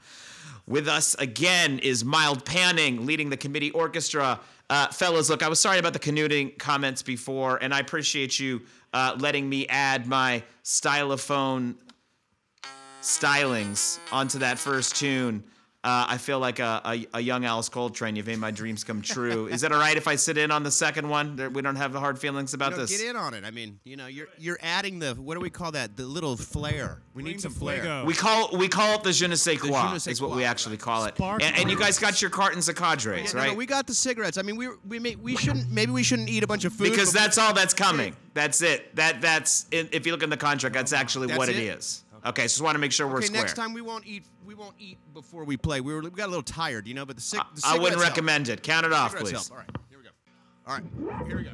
With 0.68 0.89
us 0.89 1.15
again 1.15 1.80
is 1.80 2.03
Mild 2.03 2.43
Panning, 2.43 3.05
leading 3.05 3.30
the 3.30 3.38
committee 3.38 3.72
orchestra. 3.72 4.41
Uh, 4.70 4.88
fellas, 4.89 5.30
look, 5.30 5.41
I 5.41 5.47
was 5.47 5.61
sorry 5.61 5.80
about 5.80 5.93
the 5.93 5.99
canoodling 5.99 6.57
comments 6.59 7.01
before, 7.01 7.57
and 7.63 7.74
I 7.74 7.80
appreciate 7.80 8.38
you 8.38 8.61
uh, 8.93 9.15
letting 9.18 9.47
me 9.47 9.65
add 9.68 10.07
my 10.07 10.43
stylophone 10.65 11.76
stylings 13.01 13.99
onto 14.11 14.39
that 14.39 14.59
first 14.59 14.97
tune. 14.97 15.41
Uh, 15.88 16.05
I 16.09 16.17
feel 16.17 16.39
like 16.39 16.59
a, 16.59 16.81
a, 16.83 17.07
a 17.13 17.21
young 17.21 17.45
Alice 17.45 17.69
Coltrane. 17.69 18.17
You've 18.17 18.27
made 18.27 18.39
my 18.39 18.51
dreams 18.51 18.83
come 18.83 19.01
true. 19.01 19.47
Is 19.47 19.63
it 19.63 19.71
all 19.71 19.79
right 19.79 19.95
if 19.95 20.05
I 20.05 20.17
sit 20.17 20.38
in 20.38 20.51
on 20.51 20.63
the 20.63 20.71
second 20.71 21.07
one? 21.07 21.38
There- 21.38 21.49
We 21.49 21.61
don't 21.61 21.77
have 21.77 21.93
the 21.93 21.99
hard 22.01 22.19
feelings 22.19 22.53
about 22.53 22.71
You 22.71 22.77
know, 22.77 22.85
this. 22.88 22.97
get 22.97 23.09
in 23.09 23.15
on 23.15 23.33
it. 23.33 23.45
I 23.45 23.51
mean, 23.51 23.79
you 23.85 23.95
know, 23.95 24.07
you're 24.07 24.27
you're 24.38 24.59
adding 24.61 24.99
the 24.99 25.13
what 25.13 25.35
do 25.35 25.39
we 25.39 25.49
call 25.49 25.71
that? 25.71 25.95
The 25.95 26.03
little 26.05 26.35
flair. 26.35 27.01
We 27.13 27.23
need 27.23 27.29
Bring 27.29 27.39
some 27.39 27.53
the 27.53 27.59
flair. 27.59 28.03
We 28.05 28.13
call 28.13 28.49
we 28.57 28.67
call 28.67 28.95
it 28.95 29.03
the 29.03 29.13
je 29.13 29.27
ne 29.27 29.35
sais 29.35 29.55
je 29.55 29.69
quoi. 29.69 29.93
ne 29.93 29.97
sais 29.97 30.07
is 30.11 30.21
what 30.21 30.27
quoi, 30.31 30.38
we 30.38 30.43
actually 30.43 30.75
call 30.75 31.05
it. 31.05 31.15
Spark 31.15 31.41
And, 31.41 31.55
and 31.57 31.71
you 31.71 31.79
guys 31.79 31.97
got 31.99 32.21
your 32.21 32.31
cartons 32.31 32.67
of 32.67 32.75
cadres, 32.75 33.33
Yeah, 33.33 33.39
right? 33.39 33.51
no, 33.51 33.55
we 33.55 33.65
got 33.65 33.88
the 33.88 33.93
cigarettes. 33.93 34.38
I 34.38 34.41
mean, 34.41 34.57
we 34.57 34.67
we 34.85 34.99
may, 34.99 35.15
we 35.15 35.38
shouldn't 35.38 35.71
maybe 35.71 35.93
we 35.93 36.03
shouldn't 36.03 36.27
eat 36.27 36.43
a 36.43 36.47
bunch 36.47 36.65
of 36.65 36.73
food 36.73 36.89
because 36.91 37.13
that's 37.13 37.38
all 37.38 37.53
that's 37.53 37.73
coming. 37.73 38.13
That's 38.33 38.61
it. 38.61 38.93
That 38.97 39.21
that's 39.21 39.67
if 39.71 40.05
you 40.05 40.11
look 40.11 40.21
in 40.23 40.29
the 40.29 40.38
contract, 40.38 40.75
that's 40.75 40.91
actually 40.91 41.27
That's 41.27 41.38
what 41.39 41.47
it? 41.49 41.55
it 41.55 41.77
is. 41.77 42.03
Okay, 42.26 42.43
so 42.43 42.47
just 42.47 42.61
want 42.61 42.76
to 42.76 42.80
make 42.80 42.91
sure 42.91 43.07
we're 43.07 43.18
Okay, 43.18 43.28
square. 43.28 43.41
next 43.41 43.53
time 43.55 43.74
we 43.74 43.82
won't 43.82 44.05
eat. 44.05 44.26
We 44.45 44.53
won't 44.55 44.76
eat 44.80 44.97
before 45.13 45.43
we 45.43 45.57
play. 45.57 45.82
We 45.82 45.93
were 45.93 46.01
we 46.01 46.09
got 46.09 46.26
a 46.26 46.28
little 46.28 46.43
tired, 46.43 46.88
you 46.88 46.93
know. 46.93 47.05
But 47.05 47.15
the, 47.18 47.22
cig- 47.22 47.41
the 47.55 47.61
I 47.65 47.78
wouldn't 47.78 47.99
help. 48.01 48.11
recommend 48.11 48.49
it. 48.49 48.63
Count 48.63 48.86
it 48.86 48.93
off, 48.93 49.15
please. 49.15 49.32
help. 49.32 49.45
All 49.51 49.57
right, 49.57 49.70
here 49.89 49.99
we 49.99 50.03
go. 50.03 50.09
All 50.68 50.74
right, 50.76 50.84
here 51.28 51.38
we 51.38 51.43
go. 51.43 51.51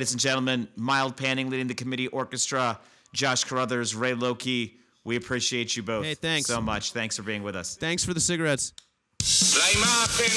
Ladies 0.00 0.12
and 0.12 0.20
gentlemen, 0.22 0.66
Mild 0.76 1.14
Panning 1.14 1.50
leading 1.50 1.66
the 1.66 1.74
committee 1.74 2.08
orchestra, 2.08 2.80
Josh 3.12 3.44
Carruthers, 3.44 3.94
Ray 3.94 4.14
Loki. 4.14 4.78
We 5.04 5.16
appreciate 5.16 5.76
you 5.76 5.82
both 5.82 6.06
Hey, 6.06 6.14
thanks. 6.14 6.46
so 6.46 6.58
much. 6.58 6.92
Thanks 6.92 7.18
for 7.18 7.22
being 7.22 7.42
with 7.42 7.54
us. 7.54 7.76
Thanks 7.76 8.02
for 8.02 8.14
the 8.14 8.20
cigarettes. 8.20 8.72
La 9.20 9.68
imagen 9.76 10.32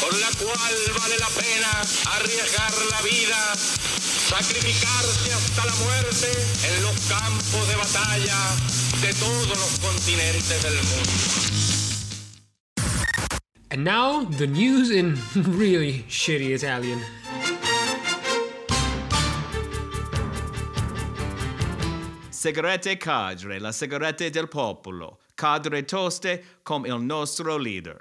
por 0.00 0.08
la 0.08 0.32
cual 0.40 0.74
vale 0.96 1.18
la 1.20 1.28
pena 1.36 1.68
arriesgar 2.16 2.72
la 2.92 3.02
vida, 3.02 3.56
sacrificarse 4.24 5.34
hasta 5.34 5.66
la 5.66 5.74
muerte 5.84 6.32
en 6.64 6.82
los 6.82 6.96
campos 7.10 7.68
de 7.68 7.76
batalla 7.76 8.40
de 9.02 9.12
todos 9.20 9.48
los 9.48 9.78
continentes 9.80 10.62
del 10.62 10.76
mundo. 10.76 11.12
And 13.70 13.84
now, 13.84 14.24
the 14.24 14.46
news 14.46 14.90
in 14.90 15.18
really 15.58 16.04
shitty 16.08 16.54
Italian. 16.54 17.02
Sigarette 22.46 22.96
Cadre, 22.96 23.58
la 23.58 23.72
sigarette 23.72 24.30
del 24.30 24.46
popolo. 24.46 25.18
Cadre 25.34 25.84
toste 25.84 26.60
come 26.62 26.86
il 26.86 27.00
nostro 27.00 27.56
leader. 27.56 28.00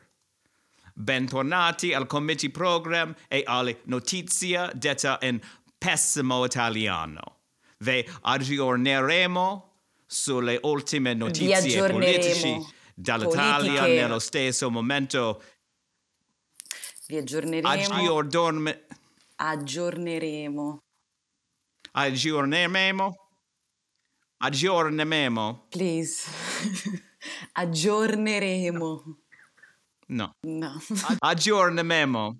Bentornati 0.93 1.95
al 1.95 2.05
committee 2.05 2.51
program 2.51 3.15
e 3.27 3.41
alle 3.43 3.79
notizie 3.85 4.69
detta 4.75 5.17
in 5.23 5.41
pessimo 5.75 6.45
italiano. 6.45 7.39
Vi 7.79 8.07
aggiorneremo 8.21 9.73
sulle 10.05 10.59
ultime 10.61 11.15
notizie 11.15 11.89
politici 11.89 12.55
dall'Italia 12.93 13.81
Politiche. 13.81 13.99
nello 13.99 14.19
stesso 14.19 14.69
momento. 14.69 15.41
Vi 17.07 17.17
aggiorneremo. 17.17 17.67
Aggiorneremo. 19.37 20.83
Aggiorneremo. 21.93 23.24
Aggiorneremo. 24.43 25.61
Please. 25.71 26.27
aggiorneremo. 27.57 29.03
No. 30.09 30.31
No. 30.43 30.79
Aggiorneremo. 31.21 32.37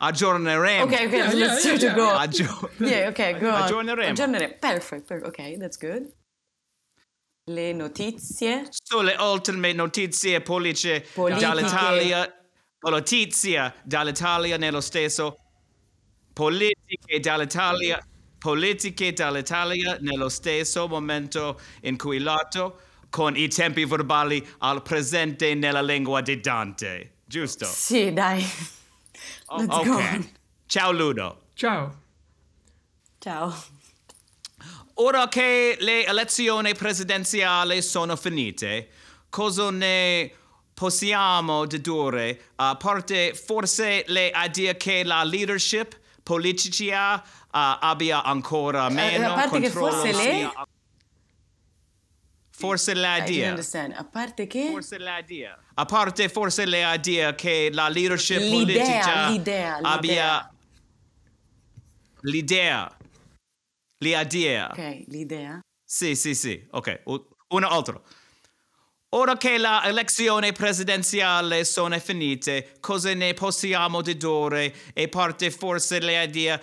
Aggiorneremo. 0.00 0.84
okay, 0.84 1.06
okay, 1.06 1.18
Yeah, 1.18 1.32
let's 1.34 1.64
yeah, 1.64 1.76
to 1.78 1.86
yeah, 1.86 1.94
go. 1.94 2.08
Aggio- 2.08 2.70
Yeah, 2.80 3.08
okay, 3.10 3.38
go 3.38 3.48
on. 3.50 3.62
Aggiorneremo. 3.62 4.10
Aggiorneremo. 4.10 4.58
Perfect, 4.60 5.06
perfect. 5.08 5.26
Okay, 5.28 5.56
that's 5.56 5.76
good. 5.78 6.12
Le 7.48 7.72
notizie. 7.72 8.68
sulle 8.70 9.16
ultime 9.18 9.72
notizie 9.72 10.40
politiche 10.42 11.04
Politiche. 11.12 11.44
dall'Italia, 11.46 12.32
notizie 12.88 13.74
dall'Italia 13.84 14.56
nello 14.56 14.80
stesso, 14.80 15.36
politiche 16.32 17.18
dall'Italia, 17.20 17.98
politiche 18.42 19.12
dall'Italia 19.12 19.98
nello 20.00 20.28
stesso 20.28 20.88
momento 20.88 21.60
in 21.82 21.96
cui 21.96 22.18
l'atto 22.18 22.80
con 23.08 23.36
i 23.36 23.46
tempi 23.46 23.84
verbali 23.84 24.44
al 24.58 24.82
presente 24.82 25.54
nella 25.54 25.80
lingua 25.80 26.20
di 26.22 26.40
Dante. 26.40 27.18
Giusto? 27.24 27.66
Sì, 27.66 28.12
dai. 28.12 28.44
Let's 29.56 29.84
go 29.84 29.92
ok. 29.94 30.30
Ciao 30.66 30.90
Ludo. 30.90 31.42
Ciao. 31.54 32.00
Ciao. 33.20 33.64
Ora 34.94 35.28
che 35.28 35.76
le 35.78 36.04
elezioni 36.04 36.74
presidenziali 36.74 37.80
sono 37.80 38.16
finite, 38.16 38.88
cosa 39.30 39.70
ne 39.70 40.32
possiamo 40.74 41.64
dedurre? 41.66 42.50
A 42.56 42.74
parte 42.74 43.34
forse 43.34 44.02
le 44.08 44.32
idee 44.34 44.76
che 44.76 45.04
la 45.04 45.22
leadership 45.22 46.00
politica 46.22 47.14
uh, 47.14 47.22
abbia 47.50 48.22
ancora 48.22 48.88
meno 48.88 49.32
a 49.32 49.34
parte 49.34 49.60
che 49.60 49.70
controllo 49.70 49.90
forse 50.02 50.12
le- 50.12 50.32
sia- 50.38 50.66
Forse 52.54 52.94
l'idea. 52.94 53.56
A 53.96 54.04
parte 54.04 54.46
che... 54.46 54.68
Forse 54.70 54.96
l'idea. 54.98 55.58
A 55.74 55.84
parte 55.84 56.28
forse 56.28 56.64
l'idea 56.64 57.34
che 57.34 57.70
la 57.72 57.88
leadership 57.88 58.38
L'idea, 58.38 58.52
politica 58.60 59.28
l'idea, 59.30 59.76
abbia 59.78 60.52
l'idea. 62.20 62.96
L'idea. 63.98 64.68
Ok, 64.70 65.04
l'idea. 65.08 65.60
Sì, 65.84 66.14
sì, 66.14 66.34
sì. 66.36 66.64
Ok, 66.70 67.00
u- 67.06 67.26
uno 67.48 67.68
altro. 67.68 68.04
Ora 69.14 69.36
che 69.36 69.58
le 69.58 69.80
elezioni 69.84 70.52
presidenziali 70.52 71.66
sono 71.66 71.98
finite, 71.98 72.76
cosa 72.80 73.12
ne 73.12 73.34
possiamo 73.34 74.00
dedurre? 74.00 74.74
E 74.94 75.08
parte 75.08 75.50
forse 75.50 75.98
l'idea 75.98 76.58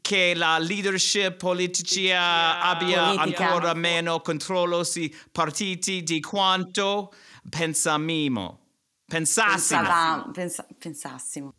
che 0.00 0.34
la 0.34 0.58
leadership 0.58 1.36
politica 1.36 2.60
abbia 2.60 3.14
politica. 3.14 3.46
ancora 3.46 3.74
meno 3.74 4.20
controllo 4.20 4.82
sui 4.82 5.14
partiti 5.30 6.02
di 6.02 6.20
quanto 6.20 7.12
pensamimo. 7.48 8.66
Pensassimo. 9.04 9.80
Pensava, 9.80 10.30
pensa, 10.32 10.66
pensassimo. 10.78 11.54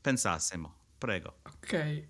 Pensassimo, 0.00 0.74
prego. 0.98 1.34
Ok, 1.42 2.08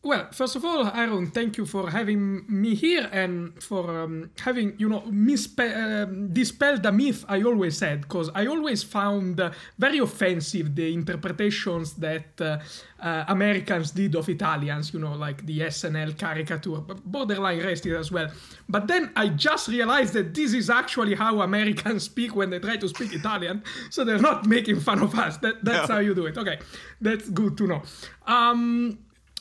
Well, 0.00 0.28
first 0.30 0.54
of 0.54 0.64
all, 0.64 0.86
Arun, 0.86 1.32
thank 1.32 1.56
you 1.56 1.66
for 1.66 1.90
having 1.90 2.44
me 2.48 2.76
here 2.76 3.08
and 3.10 3.60
for 3.60 4.02
um, 4.02 4.30
having, 4.38 4.76
you 4.78 4.88
know, 4.88 5.00
mispe- 5.00 5.76
um, 5.76 6.32
dispelled 6.32 6.84
the 6.84 6.92
myth 6.92 7.24
I 7.28 7.42
always 7.42 7.76
said, 7.76 8.02
because 8.02 8.30
I 8.32 8.46
always 8.46 8.84
found 8.84 9.40
uh, 9.40 9.50
very 9.76 9.98
offensive 9.98 10.76
the 10.76 10.94
interpretations 10.94 11.94
that 11.94 12.40
uh, 12.40 12.58
uh, 13.00 13.24
Americans 13.26 13.90
did 13.90 14.14
of 14.14 14.28
Italians, 14.28 14.94
you 14.94 15.00
know, 15.00 15.14
like 15.14 15.44
the 15.44 15.60
SNL 15.60 16.16
caricature, 16.16 16.78
but 16.78 17.04
borderline 17.04 17.58
racist 17.58 17.98
as 17.98 18.12
well. 18.12 18.30
But 18.68 18.86
then 18.86 19.10
I 19.16 19.30
just 19.30 19.66
realized 19.66 20.12
that 20.14 20.32
this 20.32 20.54
is 20.54 20.70
actually 20.70 21.16
how 21.16 21.40
Americans 21.40 22.04
speak 22.12 22.36
when 22.36 22.50
they 22.50 22.60
try 22.60 22.76
to 22.76 22.88
speak 22.88 23.12
Italian, 23.14 23.64
so 23.90 24.04
they're 24.04 24.20
not 24.20 24.46
making 24.46 24.78
fun 24.78 25.02
of 25.02 25.18
us. 25.18 25.38
That, 25.38 25.64
that's 25.64 25.90
how 25.90 25.98
you 25.98 26.14
do 26.14 26.26
it. 26.26 26.38
Okay, 26.38 26.60
that's 27.00 27.28
good 27.30 27.58
to 27.58 27.66
know. 27.66 27.82
Um, 28.28 28.98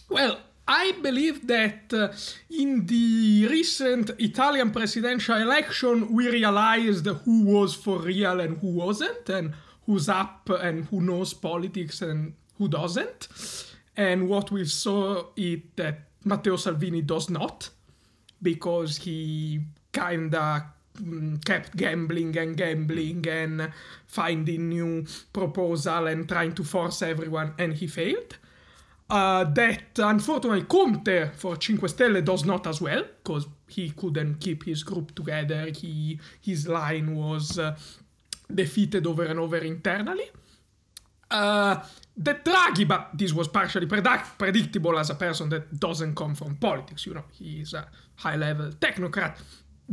well, 0.09 0.39
I 0.67 0.91
believe 1.01 1.47
that 1.47 1.93
uh, 1.93 2.09
in 2.49 2.85
the 2.85 3.47
recent 3.49 4.09
Italian 4.19 4.71
presidential 4.71 5.37
election, 5.37 6.13
we 6.13 6.29
realized 6.29 7.05
who 7.05 7.43
was 7.43 7.73
for 7.73 7.99
real 7.99 8.41
and 8.41 8.57
who 8.57 8.67
wasn't, 8.67 9.29
and 9.29 9.53
who's 9.85 10.09
up 10.09 10.49
and 10.49 10.85
who 10.85 10.99
knows 11.01 11.33
politics 11.33 12.01
and 12.01 12.33
who 12.57 12.67
doesn't. 12.67 13.29
And 13.95 14.27
what 14.27 14.51
we 14.51 14.65
saw 14.65 15.27
is 15.37 15.59
that 15.77 16.01
Matteo 16.25 16.57
Salvini 16.57 17.01
does 17.01 17.29
not, 17.29 17.69
because 18.41 18.97
he 18.97 19.61
kinda 19.93 20.65
mm, 21.01 21.43
kept 21.45 21.77
gambling 21.77 22.37
and 22.37 22.57
gambling 22.57 23.25
and 23.27 23.71
finding 24.05 24.69
new 24.69 25.05
proposal 25.31 26.07
and 26.07 26.27
trying 26.27 26.53
to 26.55 26.63
force 26.63 27.01
everyone, 27.01 27.53
and 27.57 27.73
he 27.73 27.87
failed. 27.87 28.35
Uh, 29.09 29.45
that 29.45 29.97
unfortunately 29.99 30.63
Conte 30.63 31.31
for 31.37 31.55
Cinque 31.61 31.87
Stelle 31.87 32.21
does 32.25 32.43
not 32.43 32.67
as 32.67 32.81
well 32.81 33.03
because 33.23 33.47
he 33.69 33.91
couldn't 33.91 34.35
keep 34.41 34.65
his 34.65 34.83
group 34.83 35.15
together. 35.15 35.67
He 35.67 36.19
his 36.41 36.67
line 36.67 37.15
was 37.15 37.57
uh, 37.57 37.77
defeated 38.53 39.07
over 39.07 39.23
and 39.23 39.39
over 39.39 39.57
internally. 39.57 40.29
Uh, 41.29 41.81
that 42.17 42.43
Draghi, 42.43 42.87
but 42.87 43.09
this 43.13 43.33
was 43.33 43.47
partially 43.47 43.85
predict- 43.85 44.37
predictable 44.37 44.97
as 44.97 45.09
a 45.09 45.15
person 45.15 45.49
that 45.49 45.79
doesn't 45.79 46.15
come 46.15 46.35
from 46.35 46.55
politics. 46.55 47.05
You 47.05 47.15
know, 47.15 47.25
he 47.31 47.61
is 47.61 47.73
a 47.73 47.87
high-level 48.15 48.71
technocrat. 48.79 49.37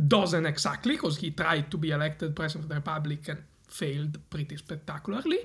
Doesn't 0.07 0.45
exactly 0.45 0.95
because 0.95 1.17
he 1.17 1.31
tried 1.31 1.71
to 1.71 1.77
be 1.77 1.91
elected 1.91 2.35
president 2.35 2.65
of 2.65 2.69
the 2.69 2.75
republic 2.75 3.27
and 3.29 3.43
failed 3.69 4.17
pretty 4.29 4.57
spectacularly. 4.57 5.39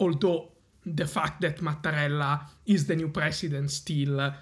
Although 0.00 0.50
the 0.86 1.06
fact 1.06 1.40
that 1.40 1.58
Mattarella 1.58 2.46
is 2.66 2.86
the 2.86 2.96
new 2.96 3.08
president 3.08 3.70
still 3.70 4.20
uh, 4.20 4.32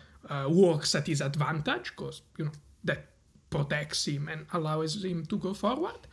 works 0.48 0.94
at 0.94 1.06
his 1.06 1.20
advantage 1.20 1.92
because 1.96 2.22
you 2.38 2.46
know 2.46 2.52
that 2.84 3.06
protects 3.50 4.06
him 4.06 4.28
and 4.28 4.46
allows 4.52 5.04
him 5.04 5.26
to 5.26 5.36
go 5.38 5.54
forward. 5.54 6.06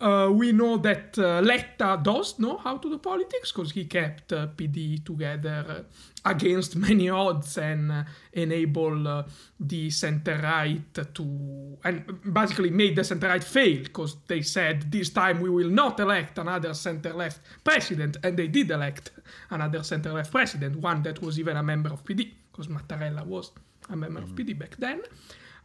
Uh, 0.00 0.30
we 0.32 0.52
know 0.52 0.76
that 0.76 1.18
uh, 1.18 1.40
Letta 1.40 1.98
does 2.02 2.38
know 2.38 2.56
how 2.56 2.76
to 2.76 2.88
do 2.88 2.98
politics 2.98 3.50
because 3.50 3.72
he 3.72 3.84
kept 3.84 4.32
uh, 4.32 4.46
PD 4.56 5.04
together 5.04 5.64
uh, 5.68 6.30
against 6.30 6.76
many 6.88 7.08
odds 7.08 7.58
and 7.58 7.90
uh, 7.90 8.04
enable 8.32 9.08
uh, 9.08 9.22
the 9.58 9.90
center 9.90 10.38
right 10.40 10.94
to 11.14 11.78
and 11.84 12.04
basically 12.32 12.70
made 12.70 12.94
the 12.94 13.02
center 13.02 13.28
right 13.28 13.42
fail 13.42 13.82
because 13.82 14.16
they 14.28 14.42
said 14.42 14.90
this 14.92 15.10
time 15.10 15.40
we 15.40 15.50
will 15.50 15.70
not 15.70 15.98
elect 15.98 16.38
another 16.38 16.74
center 16.74 17.12
left 17.12 17.40
president 17.64 18.16
and 18.22 18.36
they 18.36 18.46
did 18.46 18.70
elect 18.70 19.10
another 19.50 19.82
center 19.82 20.12
left 20.12 20.30
president, 20.30 20.76
one 20.76 21.02
that 21.02 21.20
was 21.22 21.38
even 21.38 21.56
a 21.56 21.62
member 21.62 21.90
of 21.90 22.04
PD 22.04 22.32
because 22.50 22.68
Mattarella 22.68 23.24
was 23.26 23.50
a 23.90 23.96
member 23.96 24.20
of 24.20 24.30
PD 24.30 24.58
back 24.58 24.76
then. 24.78 25.00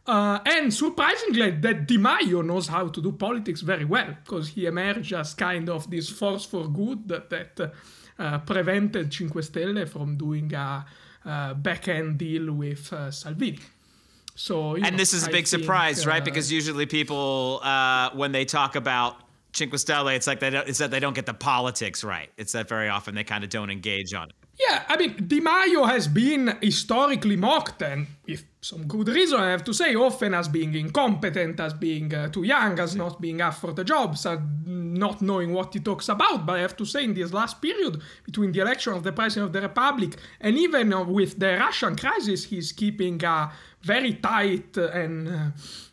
Uh, 0.06 0.38
and 0.44 0.72
surprisingly, 0.72 1.50
that 1.50 1.86
Di 1.86 1.96
Maio 1.96 2.44
knows 2.44 2.68
how 2.68 2.88
to 2.88 3.00
do 3.00 3.12
politics 3.12 3.62
very 3.62 3.86
well 3.86 4.14
because 4.22 4.48
he 4.48 4.66
emerged 4.66 5.14
as 5.14 5.32
kind 5.34 5.70
of 5.70 5.90
this 5.90 6.10
force 6.10 6.44
for 6.44 6.68
good 6.68 7.08
that, 7.08 7.30
that 7.30 7.72
uh, 8.18 8.38
prevented 8.40 9.12
Cinque 9.12 9.42
Stelle 9.42 9.88
from 9.88 10.16
doing 10.16 10.52
a 10.52 10.84
uh, 11.24 11.54
back-end 11.54 12.18
deal 12.18 12.52
with 12.52 12.92
uh, 12.92 13.10
Salvini. 13.10 13.60
So, 14.34 14.74
And 14.74 14.82
know, 14.82 14.90
this 14.90 15.14
is 15.14 15.22
a 15.22 15.30
big 15.30 15.46
think, 15.46 15.62
surprise, 15.62 16.06
right? 16.06 16.20
uh, 16.20 16.24
Because 16.24 16.52
usually 16.52 16.86
people, 16.86 17.60
uh, 17.62 18.10
when 18.10 18.32
they 18.32 18.44
talk 18.44 18.76
about 18.76 19.16
Cinque 19.54 19.72
Stelle, 19.74 20.14
it's 20.14 20.26
like 20.26 20.40
they 20.40 20.50
don't, 20.50 20.68
it's 20.68 20.78
that 20.78 20.90
they 20.90 21.00
don't 21.00 21.14
get 21.14 21.24
the 21.24 21.34
politics 21.34 22.04
right. 22.04 22.30
It's 22.36 22.52
that 22.52 22.68
very 22.68 22.90
often 22.90 23.14
they 23.14 23.24
kind 23.24 23.42
of 23.42 23.48
don't 23.48 23.70
engage 23.70 24.12
on 24.12 24.28
it. 24.28 24.34
Yeah, 24.56 24.84
I 24.88 24.96
mean, 24.96 25.16
Di 25.26 25.40
Maio 25.40 25.88
has 25.88 26.06
been 26.06 26.56
historically 26.62 27.36
mocked, 27.36 27.82
and 27.82 28.06
with 28.26 28.44
some 28.60 28.86
good 28.86 29.08
reason, 29.08 29.40
I 29.40 29.50
have 29.50 29.64
to 29.64 29.74
say, 29.74 29.96
often 29.96 30.32
as 30.32 30.46
being 30.46 30.74
incompetent, 30.74 31.58
as 31.58 31.74
being 31.74 32.14
uh, 32.14 32.28
too 32.28 32.44
young, 32.44 32.78
as 32.78 32.94
not 32.94 33.20
being 33.20 33.40
up 33.40 33.54
for 33.54 33.72
the 33.72 33.82
jobs, 33.82 34.24
as 34.26 34.38
not 34.64 35.20
knowing 35.20 35.52
what 35.52 35.74
he 35.74 35.80
talks 35.80 36.08
about. 36.08 36.46
But 36.46 36.56
I 36.56 36.60
have 36.60 36.76
to 36.76 36.84
say, 36.84 37.02
in 37.02 37.14
this 37.14 37.32
last 37.32 37.60
period, 37.60 38.00
between 38.24 38.52
the 38.52 38.60
election 38.60 38.92
of 38.92 39.02
the 39.02 39.12
President 39.12 39.46
of 39.48 39.52
the 39.52 39.60
Republic 39.60 40.16
and 40.40 40.56
even 40.56 40.92
uh, 40.92 41.02
with 41.02 41.38
the 41.38 41.58
Russian 41.58 41.96
crisis, 41.96 42.44
he's 42.44 42.70
keeping 42.72 43.22
a 43.24 43.52
very 43.82 44.14
tight 44.14 44.76
and 44.78 45.28
uh, 45.28 45.50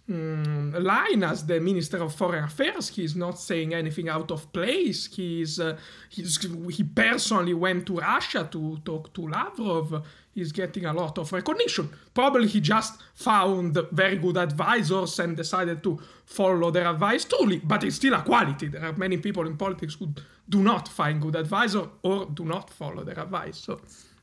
mm, 0.09 0.82
line 0.82 1.24
as 1.24 1.45
the 1.45 1.59
Minister 1.59 2.01
of 2.01 2.16
Foreign 2.16 2.45
Affairs. 2.45 2.89
He's 2.89 3.16
not 3.16 3.38
saying 3.39 3.74
anything 3.74 4.07
out 4.07 4.32
of 4.32 4.51
place. 4.53 5.07
He's, 5.14 5.59
uh, 5.59 5.78
he's 6.09 6.39
he 6.70 6.84
personally 6.84 7.53
went 7.53 7.86
to 7.88 7.97
Russia 7.97 8.47
to 8.52 8.78
talk 8.84 9.14
to 9.14 9.28
Lavrov. 9.28 10.04
He's 10.34 10.52
getting 10.52 10.86
a 10.86 10.93
lot 10.93 11.18
of 11.18 11.32
recognition. 11.34 11.89
Probably 12.14 12.47
he 12.47 12.62
just 12.62 12.93
found 13.16 13.78
very 13.91 14.18
good 14.18 14.38
advisors 14.38 15.20
and 15.20 15.36
decided 15.36 15.82
to 15.84 15.99
follow 16.26 16.72
their 16.72 16.88
advice 16.88 17.26
truly, 17.26 17.60
but 17.60 17.84
it's 17.84 17.95
still 17.97 18.14
a 18.14 18.22
quality. 18.22 18.68
There 18.70 18.84
are 18.86 18.93
many 18.97 19.18
people 19.18 19.45
in 19.45 19.58
politics 19.58 19.95
who 19.95 20.14
do 20.47 20.62
not 20.62 20.88
find 20.88 21.22
good 21.22 21.36
advisor 21.36 21.89
or 22.04 22.26
do 22.34 22.45
not 22.45 22.70
follow 22.70 23.04
their 23.04 23.20
advice. 23.20 23.58
So 23.58 23.82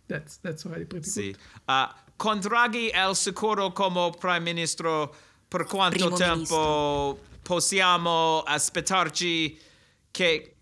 that's 0.09 0.39
that's 0.39 0.65
already 0.65 0.87
pretty 0.87 1.09
Sì. 1.11 1.33
good. 1.33 1.37
Uh, 1.67 1.89
con 2.17 2.41
Draghi 2.41 2.91
al 2.93 3.15
sicuro 3.15 3.73
come 3.73 4.11
Prime 4.19 4.41
Ministro, 4.45 5.15
per 5.49 5.65
quanto 5.67 5.99
Primo 6.09 6.17
tempo 6.17 7.19
possiamo 7.43 8.43
aspettarci 8.47 9.59
che 10.11 10.57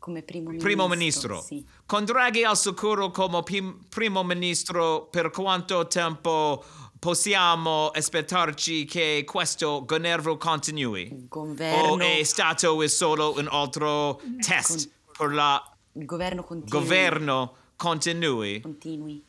Come 0.00 0.22
primo 0.22 0.48
ministro. 0.48 0.68
Primo 0.68 0.88
Ministro. 0.88 1.42
Sì. 1.42 1.64
Con 1.84 2.04
Draghi 2.06 2.42
al 2.42 2.56
sicuro 2.56 3.10
come 3.10 3.42
pim- 3.42 3.86
Primo 3.90 4.24
Ministro, 4.24 5.06
per 5.10 5.30
quanto 5.30 5.86
tempo 5.88 6.64
possiamo 6.98 7.88
aspettarci 7.88 8.86
che 8.86 9.24
questo 9.26 9.84
governo 9.84 10.38
continui? 10.38 11.26
Governo, 11.28 11.92
O 11.92 11.98
è 11.98 12.22
stato 12.22 12.88
solo 12.88 13.34
un 13.36 13.46
altro 13.50 14.20
test 14.40 14.90
per 15.16 15.32
la 15.34 15.62
il 15.92 16.06
governo 16.06 16.44
continui. 16.44 16.80
governo 16.80 17.54
continui? 17.76 18.60
Continui. 18.60 19.24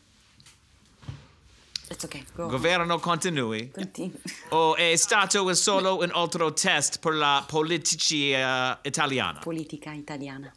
It's 1.89 2.03
okay. 2.05 2.23
Go. 2.33 2.47
Governo 2.47 2.97
continui? 2.99 3.69
Continui. 3.71 4.21
O 4.51 4.75
è 4.75 4.95
stato 4.95 5.53
solo 5.53 5.97
un 5.97 6.09
altro 6.13 6.53
test 6.53 6.99
per 6.99 7.15
la 7.15 7.43
politica 7.45 8.79
italiana? 8.83 9.39
Politica 9.39 9.91
italiana. 9.91 10.53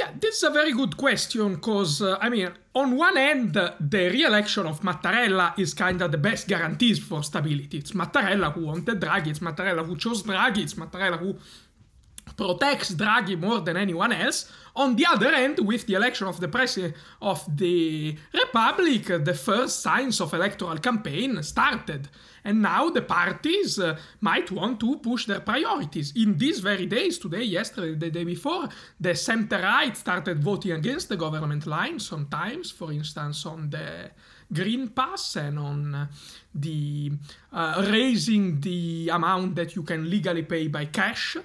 Yeah, 0.00 0.12
this 0.18 0.36
is 0.36 0.42
a 0.44 0.48
very 0.50 0.72
good 0.72 0.96
question 0.96 1.56
because, 1.56 2.00
uh, 2.00 2.16
I 2.22 2.30
mean, 2.30 2.48
on 2.74 2.96
one 2.96 3.18
end, 3.18 3.52
the 3.52 4.08
re 4.14 4.24
election 4.24 4.64
of 4.66 4.80
Mattarella 4.80 5.52
is 5.58 5.74
kind 5.74 6.00
of 6.00 6.10
the 6.10 6.16
best 6.16 6.48
guarantees 6.48 6.98
for 6.98 7.22
stability. 7.22 7.76
It's 7.76 7.92
Mattarella 7.92 8.50
who 8.54 8.64
wanted 8.64 8.98
Draghi, 8.98 9.26
it's 9.26 9.40
Mattarella 9.40 9.84
who 9.84 9.98
chose 9.98 10.22
Draghi, 10.22 10.62
it's 10.62 10.72
Mattarella 10.72 11.18
who 11.18 11.36
protects 12.36 12.94
Draghi 12.94 13.38
more 13.38 13.60
than 13.60 13.76
anyone 13.76 14.12
else. 14.12 14.50
On 14.76 14.96
the 14.96 15.06
other 15.06 15.28
end, 15.28 15.58
with 15.60 15.86
the 15.86 15.94
election 15.94 16.26
of 16.26 16.40
the 16.40 16.48
president 16.48 16.94
of 17.20 17.44
the 17.56 18.16
Republic, 18.32 19.06
the 19.24 19.34
first 19.34 19.80
signs 19.80 20.20
of 20.20 20.32
electoral 20.32 20.78
campaign 20.78 21.42
started. 21.42 22.08
And 22.44 22.62
now 22.62 22.88
the 22.88 23.02
parties 23.02 23.78
uh, 23.78 23.98
might 24.20 24.50
want 24.50 24.80
to 24.80 24.96
push 24.98 25.26
their 25.26 25.40
priorities. 25.40 26.12
In 26.16 26.38
these 26.38 26.60
very 26.60 26.86
days, 26.86 27.18
today, 27.18 27.42
yesterday, 27.42 27.94
the 27.94 28.10
day 28.10 28.24
before, 28.24 28.68
the 28.98 29.14
center 29.14 29.58
right 29.58 29.94
started 29.96 30.42
voting 30.42 30.72
against 30.72 31.08
the 31.08 31.16
government 31.16 31.66
line 31.66 31.98
sometimes, 31.98 32.70
for 32.70 32.92
instance, 32.92 33.44
on 33.44 33.70
the 33.70 34.10
Green 34.52 34.88
Pass 34.88 35.36
and 35.36 35.58
on 35.58 36.08
the 36.54 37.12
uh, 37.52 37.86
raising 37.88 38.60
the 38.60 39.10
amount 39.12 39.54
that 39.56 39.76
you 39.76 39.82
can 39.82 40.08
legally 40.08 40.42
pay 40.42 40.66
by 40.68 40.86
cash. 40.86 41.36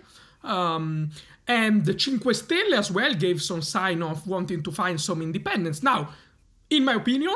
Um, 0.45 1.11
and 1.47 1.85
the 1.85 1.99
Cinque 1.99 2.33
Stelle 2.33 2.73
as 2.73 2.91
well 2.91 3.13
gave 3.13 3.41
some 3.41 3.61
sign 3.61 4.01
of 4.01 4.25
wanting 4.27 4.63
to 4.63 4.71
find 4.71 4.99
some 4.99 5.21
independence. 5.21 5.83
Now, 5.83 6.09
in 6.69 6.85
my 6.85 6.93
opinion, 6.93 7.35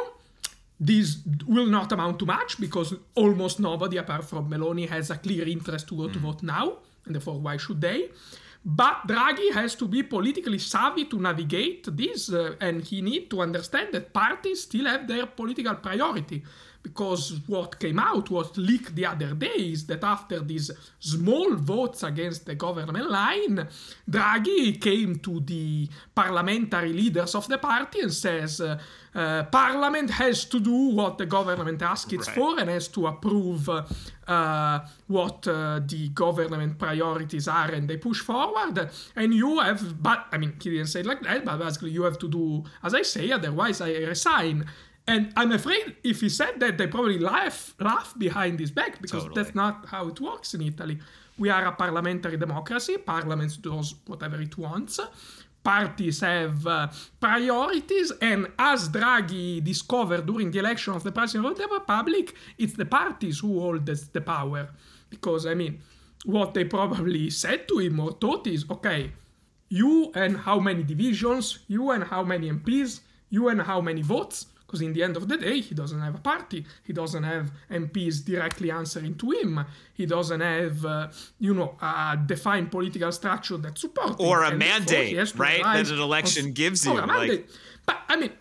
this 0.79 1.17
will 1.45 1.67
not 1.67 1.91
amount 1.91 2.19
to 2.19 2.25
much 2.25 2.59
because 2.59 2.93
almost 3.15 3.59
nobody 3.59 3.97
apart 3.97 4.25
from 4.25 4.49
Meloni 4.49 4.87
has 4.87 5.11
a 5.11 5.17
clear 5.17 5.47
interest 5.47 5.87
to 5.89 5.97
go 5.97 6.07
to 6.07 6.19
vote 6.19 6.41
now, 6.41 6.77
and 7.05 7.13
therefore 7.13 7.39
why 7.39 7.57
should 7.57 7.81
they? 7.81 8.09
But 8.63 9.07
Draghi 9.07 9.53
has 9.53 9.75
to 9.75 9.87
be 9.87 10.03
politically 10.03 10.59
savvy 10.59 11.05
to 11.05 11.19
navigate 11.19 11.85
this, 11.95 12.31
uh, 12.31 12.55
and 12.59 12.81
he 12.81 13.01
need 13.01 13.29
to 13.29 13.41
understand 13.41 13.93
that 13.93 14.13
parties 14.13 14.63
still 14.63 14.85
have 14.85 15.07
their 15.07 15.25
political 15.25 15.75
priority. 15.75 16.43
Because 16.81 17.41
what 17.47 17.77
came 17.77 17.99
out, 17.99 18.29
what 18.29 18.57
leaked 18.57 18.95
the 18.95 19.05
other 19.05 19.33
day, 19.33 19.71
is 19.73 19.85
that 19.87 20.03
after 20.03 20.39
these 20.39 20.71
small 20.99 21.55
votes 21.55 22.03
against 22.03 22.45
the 22.45 22.55
government 22.55 23.11
line, 23.11 23.67
Draghi 24.09 24.79
came 24.79 25.19
to 25.19 25.41
the 25.41 25.89
parliamentary 26.15 26.93
leaders 26.93 27.35
of 27.35 27.47
the 27.49 27.57
party 27.57 27.99
and 27.99 28.13
says, 28.13 28.61
uh, 28.61 28.79
uh, 29.13 29.43
Parliament 29.45 30.09
has 30.11 30.45
to 30.45 30.59
do 30.59 30.89
what 30.89 31.17
the 31.17 31.25
government 31.25 31.81
asks 31.81 32.13
it 32.13 32.25
Right. 32.25 32.35
for 32.35 32.59
and 32.59 32.69
has 32.69 32.87
to 32.89 33.07
approve 33.07 33.67
uh, 33.67 33.83
uh, 34.27 34.79
what 35.07 35.47
uh, 35.47 35.79
the 35.85 36.09
government 36.09 36.77
priorities 36.77 37.47
are 37.47 37.71
and 37.71 37.89
they 37.89 37.97
push 37.97 38.19
forward. 38.21 38.89
And 39.15 39.33
you 39.33 39.59
have, 39.59 40.01
but 40.01 40.27
I 40.31 40.37
mean, 40.37 40.53
he 40.61 40.69
didn't 40.69 40.87
say 40.87 41.01
it 41.01 41.05
like 41.07 41.21
that, 41.23 41.43
but 41.43 41.57
basically 41.57 41.91
you 41.91 42.03
have 42.03 42.19
to 42.19 42.29
do 42.29 42.63
as 42.83 42.93
I 42.93 43.01
say, 43.01 43.31
otherwise 43.31 43.81
I 43.81 43.89
resign. 44.13 44.65
And 45.09 45.33
I'm 45.35 45.51
afraid 45.51 45.95
if 46.03 46.21
he 46.21 46.29
said 46.29 46.59
that, 46.59 46.77
they 46.77 46.85
probably 46.85 47.17
laugh 47.17 47.73
laugh 47.79 48.13
behind 48.25 48.59
his 48.59 48.71
back 48.79 49.01
because 49.01 49.23
Totally. 49.23 49.37
that's 49.37 49.55
not 49.55 49.75
how 49.93 50.07
it 50.07 50.21
works 50.21 50.53
in 50.53 50.61
Italy. 50.61 50.99
We 51.39 51.49
are 51.49 51.65
a 51.65 51.71
parliamentary 51.71 52.37
democracy. 52.37 52.95
Parliament 52.97 53.51
does 53.59 53.95
whatever 54.05 54.39
it 54.39 54.55
wants. 54.55 54.99
Parties 55.63 56.19
have 56.21 56.65
uh, 56.67 56.87
priorities, 57.19 58.11
and 58.21 58.47
as 58.57 58.89
Draghi 58.89 59.63
discovered 59.63 60.25
during 60.25 60.51
the 60.51 60.59
election 60.59 60.93
of 60.93 61.03
the 61.03 61.11
President 61.11 61.51
of 61.51 61.57
the 61.57 61.67
Republic, 61.79 62.33
it's 62.57 62.73
the 62.73 62.85
parties 62.85 63.39
who 63.39 63.59
hold 63.59 63.85
the, 63.85 63.95
the 64.13 64.21
power. 64.21 64.69
Because, 65.09 65.45
I 65.45 65.55
mean, 65.55 65.81
what 66.23 66.53
they 66.53 66.65
probably 66.65 67.29
said 67.29 67.67
to 67.69 67.79
him 67.79 67.99
or 67.99 68.11
thought 68.11 68.47
is 68.47 68.63
okay, 68.69 69.11
you 69.69 70.11
and 70.13 70.37
how 70.37 70.59
many 70.59 70.83
divisions, 70.83 71.59
you 71.67 71.91
and 71.91 72.03
how 72.03 72.23
many 72.23 72.49
MPs, 72.51 73.01
you 73.29 73.49
and 73.49 73.61
how 73.61 73.81
many 73.81 74.01
votes. 74.01 74.45
Because 74.69 74.81
in 74.83 74.93
the 74.93 75.01
end 75.01 75.17
of 75.17 75.27
the 75.27 75.35
day, 75.35 75.61
he 75.61 75.73
doesn't 75.73 75.99
have 75.99 76.13
a 76.13 76.19
party. 76.19 76.63
He 76.83 76.93
doesn't 76.93 77.23
have 77.23 77.45
MPs 77.71 78.23
directly 78.23 78.69
answering 78.69 79.15
to 79.15 79.31
him. 79.31 79.65
He 79.95 80.05
doesn't 80.05 80.41
have, 80.41 80.85
uh, 80.85 81.07
you 81.39 81.55
know, 81.55 81.75
a 81.81 82.15
defined 82.23 82.69
political 82.69 83.11
structure 83.11 83.57
that 83.57 83.79
supports 83.79 84.19
him. 84.21 84.27
Or 84.27 84.43
a 84.43 84.49
And 84.49 84.59
mandate, 84.59 85.07
he 85.07 85.15
has 85.15 85.31
to 85.31 85.39
right, 85.39 85.63
that 85.63 85.89
an 85.89 85.99
election 85.99 86.45
on- 86.45 86.51
gives 86.53 86.85
you, 86.85 86.93
like-. 86.93 87.49
But 87.87 87.97
I 88.07 88.15
mean, 88.17 88.31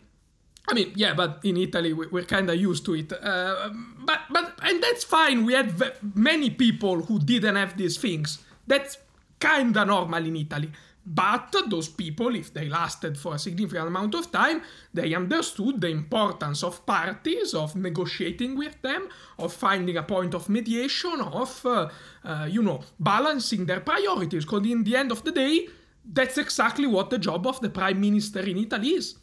I 0.70 0.74
mean, 0.74 0.92
yeah, 0.96 1.14
but 1.14 1.40
in 1.44 1.56
Italy 1.56 1.94
we, 1.94 2.04
we're 2.08 2.24
kind 2.36 2.50
of 2.50 2.56
used 2.56 2.84
to 2.84 2.92
it. 2.94 3.10
Uh, 3.10 3.70
but 4.04 4.20
but 4.30 4.52
and 4.62 4.82
that's 4.82 5.04
fine. 5.04 5.46
We 5.46 5.54
had 5.54 5.72
v- 5.72 5.96
many 6.14 6.50
people 6.50 6.96
who 7.06 7.18
didn't 7.20 7.56
have 7.56 7.72
these 7.78 7.96
things. 7.96 8.28
That's 8.66 8.98
kind 9.40 9.74
of 9.74 9.86
normal 9.86 10.22
in 10.26 10.36
Italy. 10.36 10.70
But 11.10 11.54
those 11.70 11.88
people, 11.88 12.34
if 12.34 12.52
they 12.52 12.68
lasted 12.68 13.16
for 13.16 13.34
a 13.34 13.38
significant 13.38 13.86
amount 13.86 14.14
of 14.14 14.30
time, 14.30 14.60
they 14.92 15.14
understood 15.14 15.80
the 15.80 15.88
importance 15.88 16.62
of 16.62 16.84
parties, 16.84 17.54
of 17.54 17.74
negotiating 17.74 18.58
with 18.58 18.80
them, 18.82 19.08
of 19.38 19.54
finding 19.54 19.96
a 19.96 20.02
point 20.02 20.34
of 20.34 20.50
mediation, 20.50 21.18
of, 21.22 21.64
uh, 21.64 21.88
uh, 22.24 22.46
you 22.50 22.62
know, 22.62 22.82
balancing 23.00 23.64
their 23.64 23.80
priorities. 23.80 24.44
Because 24.44 24.66
in 24.66 24.84
the 24.84 24.96
end 24.96 25.10
of 25.10 25.24
the 25.24 25.32
day, 25.32 25.68
that's 26.04 26.36
exactly 26.36 26.86
what 26.86 27.08
the 27.08 27.18
job 27.18 27.46
of 27.46 27.58
the 27.60 27.70
prime 27.70 28.00
minister 28.00 28.40
in 28.40 28.58
Italy 28.58 28.88
is. 28.88 29.14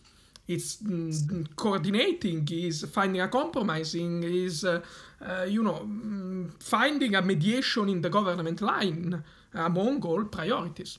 It's 0.47 0.77
mm, 0.77 1.55
coordinating, 1.55 2.47
is 2.51 2.83
finding 2.91 3.21
a 3.21 3.27
compromising, 3.27 4.23
is 4.23 4.65
uh, 4.65 4.81
uh, 5.21 5.45
you 5.47 5.61
know 5.61 5.81
mm, 5.85 6.51
finding 6.63 7.13
a 7.13 7.21
mediation 7.21 7.89
in 7.89 8.01
the 8.01 8.09
government 8.09 8.61
line 8.61 9.23
among 9.53 10.01
all 10.01 10.23
priorities. 10.25 10.97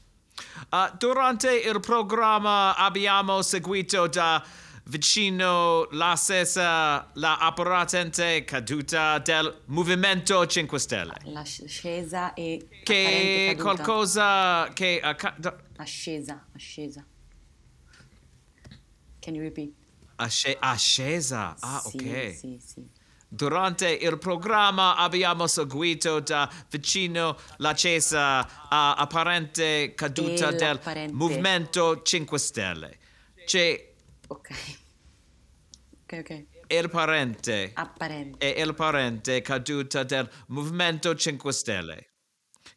Uh, 0.71 0.97
durante 0.99 1.55
il 1.55 1.81
programma 1.81 2.75
abbiamo 2.77 3.41
seguito 3.43 4.07
da 4.07 4.45
vicino 4.89 5.89
la 5.93 6.15
stessa 6.17 7.11
la 7.15 7.39
apparente 7.39 8.45
caduta 8.45 9.19
del 9.19 9.63
Movimento 9.67 10.47
5 10.47 10.79
Stelle. 10.79 11.15
L'ascesa 11.25 12.35
e 12.35 12.69
Che 12.83 13.57
qualcosa 13.59 14.71
che 14.73 15.01
accade... 15.03 15.65
Ascesa, 15.77 16.47
ascesa. 16.55 17.05
Can 19.21 19.35
you 19.35 19.43
repeat? 19.43 19.73
Asce- 20.17 20.57
ascesa. 20.59 21.57
Ah, 21.61 21.81
Sì, 21.81 21.97
ok. 21.97 22.35
Sì, 22.35 22.61
sì. 22.65 22.89
Durante 23.29 23.91
il 23.91 24.19
programma 24.19 24.97
abbiamo 24.97 25.47
seguito 25.47 26.21
da 26.21 26.49
vicino 26.71 27.37
la 27.57 27.75
cesa 27.75 28.69
a 28.69 28.95
apparente 28.95 29.95
caduta 29.95 30.53
del 30.53 31.11
Movimento 31.13 32.03
5 32.03 32.39
Stelle. 32.39 32.99
C'è 33.45 33.95
Ok. 34.29 34.51
Ok, 36.03 36.19
ok. 36.21 36.45
il 36.69 36.89
parente 36.91 37.71
Apparente. 37.75 38.55
e 38.55 38.61
il 38.61 38.75
parente 38.75 39.41
caduta 39.41 40.03
del 40.03 40.29
Movimento 40.49 41.15
5 41.15 41.53
Stelle. 41.53 42.11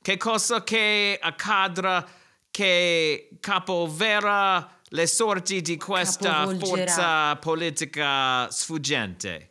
Che 0.02 0.18
cosa 0.18 0.64
che 0.64 1.18
accadrà 1.20 2.08
che 2.52 3.30
capoverà 3.40 4.80
le 4.90 5.08
sorti 5.08 5.62
di 5.62 5.78
questa 5.78 6.48
forza 6.58 7.36
politica 7.38 8.50
sfuggente? 8.50 9.49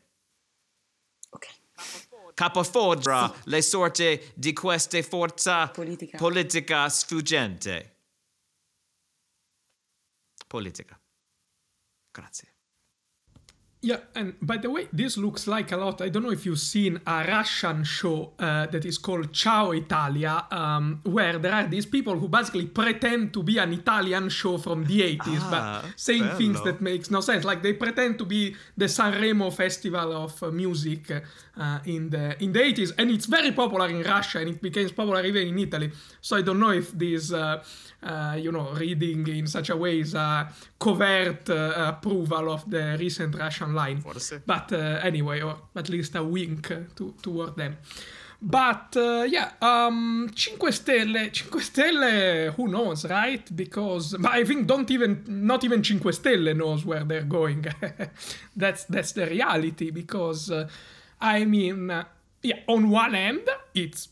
Capovolgerà 2.38 3.34
le 3.46 3.60
sorti 3.62 4.32
di 4.32 4.52
questa 4.52 5.02
forza 5.02 5.66
Politica. 5.70 6.18
politica 6.18 6.88
sfuggente. 6.88 7.96
Politica. 10.46 10.96
Grazie. 12.12 12.47
Yeah, 13.80 13.98
and 14.16 14.34
by 14.42 14.56
the 14.56 14.70
way, 14.70 14.88
this 14.92 15.16
looks 15.16 15.46
like 15.46 15.70
a 15.70 15.76
lot. 15.76 16.02
I 16.02 16.08
don't 16.08 16.24
know 16.24 16.32
if 16.32 16.44
you've 16.44 16.58
seen 16.58 17.00
a 17.06 17.24
Russian 17.28 17.84
show 17.84 18.32
uh, 18.40 18.66
that 18.66 18.84
is 18.84 18.98
called 18.98 19.32
Ciao 19.32 19.70
Italia, 19.70 20.46
um, 20.50 21.00
where 21.04 21.38
there 21.38 21.52
are 21.52 21.66
these 21.68 21.86
people 21.86 22.18
who 22.18 22.26
basically 22.26 22.66
pretend 22.66 23.32
to 23.34 23.42
be 23.44 23.58
an 23.58 23.72
Italian 23.72 24.30
show 24.30 24.58
from 24.58 24.84
the 24.84 25.02
80s, 25.02 25.42
Ah, 25.42 25.82
but 25.84 25.92
saying 25.96 26.28
things 26.30 26.60
that 26.64 26.80
makes 26.80 27.08
no 27.08 27.20
sense. 27.20 27.44
Like 27.44 27.62
they 27.62 27.72
pretend 27.74 28.18
to 28.18 28.24
be 28.24 28.56
the 28.76 28.86
Sanremo 28.86 29.52
Festival 29.52 30.12
of 30.24 30.42
uh, 30.42 30.50
Music 30.50 31.12
uh, 31.12 31.78
in 31.84 32.10
the 32.10 32.34
in 32.42 32.52
the 32.52 32.58
80s, 32.58 32.90
and 32.98 33.12
it's 33.12 33.26
very 33.26 33.52
popular 33.52 33.86
in 33.88 34.02
Russia, 34.02 34.40
and 34.40 34.48
it 34.48 34.60
became 34.60 34.88
popular 34.90 35.24
even 35.24 35.46
in 35.46 35.58
Italy. 35.58 35.92
So 36.20 36.36
I 36.36 36.42
don't 36.42 36.58
know 36.58 36.70
if 36.72 36.90
this. 36.98 37.32
Uh, 37.32 37.62
uh, 38.00 38.36
you 38.38 38.52
know, 38.52 38.70
reading 38.74 39.26
in 39.26 39.46
such 39.48 39.70
a 39.70 39.76
way 39.76 39.98
is 39.98 40.14
a 40.14 40.48
covert 40.78 41.50
uh, 41.50 41.74
approval 41.88 42.52
of 42.52 42.68
the 42.70 42.96
recent 42.98 43.34
Russian 43.34 43.67
line. 43.74 44.00
Forse. 44.00 44.34
But 44.46 44.72
uh, 44.72 45.00
anyway, 45.02 45.40
or 45.40 45.56
at 45.76 45.88
least 45.88 46.14
a 46.14 46.22
wink 46.22 46.68
to, 46.68 47.14
toward 47.22 47.56
them. 47.56 47.76
But 48.40 48.96
uh, 48.96 49.26
yeah, 49.28 49.50
um, 49.60 50.28
5 50.28 50.72
Stelle, 50.72 51.34
5 51.34 51.60
Stelle, 51.60 52.52
who 52.54 52.68
knows, 52.68 53.04
right? 53.06 53.44
Because 53.56 54.16
but 54.18 54.30
I 54.30 54.44
think 54.44 54.68
don't 54.68 54.88
even, 54.92 55.24
not 55.26 55.64
even 55.64 55.82
5 55.82 56.00
Stelle 56.14 56.56
knows 56.56 56.84
where 56.84 57.02
they're 57.04 57.22
going. 57.22 57.66
that's 58.56 58.84
that's 58.84 59.12
the 59.12 59.26
reality. 59.26 59.90
Because 59.90 60.52
uh, 60.52 60.68
I 61.20 61.46
mean, 61.46 61.90
uh, 61.90 62.04
yeah, 62.42 62.60
on 62.68 62.90
one 62.90 63.16
end, 63.16 63.48
it's 63.74 64.08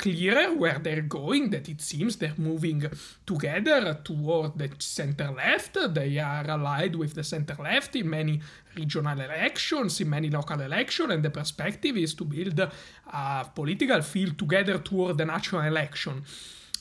clearer 0.00 0.54
where 0.54 0.78
they're 0.78 1.02
going, 1.20 1.50
that 1.50 1.68
it 1.68 1.80
seems 1.80 2.16
they're 2.16 2.32
moving 2.50 2.82
together 3.26 4.00
toward 4.02 4.56
the 4.58 4.70
center 4.78 5.30
left. 5.30 5.76
They 5.94 6.18
are 6.18 6.46
allied 6.48 6.96
with 6.96 7.12
the 7.14 7.22
center 7.22 7.56
left 7.62 7.94
in 7.94 8.08
many 8.08 8.40
regional 8.74 9.20
elections, 9.20 10.00
in 10.00 10.08
many 10.08 10.30
local 10.30 10.60
elections, 10.60 11.12
and 11.12 11.22
the 11.22 11.30
perspective 11.30 11.96
is 11.98 12.14
to 12.14 12.24
build 12.24 12.58
a 12.60 13.46
political 13.54 14.00
field 14.00 14.38
together 14.38 14.78
toward 14.78 15.18
the 15.18 15.26
national 15.26 15.62
election. 15.62 16.24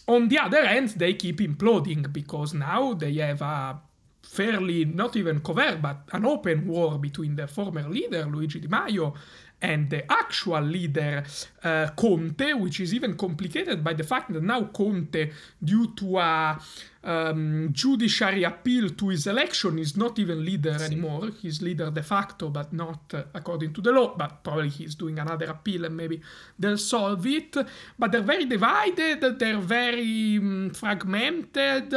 On 0.08 0.30
the 0.30 0.40
other 0.40 0.66
hand, 0.66 0.90
they 1.02 1.14
keep 1.14 1.40
imploding 1.40 2.12
because 2.14 2.54
now 2.54 2.94
they 2.94 3.16
have 3.16 3.42
a 3.42 3.82
fairly 4.30 4.86
not 4.86 5.16
even 5.16 5.40
covert 5.40 5.82
but 5.82 5.98
an 6.12 6.24
open 6.26 6.68
war 6.68 7.00
between 7.00 7.36
the 7.36 7.48
former 7.48 7.88
leader 7.90 8.26
Luigi 8.26 8.60
Di 8.60 8.68
Maio 8.68 9.16
and 9.62 9.90
the 9.90 10.10
actual 10.12 10.62
leader 10.62 11.24
uh, 11.64 11.88
Conte, 11.96 12.54
which 12.54 12.80
is 12.80 12.94
even 12.94 13.16
complicated 13.16 13.84
by 13.84 13.94
the 13.94 14.04
fact 14.04 14.32
that 14.32 14.44
now 14.44 14.64
Conte, 14.64 15.32
due 15.62 15.94
to 15.96 16.18
a 16.18 16.60
um, 17.04 17.70
judiciary 17.72 18.44
appeal 18.44 18.90
to 18.90 19.10
his 19.10 19.28
election, 19.28 19.78
is 19.80 19.98
not 19.98 20.18
even 20.20 20.46
leader 20.46 20.78
anymore. 20.82 21.30
He's 21.42 21.62
leader 21.62 21.92
de 21.92 22.04
facto, 22.04 22.50
but 22.50 22.72
not 22.72 23.14
uh, 23.14 23.24
according 23.34 23.74
to 23.74 23.82
the 23.82 23.92
law. 23.92 24.16
But 24.16 24.44
probably 24.44 24.70
he's 24.70 24.96
doing 24.96 25.20
another 25.20 25.46
appeal 25.48 25.86
and 25.86 25.96
maybe 25.96 26.22
they'll 26.58 26.78
solve 26.78 27.26
it. 27.26 27.56
But 27.98 28.12
they're 28.12 28.22
very 28.22 28.46
divided, 28.46 29.22
they're 29.40 29.58
very 29.58 30.40
mm, 30.40 30.76
fragmented. 30.76 31.94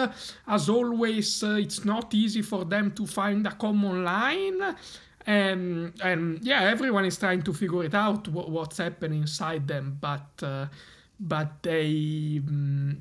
As 0.48 0.68
always, 0.68 1.42
uh, 1.44 1.56
it's 1.60 1.84
not 1.84 2.12
easy 2.14 2.42
for 2.42 2.64
them 2.64 2.90
to 2.92 3.06
find 3.06 3.46
a 3.46 3.52
common 3.52 4.04
line. 4.04 4.76
And, 5.26 5.92
and 6.02 6.42
yeah, 6.42 6.62
everyone 6.62 7.04
is 7.04 7.16
trying 7.18 7.42
to 7.42 7.52
figure 7.52 7.84
it 7.84 7.94
out 7.94 8.26
wh- 8.26 8.48
what's 8.48 8.78
happening 8.78 9.22
inside 9.22 9.68
them, 9.68 9.98
but 10.00 10.26
uh, 10.42 10.66
but 11.20 11.62
they 11.62 12.40
mm, 12.44 13.00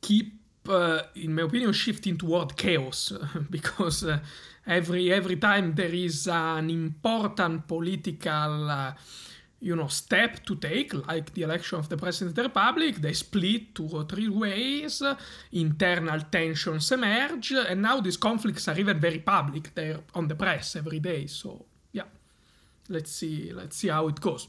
keep, 0.00 0.32
uh, 0.68 1.02
in 1.16 1.34
my 1.34 1.42
opinion, 1.42 1.72
shifting 1.72 2.16
toward 2.16 2.56
chaos 2.56 3.12
because 3.50 4.04
uh, 4.04 4.18
every 4.66 5.12
every 5.12 5.36
time 5.36 5.74
there 5.74 5.92
is 5.94 6.26
an 6.28 6.70
important 6.70 7.66
political. 7.68 8.70
You 9.64 9.74
know, 9.74 9.88
step 9.88 10.44
to 10.44 10.56
take, 10.56 10.92
like 11.08 11.32
the 11.32 11.42
election 11.42 11.78
of 11.78 11.88
the 11.88 11.96
president 11.96 12.30
of 12.30 12.34
the 12.36 12.42
republic. 12.42 12.96
They 12.96 13.14
split 13.14 13.74
two 13.74 13.88
or 13.90 14.04
three 14.04 14.28
ways. 14.28 15.02
internal 15.52 16.20
tensions 16.30 16.92
emerge, 16.92 17.52
and 17.52 17.80
now 17.80 18.00
these 18.00 18.18
conflicts 18.18 18.68
are 18.68 18.78
even 18.78 19.00
very 19.00 19.20
public. 19.20 19.74
They're 19.74 20.00
on 20.14 20.28
the 20.28 20.34
press 20.34 20.76
every 20.76 21.00
day. 21.00 21.26
So 21.28 21.64
yeah, 21.92 22.08
let's 22.88 23.10
see. 23.10 23.52
Let's 23.52 23.76
see 23.76 23.88
how 23.88 24.08
it 24.08 24.20
goes. 24.20 24.48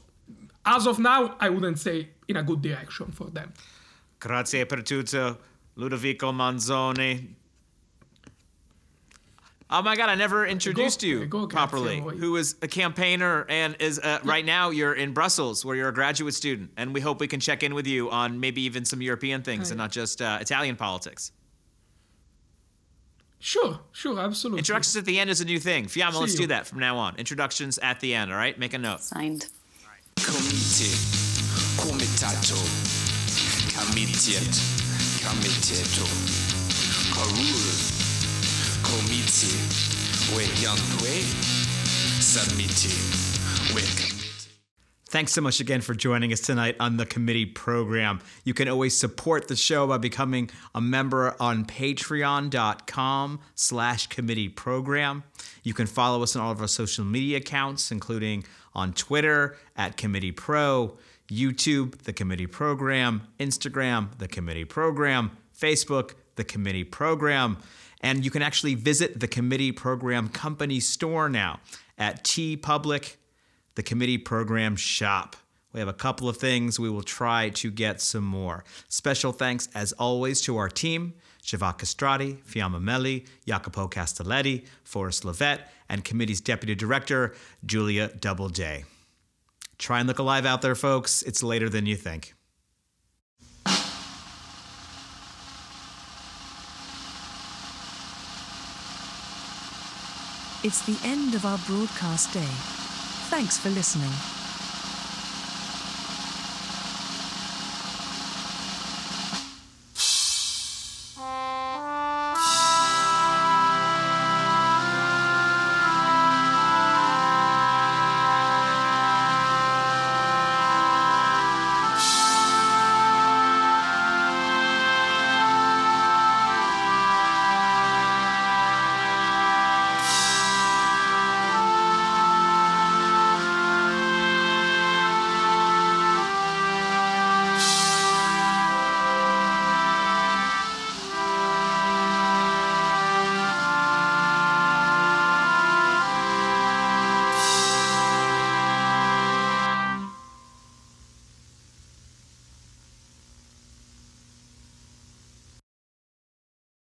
As 0.64 0.86
of 0.86 0.98
now, 0.98 1.36
I 1.40 1.48
wouldn't 1.48 1.78
say 1.78 2.08
in 2.28 2.36
a 2.36 2.42
good 2.42 2.60
direction 2.60 3.10
for 3.10 3.30
them. 3.30 3.52
Grazie 4.18 4.66
per 4.66 4.82
tutto, 4.82 5.38
Ludovico 5.74 6.30
Manzoni. 6.32 7.36
Oh 9.68 9.82
my 9.82 9.96
God! 9.96 10.08
I 10.08 10.14
never 10.14 10.46
introduced 10.46 11.00
Go- 11.00 11.06
you 11.08 11.26
go, 11.26 11.46
properly. 11.48 12.00
grazie. 12.00 12.18
Who 12.18 12.36
is 12.36 12.54
a 12.62 12.68
campaigner 12.68 13.44
and 13.48 13.74
is 13.80 13.98
uh, 13.98 14.20
right 14.22 14.44
now 14.44 14.70
you're 14.70 14.94
in 14.94 15.12
Brussels, 15.12 15.64
where 15.64 15.74
you're 15.74 15.88
a 15.88 15.94
graduate 15.94 16.34
student, 16.34 16.70
and 16.76 16.94
we 16.94 17.00
hope 17.00 17.18
we 17.18 17.26
can 17.26 17.40
check 17.40 17.64
in 17.64 17.74
with 17.74 17.86
you 17.86 18.08
on 18.10 18.38
maybe 18.38 18.62
even 18.62 18.84
some 18.84 19.02
European 19.02 19.42
things 19.42 19.70
and 19.72 19.78
not 19.78 19.90
just 19.90 20.22
uh, 20.22 20.38
Italian 20.40 20.76
politics. 20.76 21.32
Sure, 23.40 23.80
sure, 23.92 24.18
absolutely. 24.20 24.58
Introductions 24.60 24.96
at 24.96 25.04
the 25.04 25.18
end 25.18 25.30
is 25.30 25.40
a 25.40 25.44
new 25.44 25.58
thing. 25.58 25.86
Fiamma, 25.86 26.20
let's 26.20 26.32
See 26.32 26.38
do 26.38 26.46
that 26.48 26.66
from 26.66 26.78
now 26.78 26.96
on. 26.96 27.16
Introductions 27.16 27.78
at 27.78 27.98
the 28.00 28.14
end. 28.14 28.30
All 28.30 28.36
right, 28.38 28.56
make 28.58 28.72
a 28.72 28.78
note. 28.78 29.02
Signed. 29.02 29.46
Comite, 30.16 30.96
comitato, 31.76 32.56
comitiet, 33.74 34.56
comiteto, 35.22 36.06
corul, 37.12 37.95
comiti, 38.86 39.50
we 40.36 40.44
youngwe, 40.62 41.18
submiti, 42.20 42.94
we 43.74 43.82
commit. 43.82 44.48
Thanks 45.08 45.32
so 45.32 45.40
much 45.40 45.58
again 45.60 45.80
for 45.80 45.92
joining 45.94 46.32
us 46.32 46.40
tonight 46.40 46.76
on 46.78 46.96
the 46.96 47.06
committee 47.06 47.46
program. 47.46 48.20
You 48.44 48.54
can 48.54 48.68
always 48.68 48.96
support 48.96 49.48
the 49.48 49.56
show 49.56 49.88
by 49.88 49.98
becoming 49.98 50.50
a 50.74 50.80
member 50.80 51.34
on 51.40 51.64
patreon.com 51.64 53.40
slash 53.56 54.06
committee 54.06 54.48
program. 54.48 55.24
You 55.64 55.74
can 55.74 55.86
follow 55.86 56.22
us 56.22 56.36
on 56.36 56.42
all 56.42 56.52
of 56.52 56.60
our 56.60 56.68
social 56.68 57.04
media 57.04 57.38
accounts, 57.38 57.90
including 57.90 58.44
on 58.72 58.92
Twitter 58.92 59.56
at 59.76 59.96
Committee 59.96 60.32
Pro, 60.32 60.96
YouTube, 61.28 62.02
The 62.02 62.12
Committee 62.12 62.46
Program, 62.46 63.26
Instagram, 63.40 64.16
The 64.18 64.28
Committee 64.28 64.64
Program, 64.64 65.36
Facebook, 65.58 66.12
The 66.36 66.44
Committee 66.44 66.84
Program. 66.84 67.56
And 68.00 68.24
you 68.24 68.30
can 68.30 68.42
actually 68.42 68.74
visit 68.74 69.20
the 69.20 69.28
Committee 69.28 69.72
Program 69.72 70.28
Company 70.28 70.80
store 70.80 71.28
now 71.28 71.60
at 71.98 72.24
TeePublic 72.24 73.16
the 73.76 73.82
committee 73.82 74.18
program 74.18 74.74
shop. 74.74 75.36
We 75.72 75.80
have 75.80 75.88
a 75.88 75.92
couple 75.92 76.28
of 76.28 76.38
things. 76.38 76.80
We 76.80 76.90
will 76.90 77.02
try 77.02 77.50
to 77.50 77.70
get 77.70 78.00
some 78.00 78.24
more. 78.24 78.64
Special 78.88 79.32
thanks, 79.32 79.68
as 79.74 79.92
always, 79.92 80.40
to 80.42 80.56
our 80.56 80.68
team 80.68 81.14
Xhevat 81.42 81.78
Kastrati, 81.78 82.42
Fiamma 82.42 82.82
Meli, 82.82 83.24
Jacopo 83.46 83.86
Castelletti, 83.86 84.66
Forrest 84.82 85.22
Lovette, 85.22 85.60
and 85.88 86.04
committee's 86.04 86.40
deputy 86.40 86.74
director, 86.74 87.36
Julia 87.64 88.08
Doubleday. 88.08 88.84
Try 89.78 90.00
and 90.00 90.08
look 90.08 90.18
alive 90.18 90.44
out 90.44 90.62
there, 90.62 90.74
folks. 90.74 91.22
It's 91.22 91.44
later 91.44 91.68
than 91.68 91.86
you 91.86 91.94
think. 91.94 92.35
It's 100.64 100.84
the 100.86 100.98
end 101.06 101.34
of 101.34 101.44
our 101.44 101.58
broadcast 101.66 102.32
day. 102.32 102.48
Thanks 103.28 103.58
for 103.58 103.68
listening. 103.70 104.35